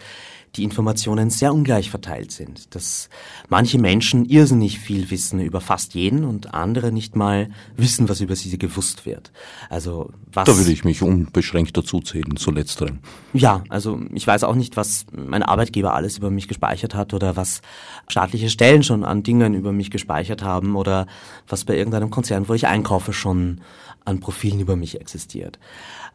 die 0.56 0.64
Informationen 0.64 1.30
sehr 1.30 1.52
ungleich 1.52 1.90
verteilt 1.90 2.32
sind, 2.32 2.74
dass 2.74 3.08
manche 3.48 3.78
Menschen 3.78 4.24
irrsinnig 4.24 4.78
viel 4.78 5.10
wissen 5.10 5.40
über 5.40 5.60
fast 5.60 5.94
jeden 5.94 6.24
und 6.24 6.54
andere 6.54 6.92
nicht 6.92 7.16
mal 7.16 7.50
wissen, 7.76 8.08
was 8.08 8.20
über 8.20 8.36
sie 8.36 8.56
gewusst 8.56 9.06
wird. 9.06 9.32
Also 9.68 10.10
was 10.32 10.46
Da 10.46 10.56
würde 10.56 10.72
ich 10.72 10.84
mich 10.84 11.02
unbeschränkt 11.02 11.76
dazu 11.76 12.00
zählen, 12.00 12.36
zu 12.36 12.50
letzteren. 12.50 13.00
Ja, 13.32 13.64
also 13.68 14.00
ich 14.12 14.26
weiß 14.26 14.44
auch 14.44 14.54
nicht, 14.54 14.76
was 14.76 15.06
mein 15.12 15.42
Arbeitgeber 15.42 15.94
alles 15.94 16.18
über 16.18 16.30
mich 16.30 16.48
gespeichert 16.48 16.94
hat 16.94 17.14
oder 17.14 17.36
was 17.36 17.60
staatliche 18.08 18.50
Stellen 18.50 18.82
schon 18.82 19.04
an 19.04 19.22
Dingen 19.22 19.54
über 19.54 19.72
mich 19.72 19.90
gespeichert 19.90 20.42
haben 20.42 20.76
oder 20.76 21.06
was 21.48 21.64
bei 21.64 21.76
irgendeinem 21.76 22.10
Konzern, 22.10 22.48
wo 22.48 22.54
ich 22.54 22.66
einkaufe, 22.66 23.12
schon 23.12 23.60
an 24.04 24.20
Profilen 24.20 24.60
über 24.60 24.76
mich 24.76 25.00
existiert. 25.00 25.58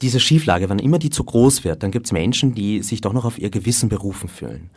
Diese 0.01 0.19
Schieflage, 0.19 0.69
wenn 0.69 0.79
immer 0.79 0.99
die 0.99 1.09
zu 1.09 1.23
groß 1.23 1.63
wird, 1.63 1.83
dann 1.83 1.91
gibt 1.91 2.05
es 2.05 2.11
Menschen, 2.11 2.53
die 2.53 2.83
sich 2.83 3.01
doch 3.01 3.13
noch 3.13 3.25
auf 3.25 3.39
ihr 3.39 3.49
Gewissen 3.49 3.89
berufen 3.89 4.29
fühlen. 4.29 4.69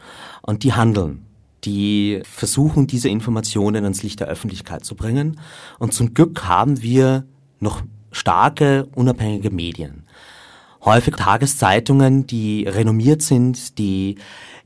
Und 0.42 0.62
die 0.62 0.72
handeln. 0.72 1.26
Die 1.64 2.20
versuchen, 2.24 2.86
diese 2.86 3.08
Informationen 3.08 3.84
ans 3.84 4.02
Licht 4.02 4.20
der 4.20 4.26
Öffentlichkeit 4.26 4.84
zu 4.84 4.96
bringen. 4.96 5.38
Und 5.78 5.94
zum 5.94 6.14
Glück 6.14 6.44
haben 6.44 6.82
wir 6.82 7.24
noch 7.60 7.82
starke, 8.10 8.88
unabhängige 8.94 9.50
Medien. 9.50 10.04
Häufig 10.84 11.14
Tageszeitungen, 11.14 12.26
die 12.26 12.64
renommiert 12.64 13.22
sind, 13.22 13.78
die 13.78 14.16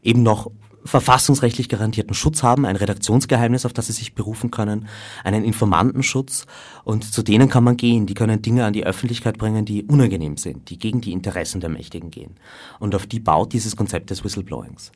eben 0.03 0.23
noch 0.23 0.51
verfassungsrechtlich 0.87 1.69
garantierten 1.69 2.15
Schutz 2.15 2.43
haben, 2.43 2.65
ein 2.65 2.77
Redaktionsgeheimnis, 2.77 3.67
auf 3.67 3.73
das 3.73 3.89
sie 3.89 3.93
sich 3.93 4.15
berufen 4.15 4.51
können, 4.51 4.89
einen 5.25 5.45
Informantenschutz 5.45 6.47
und 6.85 7.05
zu 7.13 7.23
denen 7.23 7.49
kann 7.49 7.65
man 7.65 7.77
gehen. 7.77 8.07
Die 8.07 8.15
können 8.15 8.43
Dinge 8.43 8.65
an 8.65 8.73
die 8.73 8.87
Öffentlichkeit 8.87 9.39
bringen, 9.39 9.65
die 9.65 9.85
unangenehm 9.85 10.37
sind, 10.37 10.71
die 10.71 10.79
gegen 10.79 11.01
die 11.01 11.13
Interessen 11.13 11.61
der 11.61 11.71
Mächtigen 11.71 12.11
gehen. 12.11 12.37
Und 12.79 12.95
auf 12.95 13.07
die 13.07 13.21
baut 13.21 13.53
dieses 13.53 13.77
Konzept 13.77 14.11
des 14.11 14.25
Whistleblowings. 14.25 14.93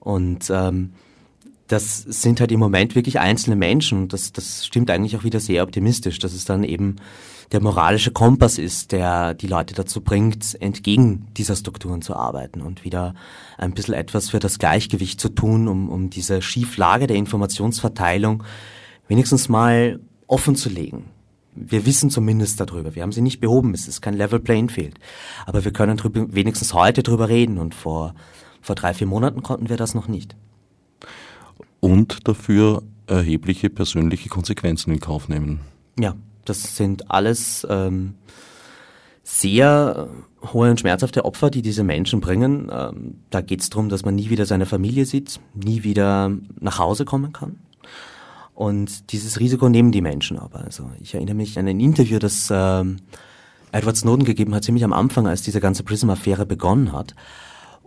Und 0.00 0.50
ähm, 0.50 0.92
das 1.66 1.98
sind 1.98 2.40
halt 2.40 2.52
im 2.52 2.60
Moment 2.60 2.94
wirklich 2.94 3.18
einzelne 3.18 3.56
Menschen 3.56 4.02
und 4.02 4.12
das, 4.12 4.32
das 4.32 4.66
stimmt 4.66 4.90
eigentlich 4.90 5.16
auch 5.16 5.24
wieder 5.24 5.40
sehr 5.40 5.62
optimistisch, 5.62 6.18
dass 6.18 6.34
es 6.34 6.44
dann 6.44 6.62
eben 6.62 6.96
der 7.52 7.62
moralische 7.62 8.10
Kompass 8.10 8.58
ist, 8.58 8.92
der 8.92 9.34
die 9.34 9.46
Leute 9.46 9.74
dazu 9.74 10.00
bringt, 10.00 10.60
entgegen 10.60 11.26
dieser 11.36 11.56
Strukturen 11.56 12.02
zu 12.02 12.16
arbeiten 12.16 12.60
und 12.60 12.84
wieder 12.84 13.14
ein 13.58 13.74
bisschen 13.74 13.94
etwas 13.94 14.30
für 14.30 14.38
das 14.38 14.58
Gleichgewicht 14.58 15.20
zu 15.20 15.28
tun, 15.28 15.68
um, 15.68 15.88
um 15.88 16.10
diese 16.10 16.42
Schieflage 16.42 17.06
der 17.06 17.16
Informationsverteilung 17.16 18.44
wenigstens 19.08 19.48
mal 19.48 20.00
offen 20.26 20.56
zu 20.56 20.68
legen. 20.68 21.10
Wir 21.54 21.86
wissen 21.86 22.10
zumindest 22.10 22.58
darüber. 22.60 22.94
Wir 22.94 23.02
haben 23.02 23.12
sie 23.12 23.20
nicht 23.20 23.40
behoben. 23.40 23.74
Es 23.74 23.86
ist 23.86 24.00
kein 24.00 24.14
Level 24.14 24.40
Playing 24.40 24.68
Field. 24.68 24.98
Aber 25.46 25.64
wir 25.64 25.72
können 25.72 25.96
drüber, 25.96 26.26
wenigstens 26.34 26.74
heute 26.74 27.04
drüber 27.04 27.28
reden. 27.28 27.58
Und 27.58 27.76
vor, 27.76 28.14
vor 28.60 28.74
drei, 28.74 28.92
vier 28.92 29.06
Monaten 29.06 29.42
konnten 29.42 29.68
wir 29.68 29.76
das 29.76 29.94
noch 29.94 30.08
nicht. 30.08 30.34
Und 31.78 32.26
dafür 32.26 32.82
erhebliche 33.06 33.70
persönliche 33.70 34.28
Konsequenzen 34.28 34.92
in 34.92 34.98
Kauf 34.98 35.28
nehmen. 35.28 35.60
Ja, 35.98 36.16
das 36.44 36.76
sind 36.76 37.10
alles 37.10 37.66
ähm, 37.68 38.14
sehr 39.22 40.08
hohe 40.52 40.70
und 40.70 40.80
schmerzhafte 40.80 41.24
Opfer, 41.24 41.50
die 41.50 41.62
diese 41.62 41.82
Menschen 41.82 42.20
bringen. 42.20 42.70
Ähm, 42.72 43.20
da 43.30 43.40
geht 43.40 43.60
es 43.60 43.70
darum, 43.70 43.88
dass 43.88 44.04
man 44.04 44.14
nie 44.14 44.30
wieder 44.30 44.46
seine 44.46 44.66
Familie 44.66 45.06
sieht, 45.06 45.40
nie 45.54 45.82
wieder 45.82 46.30
nach 46.60 46.78
Hause 46.78 47.04
kommen 47.04 47.32
kann. 47.32 47.58
Und 48.54 49.12
dieses 49.12 49.40
Risiko 49.40 49.68
nehmen 49.68 49.90
die 49.90 50.00
Menschen 50.00 50.38
aber. 50.38 50.60
Also 50.60 50.90
ich 51.00 51.14
erinnere 51.14 51.34
mich 51.34 51.58
an 51.58 51.66
ein 51.66 51.80
Interview, 51.80 52.18
das 52.18 52.48
ähm, 52.52 52.98
Edward 53.72 53.96
Snowden 53.96 54.24
gegeben 54.24 54.54
hat, 54.54 54.62
ziemlich 54.62 54.84
am 54.84 54.92
Anfang, 54.92 55.26
als 55.26 55.42
diese 55.42 55.60
ganze 55.60 55.82
Prism-Affäre 55.82 56.46
begonnen 56.46 56.92
hat. 56.92 57.14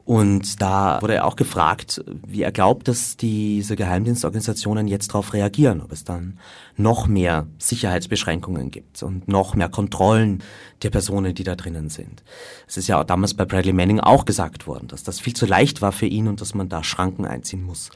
Und 0.08 0.62
da 0.62 1.02
wurde 1.02 1.16
er 1.16 1.26
auch 1.26 1.36
gefragt, 1.36 2.02
wie 2.26 2.42
er 2.42 2.54
glaubt, 2.54 2.88
dass 2.88 3.18
diese 3.18 3.76
Geheimdienstorganisationen 3.76 4.88
jetzt 4.88 5.10
darauf 5.10 5.34
reagieren, 5.34 5.82
ob 5.82 5.92
es 5.92 6.06
dann 6.06 6.40
noch 6.78 7.08
mehr 7.08 7.46
Sicherheitsbeschränkungen 7.58 8.72
gibt 8.72 9.04
und 9.04 9.28
noch 9.28 9.54
mehr 9.54 9.68
Kontrollen 9.68 10.44
der 10.82 10.92
Personen, 10.92 11.36
die 11.36 11.44
da 11.44 11.58
drinnen 11.58 11.90
sind. 11.90 12.24
Es 12.70 12.78
ist 12.78 12.88
ja 12.88 13.02
auch 13.02 13.04
damals 13.04 13.34
bei 13.34 13.44
Bradley 13.44 13.74
Manning 13.74 14.00
auch 14.00 14.24
gesagt 14.24 14.66
worden, 14.66 14.88
dass 14.88 15.04
das 15.04 15.20
viel 15.20 15.34
zu 15.34 15.46
leicht 15.46 15.82
war 15.82 15.92
für 15.92 16.06
ihn 16.06 16.30
und 16.30 16.40
dass 16.40 16.56
man 16.56 16.70
da 16.70 16.86
Schranken 16.86 17.26
einziehen 17.26 17.64
muss. 17.64 17.90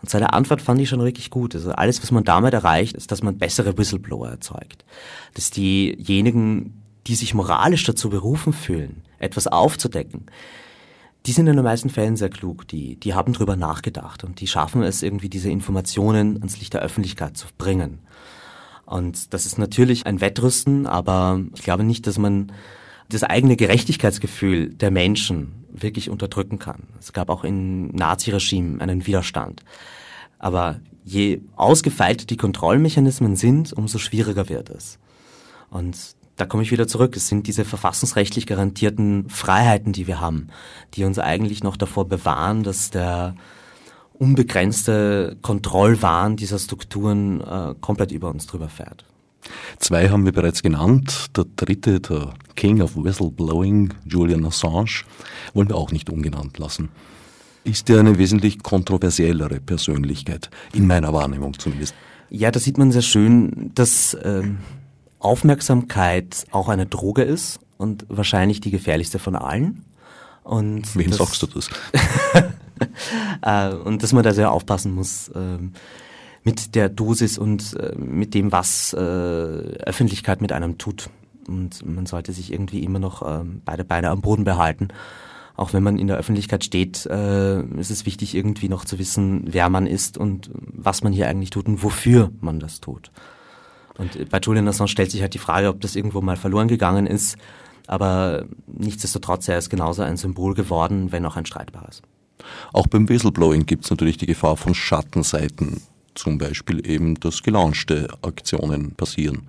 Und 0.00 0.08
seine 0.08 0.32
Antwort 0.32 0.62
fand 0.62 0.80
ich 0.80 0.88
schon 0.88 1.04
wirklich 1.04 1.28
gut. 1.28 1.54
Also 1.54 1.72
alles, 1.72 2.02
was 2.02 2.12
man 2.12 2.24
damit 2.24 2.54
erreicht, 2.54 2.96
ist, 2.96 3.12
dass 3.12 3.22
man 3.22 3.36
bessere 3.36 3.76
Whistleblower 3.76 4.30
erzeugt. 4.30 4.86
Dass 5.34 5.50
diejenigen, 5.50 6.82
die 7.06 7.14
sich 7.14 7.34
moralisch 7.34 7.84
dazu 7.84 8.08
berufen 8.08 8.54
fühlen, 8.54 9.02
etwas 9.18 9.48
aufzudecken, 9.48 10.24
die 11.26 11.32
sind 11.32 11.46
in 11.46 11.56
den 11.56 11.64
meisten 11.64 11.90
Fällen 11.90 12.16
sehr 12.16 12.30
klug, 12.30 12.66
die, 12.68 12.96
die 12.96 13.14
haben 13.14 13.32
drüber 13.32 13.56
nachgedacht 13.56 14.24
und 14.24 14.40
die 14.40 14.46
schaffen 14.46 14.82
es 14.82 15.02
irgendwie, 15.02 15.28
diese 15.28 15.50
Informationen 15.50 16.36
ans 16.36 16.58
Licht 16.58 16.74
der 16.74 16.82
Öffentlichkeit 16.82 17.36
zu 17.36 17.46
bringen. 17.58 18.00
Und 18.84 19.32
das 19.32 19.46
ist 19.46 19.58
natürlich 19.58 20.06
ein 20.06 20.20
Wettrüsten, 20.20 20.86
aber 20.86 21.40
ich 21.54 21.62
glaube 21.62 21.84
nicht, 21.84 22.06
dass 22.06 22.18
man 22.18 22.52
das 23.08 23.22
eigene 23.22 23.56
Gerechtigkeitsgefühl 23.56 24.70
der 24.70 24.90
Menschen 24.90 25.64
wirklich 25.70 26.10
unterdrücken 26.10 26.58
kann. 26.58 26.84
Es 26.98 27.12
gab 27.12 27.30
auch 27.30 27.44
im 27.44 27.88
Naziregime 27.88 28.80
einen 28.80 29.06
Widerstand. 29.06 29.62
Aber 30.38 30.80
je 31.04 31.40
ausgefeilter 31.56 32.26
die 32.26 32.36
Kontrollmechanismen 32.36 33.36
sind, 33.36 33.72
umso 33.72 33.98
schwieriger 33.98 34.48
wird 34.48 34.70
es. 34.70 34.98
Und 35.70 35.96
da 36.42 36.46
komme 36.46 36.64
ich 36.64 36.72
wieder 36.72 36.88
zurück. 36.88 37.14
Es 37.16 37.28
sind 37.28 37.46
diese 37.46 37.64
verfassungsrechtlich 37.64 38.46
garantierten 38.46 39.28
Freiheiten, 39.28 39.92
die 39.92 40.08
wir 40.08 40.20
haben, 40.20 40.48
die 40.94 41.04
uns 41.04 41.20
eigentlich 41.20 41.62
noch 41.62 41.76
davor 41.76 42.08
bewahren, 42.08 42.64
dass 42.64 42.90
der 42.90 43.36
unbegrenzte 44.14 45.36
Kontrollwahn 45.40 46.36
dieser 46.36 46.58
Strukturen 46.58 47.40
äh, 47.42 47.76
komplett 47.80 48.10
über 48.10 48.28
uns 48.28 48.48
drüber 48.48 48.68
fährt. 48.68 49.04
Zwei 49.78 50.08
haben 50.08 50.24
wir 50.24 50.32
bereits 50.32 50.64
genannt. 50.64 51.26
Der 51.36 51.44
dritte, 51.54 52.00
der 52.00 52.34
King 52.56 52.82
of 52.82 52.96
Whistleblowing, 52.96 53.94
Julian 54.04 54.44
Assange, 54.44 55.04
wollen 55.54 55.68
wir 55.68 55.76
auch 55.76 55.92
nicht 55.92 56.10
ungenannt 56.10 56.58
lassen. 56.58 56.88
Ist 57.62 57.88
er 57.88 58.00
eine 58.00 58.18
wesentlich 58.18 58.64
kontroversiellere 58.64 59.60
Persönlichkeit, 59.60 60.50
in 60.72 60.88
meiner 60.88 61.12
Wahrnehmung 61.12 61.56
zumindest. 61.56 61.94
Ja, 62.30 62.50
da 62.50 62.58
sieht 62.58 62.78
man 62.78 62.90
sehr 62.90 63.02
schön, 63.02 63.70
dass 63.76 64.16
ähm, 64.24 64.58
Aufmerksamkeit 65.22 66.46
auch 66.50 66.68
eine 66.68 66.86
Droge 66.86 67.22
ist 67.22 67.60
und 67.78 68.04
wahrscheinlich 68.08 68.60
die 68.60 68.70
gefährlichste 68.70 69.18
von 69.18 69.36
allen. 69.36 69.84
Und 70.42 70.96
Wem 70.96 71.10
das, 71.10 71.18
sagst 71.18 71.42
du 71.42 71.46
das? 71.46 71.70
äh, 73.42 73.74
und 73.74 74.02
dass 74.02 74.12
man 74.12 74.24
da 74.24 74.32
sehr 74.32 74.50
aufpassen 74.50 74.92
muss 74.92 75.28
äh, 75.28 75.58
mit 76.42 76.74
der 76.74 76.88
Dosis 76.88 77.38
und 77.38 77.74
äh, 77.74 77.94
mit 77.96 78.34
dem, 78.34 78.50
was 78.50 78.92
äh, 78.92 78.98
Öffentlichkeit 78.98 80.40
mit 80.40 80.52
einem 80.52 80.78
tut. 80.78 81.10
Und 81.46 81.86
man 81.86 82.06
sollte 82.06 82.32
sich 82.32 82.52
irgendwie 82.52 82.82
immer 82.82 82.98
noch 82.98 83.22
äh, 83.22 83.44
beide 83.64 83.84
Beine 83.84 84.10
am 84.10 84.20
Boden 84.20 84.44
behalten. 84.44 84.88
Auch 85.54 85.72
wenn 85.72 85.82
man 85.82 85.98
in 85.98 86.06
der 86.06 86.16
Öffentlichkeit 86.16 86.64
steht, 86.64 87.04
ist 87.04 87.90
es 87.90 88.06
wichtig, 88.06 88.34
irgendwie 88.34 88.70
noch 88.70 88.86
zu 88.86 88.98
wissen, 88.98 89.44
wer 89.44 89.68
man 89.68 89.86
ist 89.86 90.16
und 90.16 90.50
was 90.54 91.02
man 91.02 91.12
hier 91.12 91.28
eigentlich 91.28 91.50
tut 91.50 91.66
und 91.66 91.82
wofür 91.82 92.32
man 92.40 92.58
das 92.58 92.80
tut. 92.80 93.12
Und 93.98 94.30
bei 94.30 94.38
Julian 94.38 94.68
Assange 94.68 94.88
stellt 94.88 95.10
sich 95.10 95.20
halt 95.20 95.34
die 95.34 95.38
Frage, 95.38 95.68
ob 95.68 95.80
das 95.80 95.96
irgendwo 95.96 96.20
mal 96.20 96.36
verloren 96.36 96.68
gegangen 96.68 97.06
ist. 97.06 97.36
Aber 97.86 98.46
nichtsdestotrotz, 98.66 99.48
er 99.48 99.58
ist 99.58 99.70
genauso 99.70 100.02
ein 100.02 100.16
Symbol 100.16 100.54
geworden, 100.54 101.12
wenn 101.12 101.26
auch 101.26 101.36
ein 101.36 101.46
streitbares. 101.46 102.02
Auch 102.72 102.86
beim 102.86 103.08
Whistleblowing 103.08 103.66
gibt 103.66 103.84
es 103.84 103.90
natürlich 103.90 104.16
die 104.16 104.26
Gefahr 104.26 104.56
von 104.56 104.74
Schattenseiten. 104.74 105.82
Zum 106.14 106.38
Beispiel 106.38 106.86
eben, 106.88 107.18
dass 107.20 107.42
gelaunchte 107.42 108.08
Aktionen 108.22 108.92
passieren. 108.92 109.48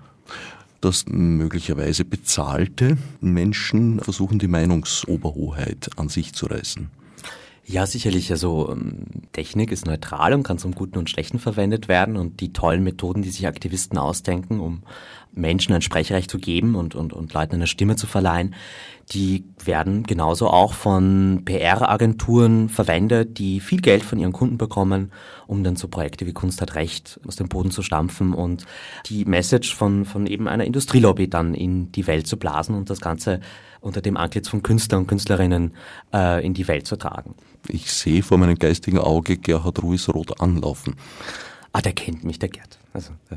Dass 0.80 1.06
möglicherweise 1.06 2.04
bezahlte 2.04 2.98
Menschen 3.20 4.00
versuchen, 4.00 4.38
die 4.38 4.48
Meinungsoberhoheit 4.48 5.90
an 5.96 6.08
sich 6.08 6.34
zu 6.34 6.46
reißen. 6.46 6.90
Ja, 7.66 7.86
sicherlich. 7.86 8.30
Also 8.30 8.70
ähm, 8.70 9.06
Technik 9.32 9.72
ist 9.72 9.86
neutral 9.86 10.34
und 10.34 10.42
kann 10.42 10.58
zum 10.58 10.74
Guten 10.74 10.98
und 10.98 11.08
Schlechten 11.08 11.38
verwendet 11.38 11.88
werden. 11.88 12.16
Und 12.16 12.40
die 12.40 12.52
tollen 12.52 12.84
Methoden, 12.84 13.22
die 13.22 13.30
sich 13.30 13.46
Aktivisten 13.46 13.96
ausdenken, 13.96 14.60
um 14.60 14.82
Menschen 15.32 15.74
ein 15.74 15.82
Sprechrecht 15.82 16.30
zu 16.30 16.38
geben 16.38 16.74
und, 16.74 16.94
und, 16.94 17.12
und 17.12 17.32
Leuten 17.32 17.56
eine 17.56 17.66
Stimme 17.66 17.96
zu 17.96 18.06
verleihen, 18.06 18.54
die 19.12 19.44
werden 19.64 20.04
genauso 20.04 20.48
auch 20.48 20.72
von 20.72 21.42
PR-Agenturen 21.44 22.68
verwendet, 22.68 23.38
die 23.38 23.60
viel 23.60 23.80
Geld 23.80 24.02
von 24.02 24.18
ihren 24.18 24.32
Kunden 24.32 24.58
bekommen, 24.58 25.10
um 25.46 25.64
dann 25.64 25.76
so 25.76 25.88
Projekte 25.88 26.26
wie 26.26 26.32
Kunst 26.32 26.60
hat 26.62 26.74
Recht 26.74 27.20
aus 27.26 27.36
dem 27.36 27.48
Boden 27.48 27.70
zu 27.70 27.82
stampfen 27.82 28.32
und 28.32 28.64
die 29.06 29.24
Message 29.24 29.74
von, 29.74 30.04
von 30.04 30.26
eben 30.26 30.48
einer 30.48 30.64
Industrielobby 30.64 31.28
dann 31.28 31.54
in 31.54 31.92
die 31.92 32.06
Welt 32.06 32.26
zu 32.26 32.38
blasen 32.38 32.74
und 32.74 32.88
das 32.88 33.00
Ganze 33.00 33.40
unter 33.80 34.00
dem 34.00 34.16
Antlitz 34.16 34.48
von 34.48 34.62
Künstlern 34.62 35.02
und 35.02 35.06
Künstlerinnen 35.08 35.74
äh, 36.14 36.44
in 36.44 36.54
die 36.54 36.68
Welt 36.68 36.86
zu 36.86 36.96
tragen. 36.96 37.34
Ich 37.68 37.92
sehe 37.92 38.22
vor 38.22 38.38
meinem 38.38 38.58
geistigen 38.58 38.98
Auge 38.98 39.36
Gerhard 39.36 39.82
Ruiz 39.82 40.08
rot 40.08 40.40
anlaufen. 40.40 40.96
Ah, 41.72 41.80
der 41.80 41.92
kennt 41.92 42.24
mich, 42.24 42.38
der 42.38 42.48
Gerd. 42.48 42.78
Also, 42.92 43.12
äh, 43.30 43.36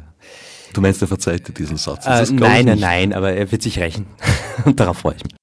du 0.73 0.82
meinst, 0.82 1.01
er 1.01 1.07
verzeiht 1.07 1.47
dir 1.47 1.53
diesen 1.53 1.78
Satz? 1.78 2.05
Äh, 2.05 2.25
nein, 2.34 2.65
nein, 2.65 2.80
nein, 2.80 3.13
aber 3.13 3.34
er 3.34 3.51
wird 3.51 3.63
sich 3.63 3.80
rächen. 3.80 4.05
Und 4.65 4.80
darauf 4.80 4.99
freue 4.99 5.15
ich 5.15 5.23
mich. 5.23 5.34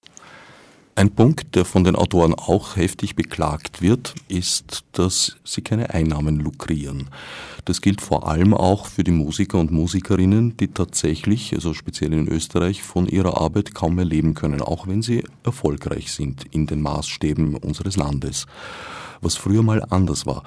Ein 0.96 1.10
Punkt, 1.10 1.56
der 1.56 1.64
von 1.64 1.82
den 1.82 1.96
Autoren 1.96 2.34
auch 2.34 2.76
heftig 2.76 3.16
beklagt 3.16 3.82
wird, 3.82 4.14
ist, 4.28 4.84
dass 4.92 5.36
sie 5.42 5.60
keine 5.60 5.90
Einnahmen 5.90 6.38
lukrieren. 6.38 7.10
Das 7.64 7.80
gilt 7.80 8.00
vor 8.00 8.28
allem 8.28 8.54
auch 8.54 8.86
für 8.86 9.02
die 9.02 9.10
Musiker 9.10 9.58
und 9.58 9.72
Musikerinnen, 9.72 10.56
die 10.56 10.68
tatsächlich, 10.68 11.52
also 11.52 11.74
speziell 11.74 12.12
in 12.12 12.28
Österreich, 12.28 12.84
von 12.84 13.08
ihrer 13.08 13.40
Arbeit 13.40 13.74
kaum 13.74 13.96
mehr 13.96 14.04
leben 14.04 14.34
können, 14.34 14.62
auch 14.62 14.86
wenn 14.86 15.02
sie 15.02 15.24
erfolgreich 15.42 16.12
sind 16.12 16.44
in 16.52 16.66
den 16.66 16.80
Maßstäben 16.80 17.56
unseres 17.56 17.96
Landes. 17.96 18.46
Was 19.20 19.34
früher 19.34 19.64
mal 19.64 19.82
anders 19.90 20.26
war. 20.26 20.44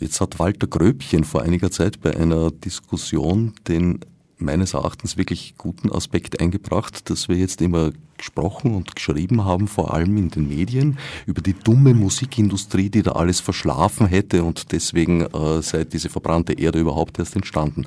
Jetzt 0.00 0.22
hat 0.22 0.38
Walter 0.38 0.68
Gröbchen 0.68 1.24
vor 1.24 1.42
einiger 1.42 1.70
Zeit 1.70 2.00
bei 2.00 2.16
einer 2.16 2.50
Diskussion 2.50 3.52
den 3.68 4.00
meines 4.38 4.74
Erachtens 4.74 5.16
wirklich 5.16 5.54
guten 5.58 5.92
Aspekt 5.92 6.40
eingebracht, 6.40 7.10
dass 7.10 7.28
wir 7.28 7.36
jetzt 7.36 7.60
immer 7.60 7.92
gesprochen 8.22 8.76
und 8.76 8.94
geschrieben 8.94 9.44
haben, 9.44 9.66
vor 9.66 9.92
allem 9.92 10.16
in 10.16 10.30
den 10.30 10.48
Medien, 10.48 10.96
über 11.26 11.42
die 11.42 11.54
dumme 11.54 11.92
Musikindustrie, 11.92 12.88
die 12.88 13.02
da 13.02 13.12
alles 13.12 13.40
verschlafen 13.40 14.06
hätte 14.06 14.44
und 14.44 14.70
deswegen 14.70 15.22
äh, 15.22 15.60
sei 15.60 15.84
diese 15.84 16.08
verbrannte 16.08 16.52
Erde 16.52 16.78
überhaupt 16.78 17.18
erst 17.18 17.34
entstanden. 17.34 17.84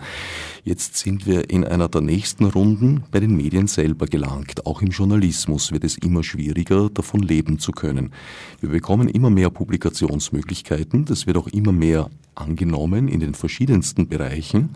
Jetzt 0.65 0.97
sind 0.97 1.25
wir 1.25 1.49
in 1.49 1.63
einer 1.63 1.87
der 1.87 2.01
nächsten 2.01 2.45
Runden 2.45 3.03
bei 3.11 3.21
den 3.21 3.37
Medien 3.37 3.67
selber 3.67 4.07
gelangt. 4.07 4.65
Auch 4.65 4.81
im 4.81 4.89
Journalismus 4.89 5.71
wird 5.71 5.85
es 5.85 5.97
immer 5.97 6.21
schwieriger, 6.21 6.89
davon 6.89 7.21
leben 7.21 7.57
zu 7.57 7.71
können. 7.71 8.11
Wir 8.59 8.69
bekommen 8.69 9.07
immer 9.07 9.29
mehr 9.29 9.49
Publikationsmöglichkeiten, 9.49 11.05
das 11.05 11.27
wird 11.27 11.37
auch 11.37 11.47
immer 11.47 11.71
mehr 11.71 12.09
angenommen 12.35 13.07
in 13.07 13.21
den 13.21 13.35
verschiedensten 13.35 14.09
Bereichen. 14.09 14.75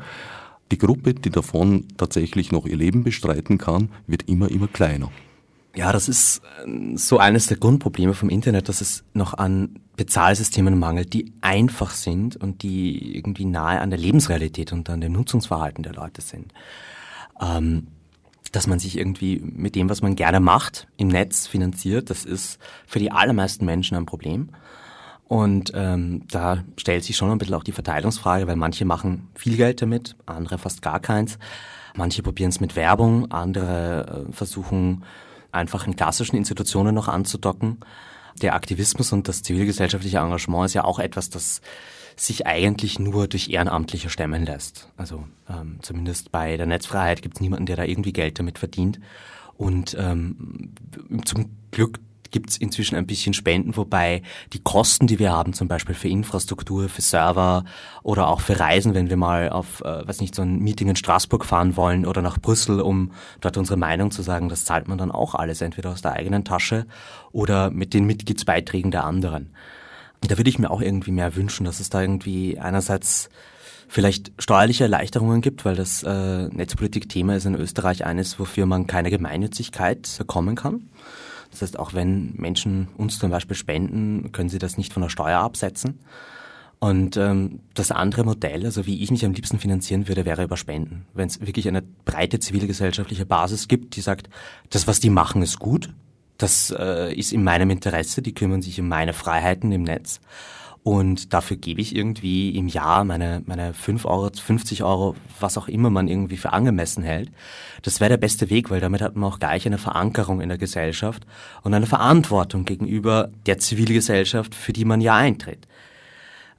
Die 0.71 0.77
Gruppe, 0.77 1.15
die 1.15 1.31
davon 1.31 1.85
tatsächlich 1.97 2.51
noch 2.51 2.65
ihr 2.65 2.77
Leben 2.77 3.03
bestreiten 3.03 3.57
kann, 3.57 3.89
wird 4.07 4.29
immer, 4.29 4.49
immer 4.49 4.67
kleiner. 4.67 5.11
Ja, 5.75 5.91
das 5.91 6.09
ist 6.09 6.41
äh, 6.65 6.97
so 6.97 7.19
eines 7.19 7.47
der 7.47 7.57
Grundprobleme 7.57 8.13
vom 8.13 8.29
Internet, 8.29 8.69
dass 8.69 8.81
es 8.81 9.03
noch 9.13 9.35
an 9.35 9.79
Bezahlsystemen 9.95 10.79
mangelt, 10.79 11.13
die 11.13 11.33
einfach 11.41 11.91
sind 11.91 12.35
und 12.37 12.63
die 12.63 13.15
irgendwie 13.15 13.45
nahe 13.45 13.81
an 13.81 13.89
der 13.89 13.99
Lebensrealität 13.99 14.71
und 14.73 14.89
an 14.89 15.01
dem 15.01 15.13
Nutzungsverhalten 15.13 15.83
der 15.83 15.93
Leute 15.93 16.21
sind. 16.21 16.53
Ähm, 17.39 17.87
dass 18.51 18.65
man 18.65 18.79
sich 18.79 18.97
irgendwie 18.97 19.39
mit 19.39 19.75
dem, 19.75 19.89
was 19.89 20.01
man 20.01 20.15
gerne 20.15 20.39
macht, 20.39 20.87
im 20.97 21.09
Netz 21.09 21.45
finanziert, 21.45 22.09
das 22.09 22.25
ist 22.25 22.59
für 22.87 22.97
die 22.97 23.11
allermeisten 23.11 23.65
Menschen 23.65 23.95
ein 23.95 24.07
Problem. 24.07 24.49
Und 25.27 25.71
ähm, 25.75 26.23
da 26.31 26.63
stellt 26.77 27.03
sich 27.03 27.15
schon 27.15 27.29
ein 27.29 27.37
bisschen 27.37 27.53
auch 27.53 27.63
die 27.63 27.71
Verteilungsfrage, 27.71 28.47
weil 28.47 28.55
manche 28.55 28.85
machen 28.85 29.27
viel 29.35 29.57
Geld 29.57 29.81
damit, 29.83 30.15
andere 30.25 30.57
fast 30.57 30.81
gar 30.81 30.99
keins. 30.99 31.37
Manche 31.95 32.23
probieren 32.23 32.49
es 32.49 32.59
mit 32.59 32.75
Werbung, 32.75 33.29
andere 33.31 34.25
äh, 34.27 34.31
versuchen 34.31 35.03
einfach 35.51 35.87
in 35.87 35.95
klassischen 35.95 36.35
Institutionen 36.35 36.95
noch 36.95 37.07
anzudocken. 37.07 37.79
Der 38.41 38.53
Aktivismus 38.53 39.11
und 39.11 39.27
das 39.27 39.43
zivilgesellschaftliche 39.43 40.17
Engagement 40.17 40.65
ist 40.65 40.73
ja 40.73 40.83
auch 40.83 40.99
etwas, 40.99 41.29
das 41.29 41.61
sich 42.15 42.45
eigentlich 42.45 42.99
nur 42.99 43.27
durch 43.27 43.49
Ehrenamtliche 43.49 44.09
stemmen 44.09 44.45
lässt. 44.45 44.89
Also 44.97 45.25
ähm, 45.49 45.79
zumindest 45.81 46.31
bei 46.31 46.57
der 46.57 46.65
Netzfreiheit 46.65 47.21
gibt 47.21 47.35
es 47.35 47.41
niemanden, 47.41 47.65
der 47.65 47.77
da 47.77 47.83
irgendwie 47.83 48.13
Geld 48.13 48.39
damit 48.39 48.59
verdient. 48.59 48.99
Und 49.57 49.95
ähm, 49.99 50.73
zum 51.25 51.49
Glück 51.71 51.99
gibt 52.31 52.49
es 52.51 52.57
inzwischen 52.57 52.95
ein 52.95 53.07
bisschen 53.07 53.33
Spenden, 53.33 53.75
wobei 53.77 54.21
die 54.53 54.59
Kosten, 54.59 55.07
die 55.07 55.19
wir 55.19 55.31
haben, 55.31 55.53
zum 55.53 55.67
Beispiel 55.67 55.95
für 55.95 56.07
Infrastruktur, 56.07 56.89
für 56.89 57.01
Server 57.01 57.65
oder 58.03 58.27
auch 58.27 58.41
für 58.41 58.59
Reisen, 58.59 58.93
wenn 58.93 59.09
wir 59.09 59.17
mal 59.17 59.49
auf, 59.49 59.81
äh, 59.81 60.07
weiß 60.07 60.21
nicht, 60.21 60.35
so 60.35 60.41
ein 60.41 60.59
Meeting 60.59 60.89
in 60.89 60.95
Straßburg 60.95 61.45
fahren 61.45 61.75
wollen 61.75 62.05
oder 62.05 62.21
nach 62.21 62.39
Brüssel, 62.39 62.81
um 62.81 63.11
dort 63.41 63.57
unsere 63.57 63.77
Meinung 63.77 64.11
zu 64.11 64.21
sagen, 64.21 64.49
das 64.49 64.65
zahlt 64.65 64.87
man 64.87 64.97
dann 64.97 65.11
auch 65.11 65.35
alles, 65.35 65.61
entweder 65.61 65.91
aus 65.91 66.01
der 66.01 66.13
eigenen 66.13 66.45
Tasche 66.45 66.85
oder 67.31 67.71
mit 67.71 67.93
den 67.93 68.05
Mitgliedsbeiträgen 68.05 68.91
der 68.91 69.03
anderen. 69.03 69.53
Da 70.21 70.37
würde 70.37 70.49
ich 70.49 70.59
mir 70.59 70.69
auch 70.69 70.81
irgendwie 70.81 71.11
mehr 71.11 71.35
wünschen, 71.35 71.65
dass 71.65 71.79
es 71.79 71.89
da 71.89 72.01
irgendwie 72.01 72.59
einerseits 72.59 73.29
vielleicht 73.87 74.31
steuerliche 74.37 74.83
Erleichterungen 74.83 75.41
gibt, 75.41 75.65
weil 75.65 75.75
das 75.75 76.03
äh, 76.03 76.47
Netzpolitik-Thema 76.47 77.35
ist 77.35 77.45
in 77.45 77.55
Österreich 77.55 78.05
eines, 78.05 78.39
wofür 78.39 78.65
man 78.65 78.85
keine 78.85 79.09
Gemeinnützigkeit 79.09 80.15
bekommen 80.19 80.55
kann. 80.55 80.89
Das 81.51 81.61
heißt, 81.61 81.79
auch 81.79 81.93
wenn 81.93 82.33
Menschen 82.35 82.87
uns 82.97 83.19
zum 83.19 83.31
Beispiel 83.31 83.55
spenden, 83.55 84.31
können 84.31 84.49
sie 84.49 84.59
das 84.59 84.77
nicht 84.77 84.93
von 84.93 85.01
der 85.01 85.09
Steuer 85.09 85.39
absetzen. 85.39 85.99
Und 86.79 87.17
ähm, 87.17 87.59
das 87.73 87.91
andere 87.91 88.23
Modell, 88.23 88.65
also 88.65 88.85
wie 88.85 89.03
ich 89.03 89.11
mich 89.11 89.25
am 89.25 89.33
liebsten 89.33 89.59
finanzieren 89.59 90.07
würde, 90.07 90.23
wäre 90.25 90.43
über 90.43 90.55
Spenden. 90.55 91.05
Wenn 91.13 91.27
es 91.27 91.41
wirklich 91.41 91.67
eine 91.67 91.81
breite 91.81 92.39
zivilgesellschaftliche 92.39 93.25
Basis 93.25 93.67
gibt, 93.67 93.97
die 93.97 94.01
sagt, 94.01 94.29
das, 94.69 94.87
was 94.87 95.01
die 95.01 95.09
machen, 95.09 95.41
ist 95.41 95.59
gut, 95.59 95.93
das 96.37 96.73
äh, 96.77 97.13
ist 97.13 97.33
in 97.33 97.43
meinem 97.43 97.69
Interesse, 97.69 98.21
die 98.21 98.33
kümmern 98.33 98.61
sich 98.61 98.79
um 98.79 98.87
meine 98.87 99.11
Freiheiten 99.11 99.73
im 99.73 99.83
Netz. 99.83 100.21
Und 100.83 101.33
dafür 101.33 101.57
gebe 101.57 101.81
ich 101.81 101.95
irgendwie 101.95 102.55
im 102.55 102.67
Jahr 102.67 103.03
meine, 103.03 103.43
meine 103.45 103.73
5 103.73 104.05
Euro, 104.05 104.29
50 104.33 104.83
Euro, 104.83 105.15
was 105.39 105.57
auch 105.57 105.67
immer 105.67 105.89
man 105.89 106.07
irgendwie 106.07 106.37
für 106.37 106.53
angemessen 106.53 107.03
hält. 107.03 107.31
Das 107.81 107.99
wäre 107.99 108.09
der 108.09 108.17
beste 108.17 108.49
Weg, 108.49 108.69
weil 108.69 108.79
damit 108.79 109.01
hat 109.01 109.15
man 109.15 109.29
auch 109.29 109.39
gleich 109.39 109.65
eine 109.65 109.77
Verankerung 109.77 110.39
in 110.41 110.49
der 110.49 110.57
Gesellschaft 110.57 111.25
und 111.63 111.73
eine 111.73 111.85
Verantwortung 111.85 112.63
gegenüber 112.63 113.29
der 113.45 113.59
Zivilgesellschaft, 113.59 114.55
für 114.55 114.71
die 114.71 114.85
man 114.85 115.01
ja 115.01 115.15
eintritt. 115.15 115.67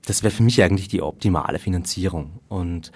Das 0.04 0.22
wäre 0.22 0.32
für 0.32 0.42
mich 0.42 0.62
eigentlich 0.62 0.88
die 0.88 1.02
optimale 1.02 1.58
Finanzierung. 1.58 2.40
Und 2.48 2.92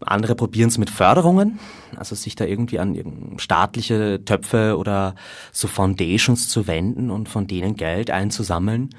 andere 0.00 0.34
probieren 0.34 0.68
es 0.68 0.78
mit 0.78 0.90
Förderungen, 0.90 1.58
also 1.96 2.14
sich 2.14 2.36
da 2.36 2.44
irgendwie 2.44 2.78
an 2.78 3.34
staatliche 3.38 4.24
Töpfe 4.24 4.78
oder 4.78 5.14
so 5.52 5.68
Foundations 5.68 6.48
zu 6.48 6.66
wenden 6.66 7.10
und 7.10 7.28
von 7.28 7.46
denen 7.46 7.76
Geld 7.76 8.10
einzusammeln. 8.10 8.90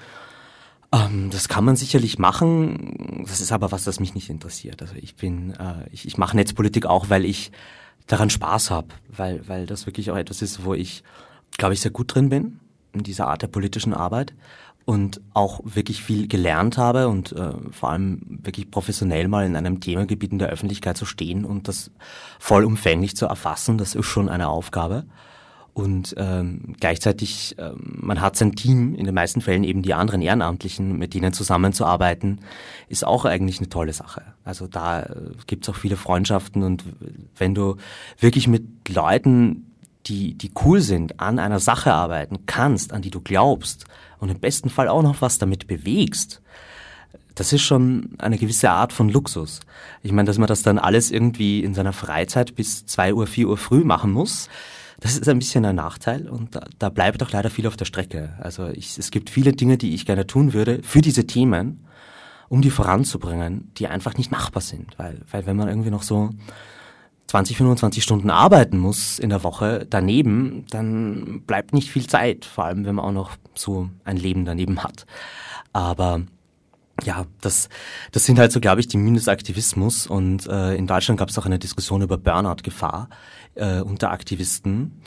Ähm, 0.93 1.29
das 1.31 1.47
kann 1.47 1.65
man 1.65 1.75
sicherlich 1.75 2.19
machen. 2.19 3.23
Das 3.27 3.41
ist 3.41 3.51
aber 3.51 3.71
was, 3.71 3.83
das 3.83 3.99
mich 3.99 4.15
nicht 4.15 4.29
interessiert. 4.29 4.81
Also 4.81 4.95
ich 4.95 5.15
bin, 5.15 5.51
äh, 5.51 5.87
ich, 5.91 6.05
ich 6.05 6.17
mache 6.17 6.35
Netzpolitik 6.35 6.85
auch, 6.85 7.09
weil 7.09 7.25
ich 7.25 7.51
daran 8.07 8.29
Spaß 8.29 8.71
habe, 8.71 8.87
weil, 9.07 9.47
weil 9.47 9.65
das 9.65 9.85
wirklich 9.85 10.11
auch 10.11 10.17
etwas 10.17 10.41
ist, 10.41 10.65
wo 10.65 10.73
ich, 10.73 11.03
glaube 11.57 11.73
ich, 11.73 11.81
sehr 11.81 11.91
gut 11.91 12.13
drin 12.13 12.29
bin, 12.29 12.59
in 12.93 13.03
dieser 13.03 13.27
Art 13.27 13.41
der 13.41 13.47
politischen 13.47 13.93
Arbeit 13.93 14.33
und 14.83 15.21
auch 15.33 15.61
wirklich 15.63 16.03
viel 16.03 16.27
gelernt 16.27 16.77
habe 16.77 17.07
und 17.07 17.31
äh, 17.33 17.53
vor 17.71 17.91
allem 17.91 18.39
wirklich 18.43 18.71
professionell 18.71 19.27
mal 19.27 19.45
in 19.45 19.55
einem 19.55 19.79
Themengebiet 19.79 20.31
in 20.31 20.39
der 20.39 20.49
Öffentlichkeit 20.49 20.97
zu 20.97 21.05
stehen 21.05 21.45
und 21.45 21.67
das 21.67 21.91
vollumfänglich 22.39 23.15
zu 23.15 23.27
erfassen, 23.27 23.77
das 23.77 23.95
ist 23.95 24.07
schon 24.07 24.27
eine 24.27 24.49
Aufgabe. 24.49 25.05
Und 25.73 26.15
ähm, 26.17 26.75
gleichzeitig, 26.79 27.55
ähm, 27.57 27.99
man 28.01 28.19
hat 28.19 28.35
sein 28.35 28.55
Team, 28.55 28.93
in 28.93 29.05
den 29.05 29.15
meisten 29.15 29.39
Fällen 29.39 29.63
eben 29.63 29.83
die 29.83 29.93
anderen 29.93 30.21
Ehrenamtlichen, 30.21 30.97
mit 30.97 31.13
denen 31.13 31.31
zusammenzuarbeiten, 31.31 32.41
ist 32.89 33.07
auch 33.07 33.23
eigentlich 33.23 33.59
eine 33.59 33.69
tolle 33.69 33.93
Sache. 33.93 34.21
Also 34.43 34.67
da 34.67 35.03
äh, 35.03 35.15
gibt's 35.47 35.69
auch 35.69 35.75
viele 35.75 35.95
Freundschaften 35.95 36.63
und 36.63 36.83
wenn 37.37 37.55
du 37.55 37.77
wirklich 38.19 38.49
mit 38.49 38.89
Leuten, 38.89 39.71
die, 40.07 40.33
die 40.33 40.51
cool 40.65 40.81
sind, 40.81 41.21
an 41.21 41.39
einer 41.39 41.59
Sache 41.59 41.93
arbeiten 41.93 42.45
kannst, 42.47 42.91
an 42.91 43.01
die 43.01 43.11
du 43.11 43.21
glaubst 43.21 43.85
und 44.19 44.29
im 44.29 44.39
besten 44.39 44.69
Fall 44.69 44.89
auch 44.89 45.03
noch 45.03 45.21
was 45.21 45.37
damit 45.37 45.67
bewegst, 45.67 46.41
das 47.35 47.53
ist 47.53 47.61
schon 47.61 48.09
eine 48.17 48.37
gewisse 48.37 48.71
Art 48.71 48.91
von 48.91 49.07
Luxus. 49.07 49.61
Ich 50.03 50.11
meine, 50.11 50.27
dass 50.27 50.37
man 50.37 50.47
das 50.47 50.63
dann 50.63 50.77
alles 50.77 51.11
irgendwie 51.11 51.63
in 51.63 51.73
seiner 51.73 51.93
Freizeit 51.93 52.55
bis 52.55 52.85
zwei 52.85 53.13
Uhr, 53.13 53.25
vier 53.25 53.47
Uhr 53.47 53.57
früh 53.57 53.85
machen 53.85 54.11
muss, 54.11 54.49
das 55.01 55.17
ist 55.17 55.27
ein 55.27 55.39
bisschen 55.39 55.65
ein 55.65 55.75
Nachteil 55.75 56.29
und 56.29 56.55
da, 56.55 56.63
da 56.77 56.89
bleibt 56.89 57.21
auch 57.23 57.31
leider 57.31 57.49
viel 57.49 57.65
auf 57.65 57.75
der 57.75 57.85
Strecke. 57.85 58.37
Also 58.39 58.67
ich, 58.67 58.99
es 58.99 59.09
gibt 59.09 59.31
viele 59.31 59.51
Dinge, 59.51 59.77
die 59.77 59.95
ich 59.95 60.05
gerne 60.05 60.27
tun 60.27 60.53
würde 60.53 60.79
für 60.83 61.01
diese 61.01 61.25
Themen, 61.25 61.87
um 62.49 62.61
die 62.61 62.69
voranzubringen, 62.69 63.71
die 63.77 63.87
einfach 63.87 64.15
nicht 64.15 64.31
machbar 64.31 64.61
sind. 64.61 64.97
Weil, 64.99 65.21
weil 65.31 65.47
wenn 65.47 65.57
man 65.57 65.69
irgendwie 65.69 65.89
noch 65.89 66.03
so 66.03 66.29
20, 67.27 67.57
25 67.57 68.03
Stunden 68.03 68.29
arbeiten 68.29 68.77
muss 68.77 69.17
in 69.17 69.29
der 69.29 69.43
Woche 69.43 69.87
daneben, 69.89 70.65
dann 70.69 71.41
bleibt 71.47 71.73
nicht 71.73 71.89
viel 71.89 72.05
Zeit, 72.05 72.45
vor 72.45 72.65
allem 72.65 72.85
wenn 72.85 72.93
man 72.93 73.05
auch 73.05 73.11
noch 73.11 73.31
so 73.55 73.89
ein 74.03 74.17
Leben 74.17 74.45
daneben 74.45 74.83
hat. 74.83 75.07
Aber 75.73 76.21
ja, 77.03 77.25
das, 77.41 77.69
das 78.11 78.25
sind 78.25 78.37
halt 78.37 78.51
so, 78.51 78.59
glaube 78.59 78.81
ich, 78.81 78.87
die 78.87 78.97
Mindestaktivismus. 78.97 80.05
Und 80.05 80.45
äh, 80.47 80.75
in 80.75 80.87
Deutschland 80.87 81.19
gab 81.19 81.29
es 81.29 81.39
auch 81.39 81.45
eine 81.45 81.57
Diskussion 81.57 82.01
über 82.01 82.17
Burnout-Gefahr 82.17 83.09
äh, 83.55 83.81
unter 83.81 84.11
Aktivisten. 84.11 85.01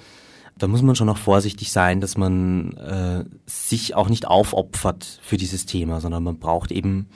Da 0.57 0.69
muss 0.69 0.83
man 0.83 0.95
schon 0.95 1.09
auch 1.09 1.19
vorsichtig 1.19 1.73
sein, 1.73 2.01
dass 2.01 2.17
man 2.17 2.73
äh, 2.75 3.25
sich 3.47 3.95
auch 3.95 4.09
nicht 4.09 4.27
aufopfert 4.27 5.21
für 5.23 5.37
dieses 5.37 5.67
Thema, 5.67 6.01
sondern 6.01 6.23
man 6.23 6.39
braucht 6.39 6.71
eben 6.71 7.09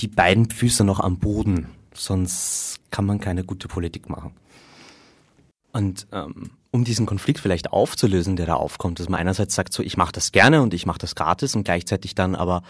die 0.00 0.08
beiden 0.08 0.50
Füße 0.50 0.84
noch 0.84 1.00
am 1.00 1.18
Boden, 1.18 1.68
sonst 1.94 2.80
kann 2.90 3.06
man 3.06 3.20
keine 3.20 3.44
gute 3.44 3.68
Politik 3.68 4.10
machen. 4.10 4.32
Und 5.72 6.06
ähm, 6.12 6.50
um 6.70 6.84
diesen 6.84 7.06
Konflikt 7.06 7.40
vielleicht 7.40 7.72
aufzulösen, 7.72 8.36
der 8.36 8.46
da 8.46 8.54
aufkommt, 8.54 8.98
dass 8.98 9.08
man 9.08 9.20
einerseits 9.20 9.54
sagt, 9.54 9.72
so 9.72 9.82
ich 9.82 9.96
mache 9.96 10.12
das 10.12 10.32
gerne 10.32 10.62
und 10.62 10.74
ich 10.74 10.86
mache 10.86 10.98
das 10.98 11.14
gratis 11.14 11.54
und 11.54 11.64
gleichzeitig 11.64 12.14
dann 12.14 12.34
aber 12.34 12.62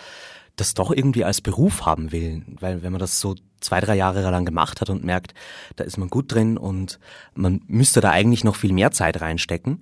das 0.57 0.75
doch 0.75 0.91
irgendwie 0.91 1.25
als 1.25 1.41
Beruf 1.41 1.87
haben 1.87 2.13
will. 2.13 2.43
Weil 2.61 2.83
wenn 2.83 2.93
man 2.93 2.99
das 2.99 3.21
so 3.21 3.35
zwei, 3.61 3.81
drei 3.81 3.95
Jahre 3.95 4.23
lang 4.23 4.45
gemacht 4.45 4.81
hat 4.81 4.91
und 4.91 5.05
merkt, 5.05 5.35
da 5.77 5.85
ist 5.85 5.99
man 5.99 6.09
gut 6.09 6.33
drin 6.33 6.57
und 6.57 6.99
man 7.35 7.61
müsste 7.67 8.01
da 8.01 8.11
eigentlich 8.11 8.45
noch 8.45 8.57
viel 8.57 8.73
mehr 8.73 8.91
Zeit 8.91 9.21
reinstecken, 9.21 9.81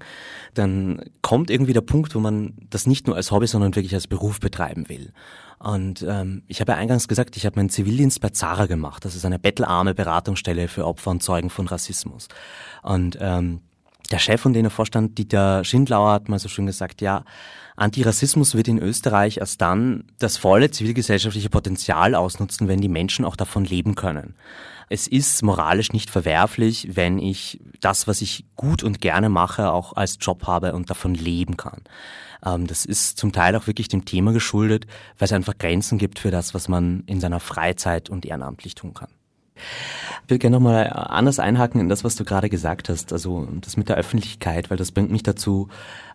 dann 0.55 1.03
kommt 1.23 1.51
irgendwie 1.51 1.73
der 1.73 1.81
Punkt, 1.81 2.15
wo 2.15 2.21
man 2.21 2.55
das 2.71 2.87
nicht 2.87 3.07
nur 3.07 3.17
als 3.17 3.31
Hobby, 3.31 3.47
sondern 3.47 3.75
wirklich 3.75 3.95
als 3.95 4.07
Beruf 4.07 4.41
betreiben 4.41 4.89
will. 4.89 5.13
Und 5.59 6.05
ähm, 6.07 6.43
ich 6.47 6.61
habe 6.61 6.73
ja 6.73 6.79
eingangs 6.79 7.09
gesagt, 7.09 7.37
ich 7.37 7.47
habe 7.47 7.57
meinen 7.57 7.71
Zivildienst 7.71 8.21
bei 8.21 8.29
Zara 8.31 8.67
gemacht. 8.67 9.05
Das 9.05 9.15
ist 9.15 9.25
eine 9.25 9.39
bettelarme 9.39 9.95
Beratungsstelle 9.95 10.69
für 10.69 10.87
Opfer 10.87 11.13
und 11.13 11.23
Zeugen 11.23 11.51
von 11.51 11.67
Rassismus. 11.67 12.29
Und 12.83 13.17
ähm, 13.21 13.61
der 14.11 14.19
Chef 14.19 14.41
von 14.41 14.53
denen 14.53 14.71
Vorstand, 14.71 15.19
Dieter 15.19 15.65
Schindlauer, 15.65 16.13
hat 16.13 16.29
mal 16.29 16.39
so 16.39 16.49
schön 16.49 16.67
gesagt, 16.67 17.01
ja, 17.01 17.25
Antirassismus 17.77 18.55
wird 18.55 18.69
in 18.69 18.79
Österreich 18.79 19.39
erst 19.39 19.61
dann 19.61 20.05
das 20.19 20.37
volle 20.37 20.71
zivilgesellschaftliche 20.71 21.51
Potenzial 21.51 22.15
ausnutzen, 22.15 22.69
wenn 22.69 22.81
die 22.81 22.89
Menschen 22.89 23.25
auch 23.25 23.37
davon 23.37 23.65
leben 23.65 23.95
können. 23.95 24.35
Es 24.89 25.09
ist 25.09 25.43
moralisch 25.43 25.93
nicht 25.93 26.11
verwerflich, 26.11 26.91
wenn 26.93 27.19
ich 27.19 27.61
das, 27.81 28.07
was 28.07 28.21
ich 28.21 28.45
gut 28.55 28.83
und 28.83 29.01
gerne 29.01 29.29
mache, 29.29 29.73
auch 29.73 29.95
als 29.95 30.19
Job 30.21 30.47
habe 30.47 30.75
und 30.75 30.91
davon 30.91 31.15
leben 31.15 31.57
kann. 31.57 31.83
Ähm, 32.45 32.67
das 32.67 32.85
ist 32.85 33.19
zum 33.19 33.33
Teil 33.33 33.57
auch 33.57 33.67
wirklich 33.67 33.89
dem 33.89 34.05
Thema 34.05 34.33
geschuldet, 34.33 34.87
weil 35.19 35.27
es 35.27 35.33
einfach 35.33 35.59
Grenzen 35.59 35.99
gibt 35.99 36.19
für 36.19 36.31
das, 36.31 36.55
was 36.55 36.69
man 36.69 37.03
in 37.07 37.21
seiner 37.21 37.41
Freizeit 37.41 38.11
und 38.11 38.27
ehrenamtlich 38.27 38.75
tun 38.75 38.95
kann. 38.95 39.09
Ich 40.25 40.31
will 40.31 40.39
gerne 40.39 40.57
nochmal 40.57 40.91
anders 40.91 41.39
einhaken 41.39 41.81
in 41.81 41.89
das, 41.89 42.03
was 42.03 42.17
du 42.17 42.25
gerade 42.25 42.49
gesagt 42.49 42.89
hast, 42.89 43.13
also 43.13 43.47
das 43.61 43.77
mit 43.77 43.89
der 43.89 43.97
Öffentlichkeit, 43.97 44.71
weil 44.71 44.77
das 44.77 44.91
bringt 44.91 45.11
mich 45.11 45.23
dazu, 45.23 45.69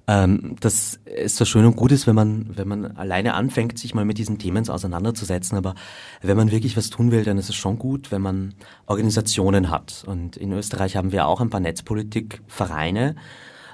ähm, 0.08 0.56
dass 0.60 1.00
es 1.06 1.36
so 1.36 1.46
schön 1.46 1.66
und 1.66 1.76
gut 1.76 1.92
ist, 1.92 2.08
wenn 2.08 2.16
man, 2.16 2.58
wenn 2.58 2.68
man 2.68 2.98
alleine 2.98 3.36
anfängt, 3.36 3.78
sich 3.78 3.94
mal 3.94 4.06
mit 4.06 4.18
diesen 4.18 4.40
Themen 4.40 4.68
auseinanderzusetzen, 4.68 5.58
aber 5.58 5.76
wenn 6.22 6.36
man 6.36 6.52
wirklich 6.52 6.76
was 6.76 6.90
tun 6.90 7.12
will, 7.12 7.24
dann 7.24 7.38
ist 7.38 7.50
es 7.50 7.56
schon 7.56 7.78
gut, 7.78 8.12
wenn 8.12 8.22
man 8.22 8.56
Organisationen 8.88 9.70
hat. 9.70 10.04
Und 10.08 10.36
in 10.36 10.52
Österreich 10.52 10.96
haben 10.96 11.12
wir 11.12 11.28
auch 11.28 11.40
ein 11.40 11.52
paar 11.52 11.60
Netzpolitikvereine, 11.60 13.16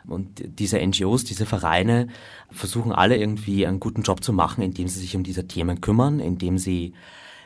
Und 0.08 0.44
diese 0.60 0.86
NGOs, 0.86 1.24
diese 1.24 1.46
Vereine 1.46 2.08
versuchen 2.52 2.92
alle 2.92 3.18
irgendwie 3.18 3.66
einen 3.66 3.80
guten 3.80 4.04
Job 4.04 4.24
zu 4.24 4.34
machen, 4.34 4.62
indem 4.62 4.88
sie 4.88 5.00
sich 5.00 5.16
um 5.16 5.24
diese 5.24 5.48
Themen 5.48 5.82
kümmern, 5.82 6.20
indem 6.20 6.58
sie 6.58 6.94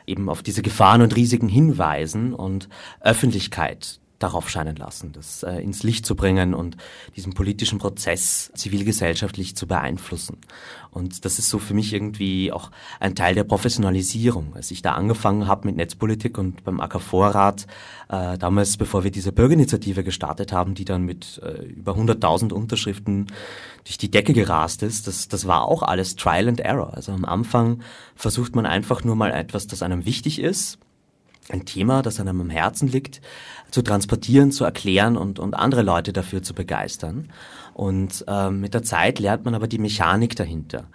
eben 0.06 0.28
auf 0.28 0.42
diese 0.42 0.62
Gefahren 0.62 1.02
und 1.02 1.16
Risiken 1.16 1.48
hinweisen 1.48 2.34
und 2.34 2.68
Öffentlichkeit 3.00 3.99
darauf 4.20 4.48
scheinen 4.48 4.76
lassen, 4.76 5.12
das 5.12 5.42
äh, 5.42 5.56
ins 5.56 5.82
Licht 5.82 6.06
zu 6.06 6.14
bringen 6.14 6.54
und 6.54 6.76
diesen 7.16 7.32
politischen 7.32 7.78
Prozess 7.78 8.52
zivilgesellschaftlich 8.54 9.56
zu 9.56 9.66
beeinflussen. 9.66 10.36
Und 10.90 11.24
das 11.24 11.38
ist 11.38 11.48
so 11.48 11.58
für 11.58 11.74
mich 11.74 11.92
irgendwie 11.92 12.52
auch 12.52 12.70
ein 13.00 13.14
Teil 13.14 13.34
der 13.34 13.44
Professionalisierung. 13.44 14.54
Als 14.54 14.70
ich 14.70 14.82
da 14.82 14.92
angefangen 14.92 15.46
habe 15.46 15.66
mit 15.66 15.76
Netzpolitik 15.76 16.36
und 16.36 16.64
beim 16.64 16.80
AK-Vorrat, 16.80 17.66
äh, 18.08 18.36
damals 18.36 18.76
bevor 18.76 19.04
wir 19.04 19.10
diese 19.10 19.32
Bürgerinitiative 19.32 20.04
gestartet 20.04 20.52
haben, 20.52 20.74
die 20.74 20.84
dann 20.84 21.04
mit 21.04 21.40
äh, 21.42 21.64
über 21.64 21.92
100.000 21.92 22.52
Unterschriften 22.52 23.26
durch 23.84 23.96
die 23.96 24.10
Decke 24.10 24.34
gerast 24.34 24.82
ist, 24.82 25.06
das, 25.06 25.28
das 25.28 25.46
war 25.46 25.64
auch 25.64 25.82
alles 25.82 26.16
Trial 26.16 26.48
and 26.48 26.60
Error. 26.60 26.92
Also 26.94 27.12
am 27.12 27.24
Anfang 27.24 27.82
versucht 28.14 28.54
man 28.54 28.66
einfach 28.66 29.02
nur 29.02 29.16
mal 29.16 29.30
etwas, 29.30 29.66
das 29.66 29.82
einem 29.82 30.04
wichtig 30.04 30.40
ist, 30.40 30.78
ein 31.50 31.64
Thema, 31.64 32.02
das 32.02 32.20
einem 32.20 32.40
am 32.40 32.50
Herzen 32.50 32.88
liegt, 32.88 33.20
zu 33.70 33.82
transportieren, 33.82 34.52
zu 34.52 34.64
erklären 34.64 35.16
und, 35.16 35.38
und 35.38 35.54
andere 35.54 35.82
Leute 35.82 36.12
dafür 36.12 36.42
zu 36.42 36.54
begeistern. 36.54 37.28
Und 37.74 38.24
ähm, 38.28 38.60
mit 38.60 38.74
der 38.74 38.82
Zeit 38.82 39.18
lernt 39.18 39.44
man 39.44 39.54
aber 39.54 39.68
die 39.68 39.78
Mechanik 39.78 40.36
dahinter. 40.36 40.88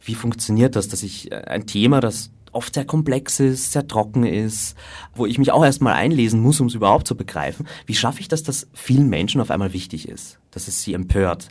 Wie 0.00 0.14
funktioniert 0.14 0.76
das, 0.76 0.88
dass 0.88 1.02
ich 1.02 1.30
äh, 1.32 1.36
ein 1.36 1.66
Thema, 1.66 2.00
das 2.00 2.30
oft 2.52 2.74
sehr 2.74 2.84
komplex 2.84 3.40
ist, 3.40 3.72
sehr 3.72 3.86
trocken 3.86 4.24
ist, 4.24 4.76
wo 5.14 5.26
ich 5.26 5.38
mich 5.38 5.52
auch 5.52 5.64
erstmal 5.64 5.94
einlesen 5.94 6.40
muss, 6.40 6.60
um 6.60 6.66
es 6.66 6.74
überhaupt 6.74 7.06
zu 7.06 7.16
begreifen. 7.16 7.66
Wie 7.86 7.94
schaffe 7.94 8.20
ich 8.20 8.28
das, 8.28 8.42
dass 8.42 8.68
vielen 8.72 9.08
Menschen 9.08 9.40
auf 9.40 9.50
einmal 9.50 9.72
wichtig 9.72 10.08
ist, 10.08 10.38
dass 10.50 10.68
es 10.68 10.82
sie 10.82 10.94
empört, 10.94 11.48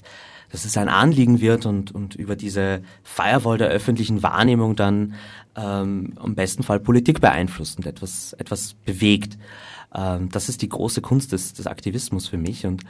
dass 0.51 0.65
es 0.65 0.77
ein 0.77 0.89
Anliegen 0.89 1.41
wird 1.41 1.65
und, 1.65 1.91
und 1.91 2.15
über 2.15 2.35
diese 2.35 2.81
Firewall 3.03 3.57
der 3.57 3.69
öffentlichen 3.69 4.23
Wahrnehmung 4.23 4.75
dann 4.75 5.13
ähm, 5.55 6.13
im 6.23 6.35
besten 6.35 6.63
Fall 6.63 6.79
Politik 6.79 7.21
beeinflusst 7.21 7.77
und 7.77 7.85
etwas, 7.85 8.33
etwas 8.33 8.73
bewegt. 8.85 9.37
Ähm, 9.93 10.29
das 10.29 10.49
ist 10.49 10.61
die 10.61 10.69
große 10.69 11.01
Kunst 11.01 11.31
des, 11.31 11.53
des 11.53 11.67
Aktivismus 11.67 12.27
für 12.27 12.37
mich 12.37 12.65
und 12.65 12.83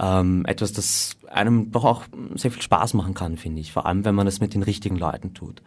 ähm, 0.00 0.44
etwas, 0.46 0.72
das 0.72 1.16
einem 1.28 1.72
doch 1.72 1.84
auch 1.84 2.04
sehr 2.34 2.50
viel 2.50 2.62
Spaß 2.62 2.94
machen 2.94 3.14
kann, 3.14 3.36
finde 3.36 3.60
ich. 3.60 3.72
Vor 3.72 3.86
allem, 3.86 4.04
wenn 4.04 4.14
man 4.14 4.26
es 4.26 4.40
mit 4.40 4.54
den 4.54 4.62
richtigen 4.62 4.96
Leuten 4.96 5.34
tut. 5.34 5.62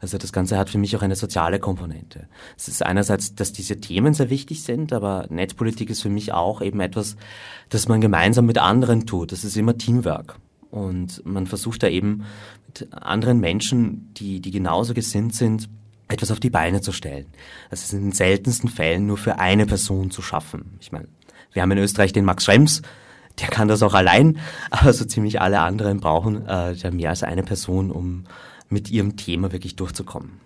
Also 0.00 0.18
das 0.18 0.32
Ganze 0.32 0.56
hat 0.56 0.70
für 0.70 0.78
mich 0.78 0.96
auch 0.96 1.02
eine 1.02 1.16
soziale 1.16 1.58
Komponente. 1.58 2.28
Es 2.56 2.68
ist 2.68 2.84
einerseits, 2.84 3.34
dass 3.34 3.52
diese 3.52 3.80
Themen 3.80 4.14
sehr 4.14 4.30
wichtig 4.30 4.62
sind, 4.62 4.92
aber 4.92 5.26
Netzpolitik 5.30 5.90
ist 5.90 6.02
für 6.02 6.08
mich 6.08 6.32
auch 6.32 6.62
eben 6.62 6.80
etwas, 6.80 7.16
das 7.68 7.88
man 7.88 8.00
gemeinsam 8.00 8.46
mit 8.46 8.58
anderen 8.58 9.06
tut. 9.06 9.32
Das 9.32 9.44
ist 9.44 9.56
immer 9.56 9.76
Teamwork. 9.76 10.36
Und 10.72 11.24
man 11.26 11.46
versucht 11.46 11.82
da 11.82 11.88
eben 11.88 12.24
mit 12.66 12.88
anderen 12.94 13.40
Menschen, 13.40 14.10
die, 14.14 14.40
die 14.40 14.50
genauso 14.50 14.94
gesinnt 14.94 15.34
sind, 15.34 15.68
etwas 16.08 16.30
auf 16.30 16.40
die 16.40 16.48
Beine 16.48 16.80
zu 16.80 16.92
stellen. 16.92 17.26
Das 17.68 17.84
ist 17.84 17.92
in 17.92 18.00
den 18.00 18.12
seltensten 18.12 18.70
Fällen 18.70 19.06
nur 19.06 19.18
für 19.18 19.38
eine 19.38 19.66
Person 19.66 20.10
zu 20.10 20.22
schaffen. 20.22 20.78
Ich 20.80 20.90
meine, 20.90 21.08
wir 21.52 21.60
haben 21.60 21.70
in 21.72 21.78
Österreich 21.78 22.14
den 22.14 22.24
Max 22.24 22.46
Schrems, 22.46 22.80
der 23.38 23.48
kann 23.48 23.68
das 23.68 23.82
auch 23.82 23.92
allein, 23.92 24.38
aber 24.70 24.94
so 24.94 25.04
ziemlich 25.04 25.42
alle 25.42 25.60
anderen 25.60 26.00
brauchen 26.00 26.46
äh, 26.46 26.90
mehr 26.90 27.10
als 27.10 27.22
eine 27.22 27.42
Person, 27.42 27.90
um 27.90 28.24
mit 28.70 28.90
ihrem 28.90 29.16
Thema 29.18 29.52
wirklich 29.52 29.76
durchzukommen. 29.76 30.40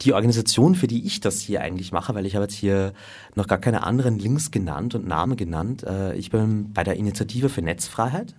Die 0.00 0.14
Organisation, 0.14 0.74
für 0.74 0.86
die 0.86 1.06
ich 1.06 1.20
das 1.20 1.40
hier 1.40 1.60
eigentlich 1.60 1.92
mache, 1.92 2.14
weil 2.14 2.24
ich 2.24 2.36
habe 2.36 2.44
jetzt 2.44 2.54
hier 2.54 2.94
noch 3.34 3.46
gar 3.46 3.58
keine 3.58 3.82
anderen 3.82 4.18
Links 4.18 4.50
genannt 4.50 4.94
und 4.94 5.06
Namen 5.06 5.36
genannt. 5.36 5.82
Äh, 5.82 6.14
ich 6.16 6.30
bin 6.30 6.72
bei 6.72 6.84
der 6.84 6.96
Initiative 6.96 7.50
für 7.50 7.60
Netzfreiheit 7.60 8.34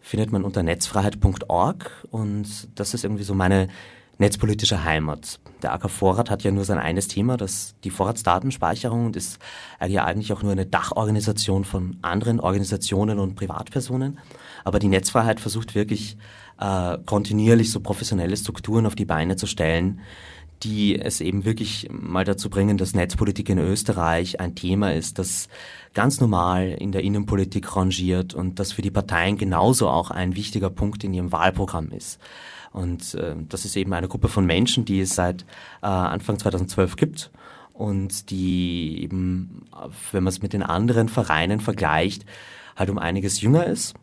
findet 0.00 0.32
man 0.32 0.44
unter 0.44 0.62
netzfreiheit.org 0.62 2.06
und 2.10 2.68
das 2.74 2.94
ist 2.94 3.04
irgendwie 3.04 3.24
so 3.24 3.34
meine 3.34 3.68
netzpolitische 4.18 4.84
Heimat. 4.84 5.38
Der 5.62 5.72
AK 5.72 5.90
Vorrat 5.90 6.30
hat 6.30 6.42
ja 6.42 6.50
nur 6.50 6.64
sein 6.64 6.78
eines 6.78 7.08
Thema, 7.08 7.36
das 7.36 7.74
die 7.84 7.90
Vorratsdatenspeicherung 7.90 9.06
und 9.06 9.16
ist 9.16 9.38
ja 9.86 10.04
eigentlich 10.04 10.32
auch 10.32 10.42
nur 10.42 10.52
eine 10.52 10.66
Dachorganisation 10.66 11.64
von 11.64 11.96
anderen 12.02 12.40
Organisationen 12.40 13.18
und 13.18 13.36
Privatpersonen. 13.36 14.18
Aber 14.64 14.80
die 14.80 14.88
Netzfreiheit 14.88 15.40
versucht 15.40 15.74
wirklich 15.74 16.16
äh, 16.60 16.98
kontinuierlich 17.06 17.70
so 17.70 17.80
professionelle 17.80 18.36
Strukturen 18.36 18.86
auf 18.86 18.96
die 18.96 19.04
Beine 19.04 19.36
zu 19.36 19.46
stellen, 19.46 20.00
die 20.62 20.98
es 20.98 21.20
eben 21.20 21.44
wirklich 21.44 21.88
mal 21.90 22.24
dazu 22.24 22.50
bringen, 22.50 22.78
dass 22.78 22.94
Netzpolitik 22.94 23.48
in 23.48 23.58
Österreich 23.58 24.40
ein 24.40 24.54
Thema 24.54 24.92
ist, 24.92 25.18
das 25.18 25.48
ganz 25.94 26.20
normal 26.20 26.76
in 26.78 26.92
der 26.92 27.02
Innenpolitik 27.02 27.76
rangiert 27.76 28.34
und 28.34 28.58
das 28.58 28.72
für 28.72 28.82
die 28.82 28.90
Parteien 28.90 29.36
genauso 29.36 29.88
auch 29.88 30.10
ein 30.10 30.34
wichtiger 30.34 30.70
Punkt 30.70 31.04
in 31.04 31.14
ihrem 31.14 31.32
Wahlprogramm 31.32 31.90
ist. 31.90 32.18
Und 32.72 33.14
äh, 33.14 33.34
das 33.48 33.64
ist 33.64 33.76
eben 33.76 33.92
eine 33.92 34.08
Gruppe 34.08 34.28
von 34.28 34.44
Menschen, 34.44 34.84
die 34.84 35.00
es 35.00 35.14
seit 35.14 35.42
äh, 35.82 35.86
Anfang 35.86 36.38
2012 36.38 36.96
gibt 36.96 37.30
und 37.72 38.30
die 38.30 39.02
eben, 39.02 39.64
wenn 40.12 40.24
man 40.24 40.32
es 40.32 40.42
mit 40.42 40.52
den 40.52 40.62
anderen 40.62 41.08
Vereinen 41.08 41.60
vergleicht, 41.60 42.24
halt 42.76 42.90
um 42.90 42.98
einiges 42.98 43.40
jünger 43.40 43.66
ist 43.66 43.94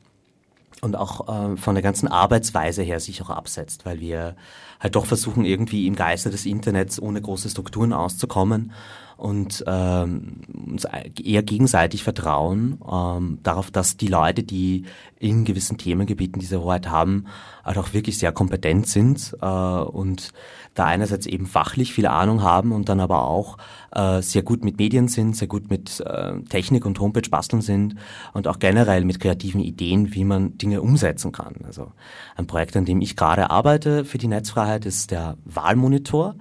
und 0.82 0.96
auch 0.96 1.28
äh, 1.28 1.58
von 1.58 1.76
der 1.76 1.82
ganzen 1.82 2.08
Arbeitsweise 2.08 2.84
her 2.84 3.00
sich 3.00 3.22
auch 3.22 3.30
absetzt, 3.30 3.86
weil 3.86 4.00
wir 4.00 4.36
halt 4.80 4.96
doch 4.96 5.06
versuchen, 5.06 5.46
irgendwie 5.46 5.88
im 5.88 5.96
Geiste 5.96 6.30
des 6.30 6.46
Internets 6.46 7.02
ohne 7.02 7.22
große 7.22 7.50
Strukturen 7.50 7.94
auszukommen 7.94 8.72
und 9.18 9.64
ähm, 9.68 10.42
uns 10.68 10.86
eher 11.24 11.44
gegenseitig 11.44 12.04
vertrauen 12.04 12.80
ähm, 12.92 13.40
darauf, 13.44 13.72
dass 13.72 13.98
die 13.98 14.08
Leute, 14.08 14.44
die 14.44 14.86
in 15.18 15.46
gewissen 15.46 15.78
Themengebieten 15.78 16.40
diese 16.40 16.62
Hoheit 16.62 16.90
haben, 16.90 17.26
halt 17.64 17.78
auch 17.78 17.94
wirklich 17.94 18.18
sehr 18.18 18.32
kompetent 18.32 18.88
sind 18.88 19.36
äh, 19.42 19.46
und 19.46 20.32
da 20.76 20.86
einerseits 20.86 21.26
eben 21.26 21.46
fachlich 21.46 21.94
viel 21.94 22.06
Ahnung 22.06 22.44
haben 22.44 22.74
und 22.74 22.90
dann 22.90 23.00
aber 23.00 23.24
auch 23.24 23.58
äh, 23.92 24.22
sehr 24.22 24.44
gut 24.44 24.64
mit 24.64 24.78
Medien 24.78 25.08
sind, 25.08 25.36
sehr 25.36 25.48
gut 25.48 25.70
mit 25.70 26.02
äh, 26.02 26.42
Technik 26.50 26.86
und 26.86 27.00
Homepage 27.00 27.30
basteln 27.30 27.62
sind 27.62 27.96
und 28.34 28.48
auch 28.48 28.60
generell 28.60 29.06
mit 29.06 29.22
kreativen 29.22 29.62
Ideen, 29.62 30.14
wie 30.14 30.26
man 30.26 30.58
Dinge 30.58 30.82
umsetzen 30.82 31.32
kann. 31.32 31.56
Also 31.64 31.94
ein 32.36 32.46
Projekt, 32.46 32.76
an 32.76 32.86
dem 32.86 33.02
ich 33.02 33.16
gerade 33.16 33.50
arbeite 33.50 34.04
für 34.04 34.18
die 34.18 34.28
Netzfreiheit, 34.28 34.86
ist 34.86 35.12
der 35.12 35.38
Wahlmonitor. 35.46 36.36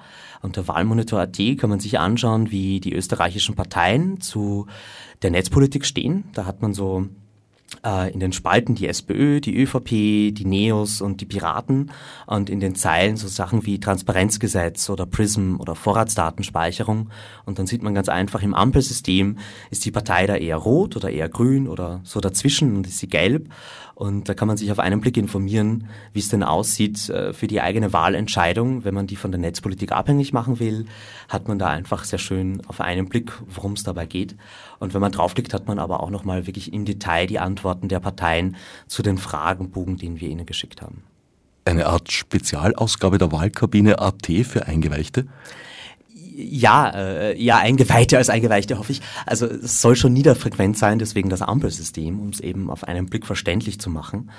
Unter 0.45 0.69
Wahlmonitor.at 0.69 1.39
kann 1.59 1.71
man 1.71 1.81
sich 1.81 1.99
anschauen, 1.99 2.51
wie 2.51 2.79
die 2.79 2.93
österreichischen 2.93 3.55
Parteien 3.55 4.21
zu 4.21 4.67
der 5.23 5.31
Netzpolitik 5.31 5.87
stehen. 5.87 6.25
Da 6.35 6.45
hat 6.45 6.61
man 6.61 6.75
so 6.75 7.07
äh, 7.83 8.13
in 8.13 8.21
den 8.21 8.33
Spalten 8.33 8.75
die 8.75 8.87
SPÖ, 8.87 9.41
die 9.41 9.57
ÖVP, 9.57 9.89
die 10.35 10.45
Neos 10.45 11.01
und 11.01 11.23
die 11.23 11.25
Piraten 11.25 11.91
und 12.27 12.51
in 12.51 12.61
den 12.61 12.75
Zeilen 12.75 13.17
so 13.17 13.27
Sachen 13.27 13.65
wie 13.65 13.81
Transparenzgesetz 13.81 14.91
oder 14.91 15.07
PRISM 15.07 15.57
oder 15.59 15.75
Vorratsdatenspeicherung. 15.75 17.09
Und 17.47 17.59
dann 17.59 17.67
sieht 17.67 17.83
man 17.83 17.95
ganz 17.95 18.11
einfach 18.11 18.43
im 18.43 18.53
Ampelsystem, 18.53 19.39
ist 19.71 19.87
die 19.87 19.93
Partei 19.93 20.27
da 20.27 20.37
eher 20.37 20.57
rot 20.57 20.95
oder 20.95 21.11
eher 21.11 21.31
grün 21.31 21.69
oder 21.69 22.01
so 22.05 22.21
dazwischen 22.21 22.77
und 22.77 22.87
ist 22.87 22.99
sie 22.99 23.09
gelb. 23.09 23.49
Und 23.95 24.29
da 24.29 24.35
kann 24.35 24.49
man 24.49 24.57
sich 24.57 24.73
auf 24.73 24.81
einen 24.81 25.01
Blick 25.01 25.17
informieren, 25.17 25.89
wie 26.13 26.19
es 26.19 26.29
denn 26.29 26.43
aussieht 26.43 27.09
äh, 27.11 27.33
für 27.33 27.47
die 27.47 27.61
eigene 27.61 27.93
Wahlentscheidung. 27.93 28.85
Wenn 28.85 28.95
man 28.95 29.07
die 29.07 29.17
von 29.17 29.31
der 29.31 29.41
Netzpolitik 29.41 29.93
abhängig 29.93 30.33
machen 30.33 30.59
will, 30.59 30.87
hat 31.29 31.47
man 31.47 31.59
da 31.59 31.69
einfach 31.69 32.05
sehr 32.05 32.19
schön 32.19 32.61
auf 32.67 32.81
einen 32.81 33.09
Blick, 33.09 33.33
worum 33.47 33.75
es 33.75 33.85
dabei 33.85 34.07
geht. 34.07 34.35
Und 34.81 34.95
wenn 34.95 35.01
man 35.01 35.13
draufklickt, 35.13 35.55
hat 35.55 35.69
man 35.69 35.79
aber 35.79 36.03
auch 36.03 36.11
nochmal 36.11 36.47
wirklich 36.47 36.73
im 36.73 36.85
Detail 36.85 37.27
die 37.27 37.39
Antworten 37.39 37.89
der 37.89 38.01
Parteien 38.01 38.57
zu 38.89 39.03
den 39.03 39.17
Fragenbogen, 39.17 39.97
den 39.97 40.21
wir 40.21 40.29
ihnen 40.29 40.47
geschickt 40.47 40.83
haben. 40.83 41.05
Eine 41.65 41.87
Art 41.87 42.13
Spezialausgabe 42.13 43.19
der 43.19 43.33
Wahlkabine 43.33 44.01
AT 44.01 44.27
für 44.45 44.67
Eingeweichte? 44.67 45.27
Ja, 46.37 46.91
äh, 46.91 47.41
ja, 47.41 47.59
Eingeweihte 47.59 48.19
als 48.19 48.29
Eingeweihte 48.29 48.79
hoffe 48.79 48.93
ich. 48.93 49.01
Also 49.27 49.47
es 49.47 49.81
soll 49.81 49.95
schon 49.97 50.13
niederfrequent 50.13 50.77
sein, 50.77 50.99
deswegen 50.99 51.29
das 51.29 51.43
Ampelsystem, 51.43 52.19
um 52.19 52.31
es 52.31 52.41
eben 52.41 52.71
auf 52.71 52.85
einen 52.85 53.07
Blick 53.07 53.27
verständlich 53.27 53.79
zu 53.79 53.91
machen. 53.91 54.31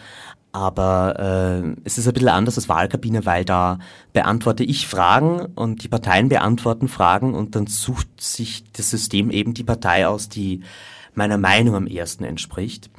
Aber 0.52 1.20
äh, 1.66 1.76
es 1.84 1.98
ist 1.98 2.08
ein 2.08 2.14
bisschen 2.14 2.30
anders 2.30 2.58
als 2.58 2.70
Wahlkabine, 2.70 3.26
weil 3.26 3.44
da 3.44 3.80
beantworte 4.14 4.64
ich 4.64 4.88
Fragen 4.88 5.48
und 5.56 5.84
die 5.84 5.90
Parteien 5.90 6.30
beantworten 6.30 6.88
Fragen 6.88 7.34
und 7.34 7.56
dann 7.56 7.68
sucht 7.68 8.22
sich 8.22 8.64
das 8.72 8.90
System 8.90 9.32
eben 9.32 9.54
die 9.54 9.66
Partei 9.66 10.08
aus, 10.08 10.30
die 10.30 10.62
meiner 11.14 11.38
Meinung 11.38 11.76
am 11.76 11.88
ersten 11.88 12.24
entspricht. 12.24 12.90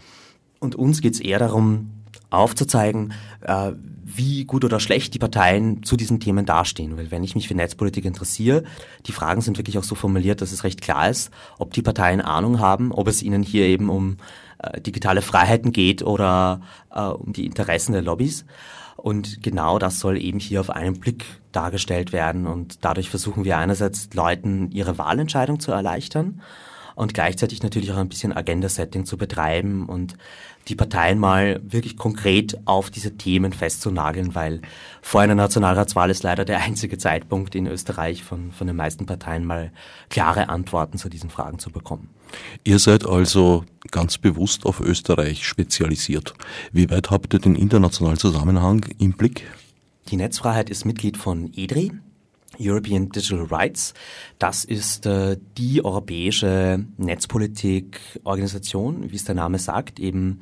Und 0.59 0.74
uns 0.74 1.01
geht's 1.01 1.20
eher 1.20 1.38
darum, 1.38 1.90
aufzuzeigen, 2.30 3.12
äh, 3.42 3.72
wie 4.16 4.44
gut 4.44 4.64
oder 4.64 4.80
schlecht 4.80 5.14
die 5.14 5.18
Parteien 5.18 5.82
zu 5.82 5.96
diesen 5.96 6.20
Themen 6.20 6.46
dastehen. 6.46 6.96
Weil 6.96 7.10
wenn 7.10 7.24
ich 7.24 7.34
mich 7.34 7.48
für 7.48 7.54
Netzpolitik 7.54 8.04
interessiere, 8.04 8.64
die 9.06 9.12
Fragen 9.12 9.40
sind 9.40 9.58
wirklich 9.58 9.78
auch 9.78 9.84
so 9.84 9.94
formuliert, 9.94 10.40
dass 10.40 10.52
es 10.52 10.64
recht 10.64 10.80
klar 10.80 11.08
ist, 11.08 11.30
ob 11.58 11.72
die 11.72 11.82
Parteien 11.82 12.20
Ahnung 12.20 12.58
haben, 12.58 12.92
ob 12.92 13.08
es 13.08 13.22
ihnen 13.22 13.42
hier 13.42 13.66
eben 13.66 13.90
um 13.90 14.16
äh, 14.58 14.80
digitale 14.80 15.22
Freiheiten 15.22 15.72
geht 15.72 16.02
oder 16.02 16.60
äh, 16.90 17.02
um 17.02 17.32
die 17.32 17.46
Interessen 17.46 17.92
der 17.92 18.02
Lobbys. 18.02 18.44
Und 18.96 19.42
genau 19.42 19.78
das 19.78 20.00
soll 20.00 20.20
eben 20.20 20.38
hier 20.38 20.60
auf 20.60 20.70
einen 20.70 20.98
Blick 20.98 21.24
dargestellt 21.52 22.12
werden. 22.12 22.46
Und 22.46 22.84
dadurch 22.84 23.10
versuchen 23.10 23.44
wir 23.44 23.58
einerseits 23.58 24.12
Leuten 24.14 24.70
ihre 24.72 24.98
Wahlentscheidung 24.98 25.60
zu 25.60 25.70
erleichtern 25.70 26.40
und 26.94 27.12
gleichzeitig 27.12 27.62
natürlich 27.62 27.92
auch 27.92 27.98
ein 27.98 28.08
bisschen 28.08 28.34
Agenda-Setting 28.34 29.04
zu 29.04 29.18
betreiben 29.18 29.86
und 29.86 30.16
die 30.68 30.74
Parteien 30.74 31.18
mal 31.18 31.60
wirklich 31.62 31.96
konkret 31.96 32.58
auf 32.64 32.90
diese 32.90 33.16
Themen 33.16 33.52
festzunageln, 33.52 34.34
weil 34.34 34.60
vor 35.00 35.20
einer 35.20 35.34
Nationalratswahl 35.34 36.10
ist 36.10 36.22
leider 36.22 36.44
der 36.44 36.62
einzige 36.62 36.98
Zeitpunkt 36.98 37.54
in 37.54 37.66
Österreich 37.66 38.24
von, 38.24 38.50
von 38.52 38.66
den 38.66 38.76
meisten 38.76 39.06
Parteien 39.06 39.44
mal 39.44 39.70
klare 40.08 40.48
Antworten 40.48 40.98
zu 40.98 41.08
diesen 41.08 41.30
Fragen 41.30 41.58
zu 41.58 41.70
bekommen. 41.70 42.10
Ihr 42.64 42.80
seid 42.80 43.06
also 43.06 43.64
ganz 43.92 44.18
bewusst 44.18 44.66
auf 44.66 44.80
Österreich 44.80 45.46
spezialisiert. 45.46 46.34
Wie 46.72 46.90
weit 46.90 47.10
habt 47.10 47.32
ihr 47.34 47.40
den 47.40 47.54
internationalen 47.54 48.18
Zusammenhang 48.18 48.84
im 48.98 49.12
Blick? 49.12 49.46
Die 50.08 50.16
Netzfreiheit 50.16 50.70
ist 50.70 50.84
Mitglied 50.84 51.16
von 51.16 51.52
EDRI, 51.54 51.92
European 52.59 53.11
Digital 53.11 53.46
Rights. 53.50 53.92
Das 54.38 54.64
ist 54.64 55.07
äh, 55.07 55.36
die 55.57 55.84
europäische 55.84 56.84
Netzpolitik-Organisation, 56.96 59.11
wie 59.11 59.16
es 59.16 59.24
der 59.24 59.34
Name 59.34 59.59
sagt, 59.59 60.00
eben 60.00 60.38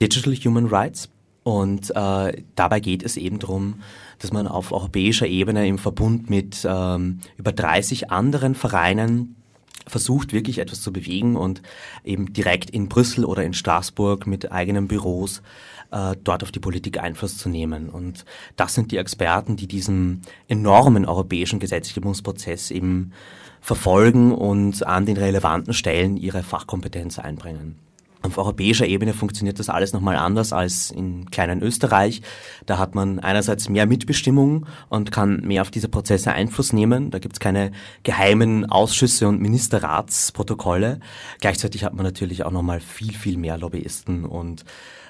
Digital 0.00 0.34
Human 0.34 0.66
Rights. 0.66 1.10
Und 1.42 1.90
äh, 1.96 2.42
dabei 2.54 2.80
geht 2.80 3.02
es 3.02 3.16
eben 3.16 3.38
darum, 3.38 3.80
dass 4.18 4.32
man 4.32 4.46
auf 4.46 4.72
europäischer 4.72 5.26
Ebene 5.26 5.66
im 5.66 5.78
Verbund 5.78 6.28
mit 6.28 6.66
ähm, 6.68 7.20
über 7.38 7.52
30 7.52 8.10
anderen 8.10 8.54
Vereinen 8.54 9.36
versucht 9.86 10.32
wirklich 10.32 10.58
etwas 10.58 10.80
zu 10.80 10.92
bewegen 10.92 11.36
und 11.36 11.62
eben 12.04 12.32
direkt 12.32 12.70
in 12.70 12.88
Brüssel 12.88 13.24
oder 13.24 13.42
in 13.42 13.54
Straßburg 13.54 14.26
mit 14.26 14.52
eigenen 14.52 14.88
Büros 14.88 15.42
äh, 15.90 16.16
dort 16.22 16.42
auf 16.42 16.52
die 16.52 16.60
Politik 16.60 17.00
Einfluss 17.00 17.36
zu 17.36 17.48
nehmen. 17.48 17.88
Und 17.88 18.24
das 18.56 18.74
sind 18.74 18.92
die 18.92 18.98
Experten, 18.98 19.56
die 19.56 19.66
diesen 19.66 20.22
enormen 20.48 21.04
europäischen 21.04 21.60
Gesetzgebungsprozess 21.60 22.70
eben 22.70 23.12
verfolgen 23.60 24.32
und 24.32 24.86
an 24.86 25.06
den 25.06 25.16
relevanten 25.16 25.74
Stellen 25.74 26.16
ihre 26.16 26.42
Fachkompetenz 26.42 27.18
einbringen. 27.18 27.76
Auf 28.22 28.36
europäischer 28.36 28.86
Ebene 28.86 29.14
funktioniert 29.14 29.58
das 29.58 29.70
alles 29.70 29.94
nochmal 29.94 30.16
anders 30.16 30.52
als 30.52 30.90
in 30.90 31.30
kleinen 31.30 31.62
Österreich. 31.62 32.20
Da 32.66 32.76
hat 32.76 32.94
man 32.94 33.18
einerseits 33.18 33.70
mehr 33.70 33.86
Mitbestimmung 33.86 34.66
und 34.90 35.10
kann 35.10 35.40
mehr 35.40 35.62
auf 35.62 35.70
diese 35.70 35.88
Prozesse 35.88 36.32
Einfluss 36.32 36.74
nehmen. 36.74 37.10
Da 37.10 37.18
gibt's 37.18 37.40
keine 37.40 37.72
geheimen 38.02 38.66
Ausschüsse 38.66 39.26
und 39.26 39.40
Ministerratsprotokolle. 39.40 41.00
Gleichzeitig 41.40 41.84
hat 41.84 41.94
man 41.94 42.04
natürlich 42.04 42.44
auch 42.44 42.50
nochmal 42.50 42.80
viel, 42.80 43.14
viel 43.14 43.38
mehr 43.38 43.56
Lobbyisten 43.56 44.26
und 44.26 44.66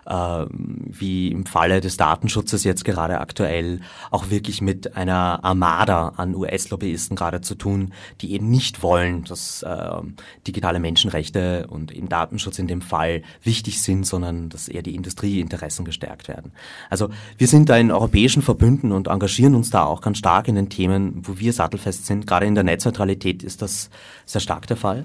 wie 0.07 1.29
im 1.29 1.47
Falle 1.47 1.81
des 1.81 1.97
Datenschutzes 1.97 2.65
jetzt 2.65 2.85
gerade 2.85 3.21
aktuell 3.21 3.81
auch 4.11 4.31
wirklich 4.31 4.61
mit 4.61 4.97
einer 4.97 5.45
Armada 5.45 6.15
an 6.17 6.35
US-Lobbyisten 6.35 7.17
gerade 7.17 7.41
zu 7.41 7.55
tun, 7.55 7.93
die 8.21 8.33
eben 8.33 8.49
nicht 8.51 8.83
wollen, 8.83 9.25
dass 9.25 9.63
äh, 9.63 10.01
digitale 10.47 10.81
Menschenrechte 10.81 11.67
und 11.69 11.93
eben 11.93 12.09
Datenschutz 12.09 12.59
in 12.59 12.67
dem 12.67 12.81
Fall 12.81 13.23
wichtig 13.43 13.83
sind, 13.83 14.07
sondern 14.07 14.49
dass 14.49 14.69
eher 14.69 14.83
die 14.83 14.95
Industrieinteressen 14.95 15.85
gestärkt 15.85 16.29
werden. 16.29 16.53
Also 16.89 17.11
wir 17.39 17.47
sind 17.47 17.69
da 17.69 17.77
in 17.77 17.91
europäischen 17.91 18.43
Verbünden 18.43 18.93
und 18.93 19.09
engagieren 19.09 19.55
uns 19.55 19.71
da 19.71 19.85
auch 19.85 20.01
ganz 20.01 20.19
stark 20.19 20.49
in 20.49 20.55
den 20.55 20.69
Themen, 20.69 21.23
wo 21.27 21.39
wir 21.39 21.53
sattelfest 21.53 22.07
sind. 22.07 22.27
Gerade 22.27 22.47
in 22.47 22.55
der 22.55 22.65
Netzneutralität 22.65 23.43
ist 23.43 23.63
das 23.63 23.91
sehr 24.27 24.41
stark 24.41 24.67
der 24.67 24.77
Fall. 24.77 25.05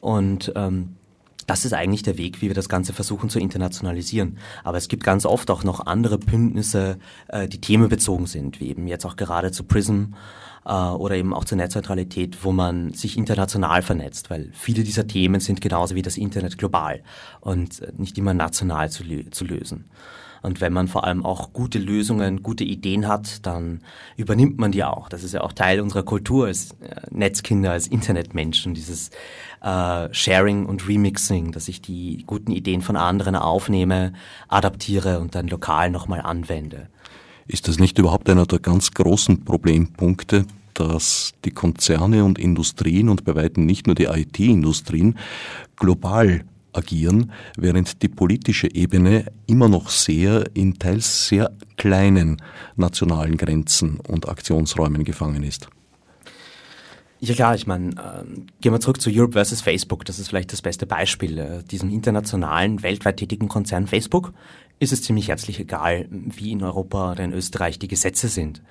Und 0.00 0.52
ähm, 0.56 0.96
das 1.46 1.64
ist 1.64 1.72
eigentlich 1.72 2.02
der 2.02 2.18
Weg, 2.18 2.42
wie 2.42 2.48
wir 2.48 2.54
das 2.54 2.68
Ganze 2.68 2.92
versuchen 2.92 3.30
zu 3.30 3.38
internationalisieren. 3.38 4.38
Aber 4.64 4.78
es 4.78 4.88
gibt 4.88 5.04
ganz 5.04 5.26
oft 5.26 5.50
auch 5.50 5.64
noch 5.64 5.86
andere 5.86 6.18
Bündnisse, 6.18 6.98
äh, 7.28 7.48
die 7.48 7.60
themenbezogen 7.60 8.26
sind, 8.26 8.60
wie 8.60 8.68
eben 8.68 8.86
jetzt 8.86 9.04
auch 9.04 9.16
gerade 9.16 9.52
zu 9.52 9.64
PRISM 9.64 10.14
äh, 10.64 10.72
oder 10.72 11.16
eben 11.16 11.34
auch 11.34 11.44
zur 11.44 11.58
Netzneutralität, 11.58 12.44
wo 12.44 12.52
man 12.52 12.92
sich 12.92 13.16
international 13.16 13.82
vernetzt, 13.82 14.30
weil 14.30 14.50
viele 14.52 14.84
dieser 14.84 15.06
Themen 15.06 15.40
sind 15.40 15.60
genauso 15.60 15.94
wie 15.94 16.02
das 16.02 16.16
Internet 16.16 16.58
global 16.58 17.02
und 17.40 17.80
äh, 17.80 17.92
nicht 17.96 18.18
immer 18.18 18.34
national 18.34 18.90
zu, 18.90 19.04
zu 19.30 19.44
lösen. 19.44 19.90
Und 20.42 20.60
wenn 20.60 20.72
man 20.72 20.88
vor 20.88 21.04
allem 21.04 21.24
auch 21.24 21.52
gute 21.52 21.78
Lösungen, 21.78 22.42
gute 22.42 22.64
Ideen 22.64 23.06
hat, 23.06 23.46
dann 23.46 23.80
übernimmt 24.16 24.58
man 24.58 24.72
die 24.72 24.82
auch. 24.82 25.08
Das 25.08 25.22
ist 25.22 25.34
ja 25.34 25.42
auch 25.42 25.52
Teil 25.52 25.80
unserer 25.80 26.02
Kultur 26.02 26.46
als 26.46 26.72
äh, 26.80 27.00
Netzkinder, 27.10 27.70
als 27.70 27.86
Internetmenschen, 27.86 28.74
dieses 28.74 29.10
äh, 29.62 30.12
Sharing 30.12 30.66
und 30.66 30.88
Remixing, 30.88 31.52
dass 31.52 31.68
ich 31.68 31.80
die 31.80 32.24
guten 32.26 32.52
Ideen 32.52 32.82
von 32.82 32.96
anderen 32.96 33.36
aufnehme, 33.36 34.12
adaptiere 34.48 35.20
und 35.20 35.34
dann 35.34 35.48
lokal 35.48 35.90
nochmal 35.90 36.20
anwende. 36.20 36.88
Ist 37.46 37.68
das 37.68 37.78
nicht 37.78 37.98
überhaupt 37.98 38.28
einer 38.30 38.46
der 38.46 38.60
ganz 38.60 38.92
großen 38.92 39.44
Problempunkte, 39.44 40.46
dass 40.74 41.32
die 41.44 41.50
Konzerne 41.50 42.24
und 42.24 42.38
Industrien 42.38 43.08
und 43.08 43.24
bei 43.24 43.34
weitem 43.34 43.66
nicht 43.66 43.86
nur 43.86 43.94
die 43.94 44.04
IT-Industrien 44.04 45.18
global 45.76 46.44
agieren, 46.72 47.32
während 47.56 48.02
die 48.02 48.08
politische 48.08 48.74
Ebene 48.74 49.26
immer 49.46 49.68
noch 49.68 49.90
sehr 49.90 50.44
in 50.54 50.78
teils 50.78 51.28
sehr 51.28 51.52
kleinen 51.76 52.40
nationalen 52.76 53.36
Grenzen 53.36 54.00
und 54.00 54.28
Aktionsräumen 54.28 55.04
gefangen 55.04 55.42
ist. 55.42 55.68
Ja 57.24 57.34
klar, 57.36 57.54
ich 57.54 57.68
meine, 57.68 57.90
äh, 57.90 58.24
gehen 58.60 58.72
wir 58.72 58.80
zurück 58.80 59.00
zu 59.00 59.08
Europe 59.08 59.34
versus 59.34 59.60
Facebook. 59.60 60.04
Das 60.04 60.18
ist 60.18 60.28
vielleicht 60.28 60.52
das 60.52 60.60
beste 60.60 60.86
Beispiel. 60.86 61.38
Äh, 61.38 61.62
diesem 61.62 61.88
internationalen, 61.88 62.82
weltweit 62.82 63.18
tätigen 63.18 63.46
Konzern 63.46 63.86
Facebook 63.86 64.32
ist 64.82 64.92
es 64.92 65.02
ziemlich 65.02 65.28
herzlich 65.28 65.60
egal, 65.60 66.08
wie 66.10 66.50
in 66.50 66.60
Europa 66.60 67.12
oder 67.12 67.22
in 67.22 67.32
Österreich 67.32 67.78
die 67.78 67.86
Gesetze 67.86 68.26
sind. 68.26 68.62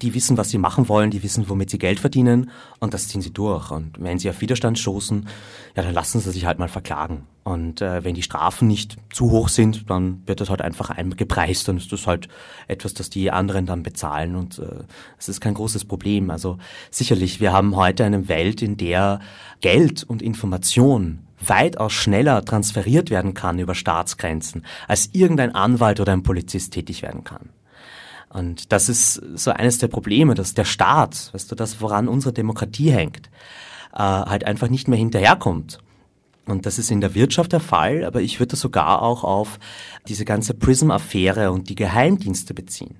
Die 0.00 0.14
wissen, 0.14 0.36
was 0.36 0.48
sie 0.48 0.58
machen 0.58 0.88
wollen, 0.88 1.10
die 1.10 1.24
wissen, 1.24 1.48
womit 1.48 1.70
sie 1.70 1.78
Geld 1.78 1.98
verdienen 1.98 2.50
und 2.78 2.94
das 2.94 3.08
ziehen 3.08 3.20
sie 3.20 3.32
durch. 3.32 3.72
Und 3.72 4.00
wenn 4.00 4.20
sie 4.20 4.30
auf 4.30 4.40
Widerstand 4.40 4.78
stoßen, 4.78 5.26
ja, 5.74 5.82
dann 5.82 5.92
lassen 5.92 6.20
sie 6.20 6.30
sich 6.30 6.46
halt 6.46 6.60
mal 6.60 6.68
verklagen. 6.68 7.24
Und 7.42 7.80
äh, 7.80 8.04
wenn 8.04 8.14
die 8.14 8.22
Strafen 8.22 8.68
nicht 8.68 8.96
zu 9.12 9.32
hoch 9.32 9.48
sind, 9.48 9.90
dann 9.90 10.22
wird 10.26 10.40
das 10.40 10.50
halt 10.50 10.62
einfach 10.62 10.90
eingepreist 10.90 11.68
und 11.68 11.78
ist 11.78 11.90
das 11.90 12.06
halt 12.06 12.28
etwas, 12.68 12.94
das 12.94 13.10
die 13.10 13.32
anderen 13.32 13.66
dann 13.66 13.82
bezahlen 13.82 14.36
und 14.36 14.60
äh, 14.60 14.84
es 15.18 15.28
ist 15.28 15.40
kein 15.40 15.54
großes 15.54 15.84
Problem. 15.84 16.30
Also 16.30 16.58
sicherlich, 16.92 17.40
wir 17.40 17.52
haben 17.52 17.74
heute 17.74 18.04
eine 18.04 18.28
Welt, 18.28 18.62
in 18.62 18.76
der 18.76 19.18
Geld 19.60 20.04
und 20.04 20.22
Information 20.22 21.25
weitaus 21.48 21.92
schneller 21.92 22.44
transferiert 22.44 23.10
werden 23.10 23.34
kann 23.34 23.58
über 23.58 23.74
Staatsgrenzen, 23.74 24.64
als 24.88 25.10
irgendein 25.12 25.54
Anwalt 25.54 26.00
oder 26.00 26.12
ein 26.12 26.22
Polizist 26.22 26.72
tätig 26.72 27.02
werden 27.02 27.24
kann. 27.24 27.50
Und 28.28 28.72
das 28.72 28.88
ist 28.88 29.14
so 29.34 29.50
eines 29.50 29.78
der 29.78 29.88
Probleme, 29.88 30.34
dass 30.34 30.54
der 30.54 30.64
Staat, 30.64 31.30
weißt 31.32 31.50
du, 31.50 31.54
das, 31.54 31.80
woran 31.80 32.08
unsere 32.08 32.32
Demokratie 32.32 32.90
hängt, 32.90 33.30
äh, 33.92 33.98
halt 33.98 34.44
einfach 34.44 34.68
nicht 34.68 34.88
mehr 34.88 34.98
hinterherkommt. 34.98 35.78
Und 36.44 36.66
das 36.66 36.78
ist 36.78 36.90
in 36.90 37.00
der 37.00 37.14
Wirtschaft 37.14 37.52
der 37.52 37.60
Fall, 37.60 38.04
aber 38.04 38.20
ich 38.20 38.38
würde 38.38 38.50
das 38.50 38.60
sogar 38.60 39.02
auch 39.02 39.24
auf 39.24 39.58
diese 40.06 40.24
ganze 40.24 40.54
Prism-Affäre 40.54 41.50
und 41.50 41.68
die 41.68 41.74
Geheimdienste 41.74 42.54
beziehen 42.54 42.98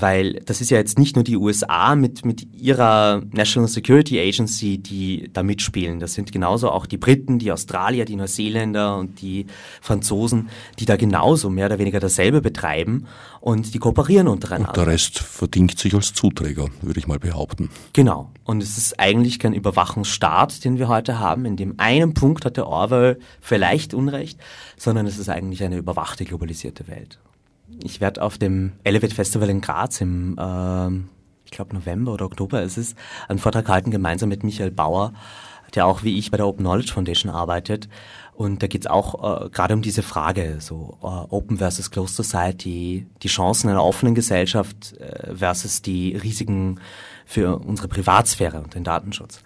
weil 0.00 0.34
das 0.44 0.60
ist 0.60 0.70
ja 0.70 0.78
jetzt 0.78 0.98
nicht 0.98 1.16
nur 1.16 1.24
die 1.24 1.36
USA 1.36 1.94
mit, 1.94 2.24
mit 2.24 2.54
ihrer 2.54 3.22
National 3.32 3.68
Security 3.68 4.20
Agency, 4.20 4.78
die 4.78 5.30
da 5.32 5.42
mitspielen. 5.42 6.00
Das 6.00 6.14
sind 6.14 6.32
genauso 6.32 6.70
auch 6.70 6.86
die 6.86 6.96
Briten, 6.96 7.38
die 7.38 7.52
Australier, 7.52 8.04
die 8.04 8.16
Neuseeländer 8.16 8.96
und 8.96 9.20
die 9.20 9.46
Franzosen, 9.80 10.48
die 10.78 10.84
da 10.84 10.96
genauso 10.96 11.50
mehr 11.50 11.66
oder 11.66 11.78
weniger 11.78 12.00
dasselbe 12.00 12.40
betreiben 12.40 13.06
und 13.40 13.74
die 13.74 13.78
kooperieren 13.78 14.28
untereinander. 14.28 14.70
Und 14.70 14.76
der 14.76 14.86
Rest 14.86 15.18
verdient 15.18 15.78
sich 15.78 15.94
als 15.94 16.12
Zuträger, 16.12 16.68
würde 16.82 16.98
ich 16.98 17.06
mal 17.06 17.18
behaupten. 17.18 17.70
Genau. 17.92 18.30
Und 18.44 18.62
es 18.62 18.76
ist 18.78 18.98
eigentlich 18.98 19.38
kein 19.38 19.52
Überwachungsstaat, 19.52 20.64
den 20.64 20.78
wir 20.78 20.88
heute 20.88 21.18
haben. 21.18 21.44
In 21.44 21.56
dem 21.56 21.74
einen 21.78 22.14
Punkt 22.14 22.44
hat 22.44 22.56
der 22.56 22.66
Orwell 22.66 23.18
vielleicht 23.40 23.94
Unrecht, 23.94 24.38
sondern 24.76 25.06
es 25.06 25.18
ist 25.18 25.28
eigentlich 25.28 25.62
eine 25.62 25.76
überwachte, 25.76 26.24
globalisierte 26.24 26.88
Welt. 26.88 27.18
Ich 27.82 28.00
werde 28.00 28.22
auf 28.22 28.38
dem 28.38 28.72
Elevate 28.84 29.14
Festival 29.14 29.50
in 29.50 29.60
Graz 29.60 30.00
im, 30.00 30.36
äh, 30.38 30.88
ich 31.44 31.50
glaube 31.50 31.74
November 31.74 32.12
oder 32.12 32.26
Oktober 32.26 32.62
ist 32.62 32.76
es, 32.76 32.94
einen 33.28 33.38
Vortrag 33.38 33.68
halten 33.68 33.90
gemeinsam 33.90 34.28
mit 34.28 34.44
Michael 34.44 34.70
Bauer, 34.70 35.12
der 35.74 35.86
auch 35.86 36.02
wie 36.02 36.18
ich 36.18 36.30
bei 36.30 36.36
der 36.36 36.46
Open 36.46 36.64
Knowledge 36.64 36.92
Foundation 36.92 37.30
arbeitet. 37.32 37.88
Und 38.34 38.62
da 38.62 38.66
geht 38.66 38.82
es 38.82 38.86
auch 38.86 39.46
äh, 39.46 39.48
gerade 39.48 39.74
um 39.74 39.82
diese 39.82 40.02
Frage, 40.02 40.58
so 40.60 40.98
äh, 41.02 41.06
Open 41.06 41.56
versus 41.58 41.90
Closed 41.90 42.16
Society, 42.16 43.06
die 43.22 43.28
Chancen 43.28 43.70
einer 43.70 43.82
offenen 43.82 44.14
Gesellschaft 44.14 44.92
äh, 44.98 45.34
versus 45.34 45.82
die 45.82 46.14
Risiken 46.14 46.80
für 47.24 47.58
unsere 47.58 47.88
Privatsphäre 47.88 48.60
und 48.60 48.74
den 48.74 48.84
Datenschutz. 48.84 49.40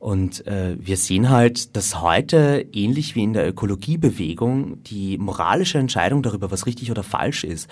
Und 0.00 0.46
äh, 0.46 0.76
wir 0.80 0.96
sehen 0.96 1.28
halt, 1.28 1.76
dass 1.76 2.00
heute, 2.00 2.66
ähnlich 2.72 3.14
wie 3.14 3.22
in 3.22 3.34
der 3.34 3.46
Ökologiebewegung, 3.46 4.82
die 4.82 5.18
moralische 5.18 5.76
Entscheidung 5.76 6.22
darüber, 6.22 6.50
was 6.50 6.64
richtig 6.64 6.90
oder 6.90 7.02
falsch 7.02 7.44
ist, 7.44 7.68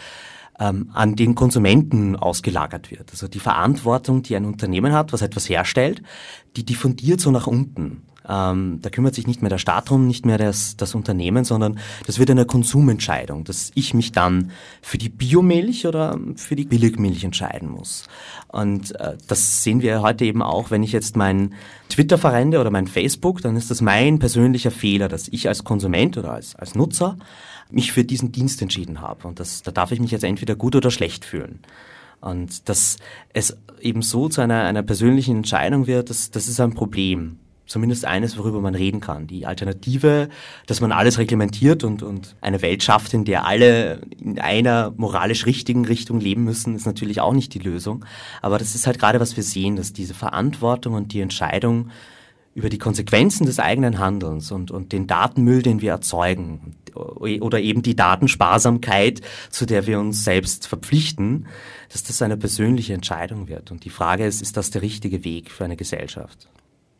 ähm, 0.60 0.90
an 0.92 1.16
den 1.16 1.34
Konsumenten 1.34 2.16
ausgelagert 2.16 2.90
wird. 2.90 3.10
Also 3.12 3.28
die 3.28 3.40
Verantwortung, 3.40 4.22
die 4.22 4.36
ein 4.36 4.44
Unternehmen 4.44 4.92
hat, 4.92 5.14
was 5.14 5.22
etwas 5.22 5.48
herstellt, 5.48 6.02
die 6.54 6.66
diffundiert 6.66 7.18
so 7.18 7.30
nach 7.30 7.46
unten. 7.46 8.02
Ähm, 8.28 8.80
da 8.82 8.90
kümmert 8.90 9.14
sich 9.14 9.26
nicht 9.26 9.40
mehr 9.42 9.48
der 9.48 9.58
Staat 9.58 9.88
drum, 9.88 10.06
nicht 10.06 10.26
mehr 10.26 10.38
das, 10.38 10.76
das 10.76 10.94
Unternehmen, 10.94 11.44
sondern 11.44 11.78
das 12.06 12.18
wird 12.18 12.30
eine 12.30 12.44
Konsumentscheidung, 12.44 13.44
dass 13.44 13.70
ich 13.74 13.94
mich 13.94 14.12
dann 14.12 14.50
für 14.82 14.98
die 14.98 15.08
Biomilch 15.08 15.86
oder 15.86 16.18
für 16.36 16.54
die 16.54 16.64
Billigmilch 16.64 17.24
entscheiden 17.24 17.70
muss. 17.70 18.06
Und 18.48 18.94
äh, 19.00 19.16
das 19.26 19.62
sehen 19.64 19.80
wir 19.80 20.02
heute 20.02 20.24
eben 20.24 20.42
auch, 20.42 20.70
wenn 20.70 20.82
ich 20.82 20.92
jetzt 20.92 21.16
mein 21.16 21.54
Twitter 21.88 22.18
verwende 22.18 22.60
oder 22.60 22.70
mein 22.70 22.86
Facebook, 22.86 23.40
dann 23.40 23.56
ist 23.56 23.70
das 23.70 23.80
mein 23.80 24.18
persönlicher 24.18 24.70
Fehler, 24.70 25.08
dass 25.08 25.28
ich 25.28 25.48
als 25.48 25.64
Konsument 25.64 26.18
oder 26.18 26.32
als, 26.32 26.54
als 26.54 26.74
Nutzer 26.74 27.16
mich 27.70 27.92
für 27.92 28.04
diesen 28.04 28.32
Dienst 28.32 28.60
entschieden 28.60 29.00
habe. 29.00 29.26
Und 29.26 29.40
das, 29.40 29.62
da 29.62 29.70
darf 29.70 29.92
ich 29.92 30.00
mich 30.00 30.10
jetzt 30.10 30.24
entweder 30.24 30.54
gut 30.54 30.76
oder 30.76 30.90
schlecht 30.90 31.24
fühlen. 31.24 31.60
Und 32.20 32.68
dass 32.68 32.96
es 33.32 33.56
eben 33.80 34.02
so 34.02 34.28
zu 34.28 34.40
einer, 34.40 34.64
einer 34.64 34.82
persönlichen 34.82 35.36
Entscheidung 35.36 35.86
wird, 35.86 36.10
das, 36.10 36.30
das 36.30 36.48
ist 36.48 36.60
ein 36.60 36.74
Problem. 36.74 37.38
Zumindest 37.68 38.06
eines, 38.06 38.38
worüber 38.38 38.62
man 38.62 38.74
reden 38.74 39.00
kann. 39.00 39.26
Die 39.26 39.44
Alternative, 39.44 40.30
dass 40.66 40.80
man 40.80 40.90
alles 40.90 41.18
reglementiert 41.18 41.84
und, 41.84 42.02
und 42.02 42.34
eine 42.40 42.62
Welt 42.62 42.82
schafft, 42.82 43.12
in 43.12 43.26
der 43.26 43.46
alle 43.46 44.00
in 44.18 44.40
einer 44.40 44.94
moralisch 44.96 45.44
richtigen 45.44 45.84
Richtung 45.84 46.18
leben 46.18 46.44
müssen, 46.44 46.74
ist 46.74 46.86
natürlich 46.86 47.20
auch 47.20 47.34
nicht 47.34 47.52
die 47.52 47.58
Lösung. 47.58 48.06
Aber 48.40 48.56
das 48.58 48.74
ist 48.74 48.86
halt 48.86 48.98
gerade, 48.98 49.20
was 49.20 49.36
wir 49.36 49.42
sehen, 49.42 49.76
dass 49.76 49.92
diese 49.92 50.14
Verantwortung 50.14 50.94
und 50.94 51.12
die 51.12 51.20
Entscheidung 51.20 51.90
über 52.54 52.70
die 52.70 52.78
Konsequenzen 52.78 53.44
des 53.44 53.60
eigenen 53.60 53.98
Handelns 53.98 54.50
und, 54.50 54.70
und 54.70 54.92
den 54.92 55.06
Datenmüll, 55.06 55.62
den 55.62 55.82
wir 55.82 55.92
erzeugen, 55.92 56.74
oder 56.94 57.60
eben 57.60 57.82
die 57.82 57.94
Datensparsamkeit, 57.94 59.20
zu 59.50 59.66
der 59.66 59.86
wir 59.86 60.00
uns 60.00 60.24
selbst 60.24 60.66
verpflichten, 60.66 61.46
dass 61.92 62.02
das 62.02 62.22
eine 62.22 62.36
persönliche 62.36 62.94
Entscheidung 62.94 63.46
wird. 63.48 63.70
Und 63.70 63.84
die 63.84 63.90
Frage 63.90 64.24
ist, 64.24 64.42
ist 64.42 64.56
das 64.56 64.70
der 64.70 64.82
richtige 64.82 65.22
Weg 65.22 65.50
für 65.50 65.64
eine 65.64 65.76
Gesellschaft? 65.76 66.48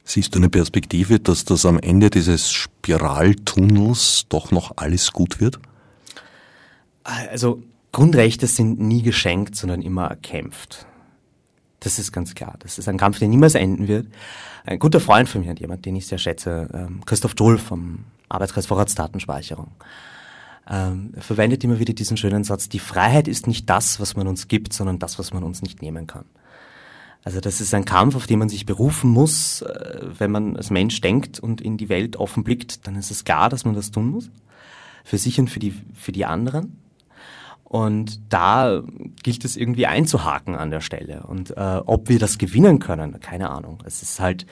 Siehst 0.09 0.35
du 0.35 0.39
eine 0.39 0.49
Perspektive, 0.49 1.21
dass 1.21 1.45
das 1.45 1.67
am 1.67 1.79
Ende 1.79 2.09
dieses 2.09 2.51
Spiraltunnels 2.51 4.25
doch 4.31 4.51
noch 4.51 4.73
alles 4.77 5.13
gut 5.13 5.39
wird? 5.39 5.59
Also 7.05 7.63
Grundrechte 7.93 8.47
sind 8.47 8.81
nie 8.81 9.03
geschenkt, 9.03 9.55
sondern 9.55 9.83
immer 9.83 10.07
erkämpft. 10.07 10.87
Das 11.81 11.99
ist 11.99 12.11
ganz 12.11 12.35
klar. 12.35 12.55
Das 12.61 12.79
ist 12.79 12.89
ein 12.89 12.97
Kampf, 12.97 13.19
der 13.19 13.29
niemals 13.29 13.55
enden 13.55 13.87
wird. 13.87 14.07
Ein 14.65 14.79
guter 14.79 15.01
Freund 15.01 15.29
von 15.29 15.43
mir, 15.43 15.55
jemand, 15.57 15.85
den 15.85 15.95
ich 15.95 16.07
sehr 16.07 16.17
schätze, 16.17 16.71
ähm, 16.73 17.05
Christoph 17.05 17.35
Dohl 17.35 17.59
vom 17.59 18.07
Arbeitskreis 18.31 18.65
Vorratsdatenspeicherung, 18.65 19.73
ähm, 20.71 21.13
verwendet 21.19 21.65
immer 21.65 21.81
wieder 21.81 21.93
diesen 21.93 22.17
schönen 22.17 22.45
Satz, 22.45 22.71
die 22.71 22.79
Freiheit 22.79 23.29
ist 23.29 23.47
nicht 23.47 23.69
das, 23.69 24.01
was 24.01 24.17
man 24.17 24.27
uns 24.27 24.49
gibt, 24.49 24.73
sondern 24.73 24.99
das, 24.99 25.19
was 25.19 25.35
man 25.35 25.43
uns 25.43 25.61
nicht 25.61 25.83
nehmen 25.83 26.07
kann. 26.07 26.25
Also 27.29 27.41
das 27.41 27.61
ist 27.61 27.75
ein 27.75 27.85
Kampf, 27.85 28.17
auf 28.17 28.27
den 28.27 28.39
man 28.39 28.49
sich 28.49 28.65
berufen 28.65 29.11
muss. 29.11 29.61
Äh, 29.61 30.01
wenn 30.17 30.31
man 30.31 30.57
als 30.57 30.71
Mensch 30.71 30.99
denkt 31.03 31.39
und 31.39 31.61
in 31.61 31.77
die 31.77 31.91
Welt 31.91 32.17
offen 32.17 32.43
blickt, 32.43 32.87
dann 32.87 32.97
ist 32.97 33.11
es 33.11 33.23
klar, 33.23 33.51
dass 33.51 33.67
man 33.67 33.75
das 33.75 33.91
tun 33.91 34.09
muss. 34.09 34.31
Für 35.05 35.19
sich 35.19 35.39
und 35.39 35.51
für 35.51 35.59
die, 35.59 35.75
für 35.93 36.11
die 36.11 36.25
anderen. 36.25 36.79
Und 37.65 38.19
da 38.33 38.83
gilt 39.23 39.45
es 39.45 39.59
irgendwie 39.59 39.87
einzuhaken 39.87 40.55
an 40.55 40.71
der 40.71 40.81
Stelle. 40.81 41.25
Und 41.25 41.55
äh, 41.55 41.83
ob 41.85 42.09
wir 42.09 42.19
das 42.19 42.39
gewinnen 42.39 42.79
können, 42.79 43.21
keine 43.21 43.51
Ahnung. 43.51 43.83
Es 43.85 44.01
ist 44.01 44.21
halt 44.21 44.47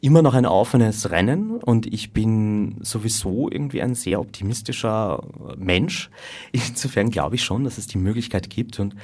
immer 0.00 0.22
noch 0.22 0.34
ein 0.34 0.46
offenes 0.46 1.10
Rennen 1.10 1.56
und 1.56 1.92
ich 1.92 2.12
bin 2.12 2.76
sowieso 2.80 3.50
irgendwie 3.50 3.82
ein 3.82 3.96
sehr 3.96 4.20
optimistischer 4.20 5.24
Mensch. 5.56 6.10
Insofern 6.52 7.10
glaube 7.10 7.34
ich 7.34 7.42
schon, 7.42 7.64
dass 7.64 7.76
es 7.76 7.88
die 7.88 7.98
Möglichkeit 7.98 8.50
gibt. 8.50 8.78
Und 8.78 8.94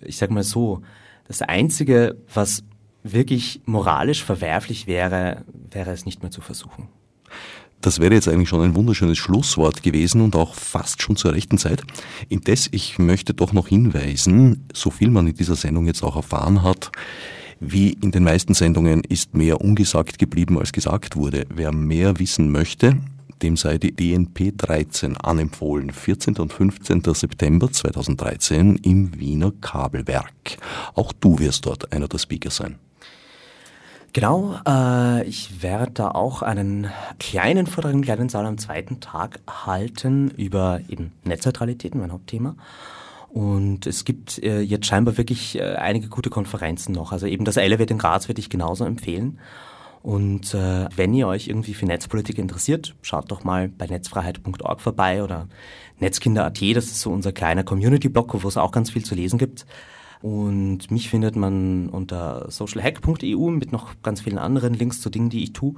ich 0.00 0.16
sage 0.16 0.32
mal 0.32 0.44
so, 0.44 0.82
das 1.26 1.42
Einzige, 1.42 2.16
was 2.32 2.64
wirklich 3.02 3.60
moralisch 3.64 4.24
verwerflich 4.24 4.86
wäre, 4.86 5.44
wäre 5.70 5.90
es 5.90 6.04
nicht 6.04 6.22
mehr 6.22 6.30
zu 6.30 6.40
versuchen. 6.40 6.88
Das 7.80 7.98
wäre 7.98 8.14
jetzt 8.14 8.28
eigentlich 8.28 8.48
schon 8.48 8.62
ein 8.62 8.76
wunderschönes 8.76 9.18
Schlusswort 9.18 9.82
gewesen 9.82 10.20
und 10.20 10.36
auch 10.36 10.54
fast 10.54 11.02
schon 11.02 11.16
zur 11.16 11.32
rechten 11.32 11.58
Zeit. 11.58 11.82
Indes, 12.28 12.68
ich 12.70 13.00
möchte 13.00 13.34
doch 13.34 13.52
noch 13.52 13.66
hinweisen, 13.66 14.68
so 14.72 14.90
viel 14.90 15.10
man 15.10 15.26
in 15.26 15.34
dieser 15.34 15.56
Sendung 15.56 15.86
jetzt 15.86 16.04
auch 16.04 16.14
erfahren 16.14 16.62
hat, 16.62 16.92
wie 17.58 17.90
in 17.90 18.12
den 18.12 18.22
meisten 18.22 18.54
Sendungen 18.54 19.02
ist 19.02 19.34
mehr 19.34 19.60
ungesagt 19.60 20.20
geblieben, 20.20 20.58
als 20.58 20.72
gesagt 20.72 21.16
wurde. 21.16 21.44
Wer 21.52 21.72
mehr 21.72 22.20
wissen 22.20 22.52
möchte, 22.52 22.98
dem 23.42 23.56
sei 23.56 23.78
die 23.78 23.92
DNP 23.94 24.52
13 24.56 25.16
anempfohlen. 25.16 25.90
14. 25.90 26.36
und 26.36 26.52
15. 26.52 27.02
September 27.14 27.70
2013 27.70 28.76
im 28.76 29.18
Wiener 29.18 29.52
Kabelwerk. 29.60 30.58
Auch 30.94 31.12
du 31.12 31.38
wirst 31.38 31.66
dort 31.66 31.92
einer 31.92 32.08
der 32.08 32.18
Speaker 32.18 32.50
sein. 32.50 32.78
Genau, 34.14 34.56
äh, 34.68 35.24
ich 35.24 35.62
werde 35.62 35.92
da 35.92 36.10
auch 36.10 36.42
einen 36.42 36.90
kleinen 37.18 37.66
Vortrag 37.66 37.94
im 37.94 38.02
kleinen 38.02 38.28
Saal 38.28 38.44
am 38.44 38.58
zweiten 38.58 39.00
Tag 39.00 39.40
halten 39.48 40.30
über 40.36 40.80
eben 40.88 41.12
Netzneutralität, 41.24 41.94
mein 41.94 42.12
Hauptthema. 42.12 42.54
Und 43.30 43.86
es 43.86 44.04
gibt 44.04 44.42
äh, 44.42 44.60
jetzt 44.60 44.84
scheinbar 44.84 45.16
wirklich 45.16 45.58
äh, 45.58 45.76
einige 45.76 46.08
gute 46.08 46.28
Konferenzen 46.28 46.92
noch. 46.92 47.12
Also 47.12 47.26
eben 47.26 47.46
das 47.46 47.56
Elevate 47.56 47.94
in 47.94 47.98
Graz 47.98 48.28
würde 48.28 48.40
ich 48.40 48.50
genauso 48.50 48.84
empfehlen. 48.84 49.38
Und 50.02 50.52
äh, 50.52 50.88
wenn 50.96 51.14
ihr 51.14 51.28
euch 51.28 51.46
irgendwie 51.48 51.74
für 51.74 51.86
Netzpolitik 51.86 52.38
interessiert, 52.38 52.96
schaut 53.02 53.30
doch 53.30 53.44
mal 53.44 53.68
bei 53.68 53.86
netzfreiheit.org 53.86 54.80
vorbei 54.80 55.22
oder 55.22 55.48
Netzkinder.at, 56.00 56.60
das 56.74 56.86
ist 56.86 57.00
so 57.00 57.10
unser 57.12 57.32
kleiner 57.32 57.62
Community-Blog, 57.62 58.42
wo 58.42 58.48
es 58.48 58.56
auch 58.56 58.72
ganz 58.72 58.90
viel 58.90 59.04
zu 59.04 59.14
lesen 59.14 59.38
gibt. 59.38 59.64
Und 60.20 60.90
mich 60.90 61.08
findet 61.08 61.36
man 61.36 61.88
unter 61.88 62.50
socialhack.eu 62.50 63.50
mit 63.50 63.72
noch 63.72 63.94
ganz 64.02 64.20
vielen 64.20 64.38
anderen 64.38 64.74
Links 64.74 65.00
zu 65.00 65.10
Dingen, 65.10 65.30
die 65.30 65.44
ich 65.44 65.52
tue. 65.52 65.74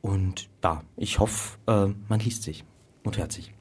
Und 0.00 0.48
ja, 0.64 0.82
ich 0.96 1.18
hoffe, 1.18 1.58
äh, 1.66 1.92
man 2.08 2.20
liest 2.20 2.42
sich 2.42 2.64
und 3.04 3.18
hört 3.18 3.32
sich. 3.32 3.52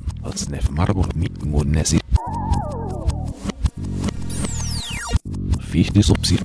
Wichtig, 5.71 6.11
ob 6.11 6.25
Sie 6.25 6.39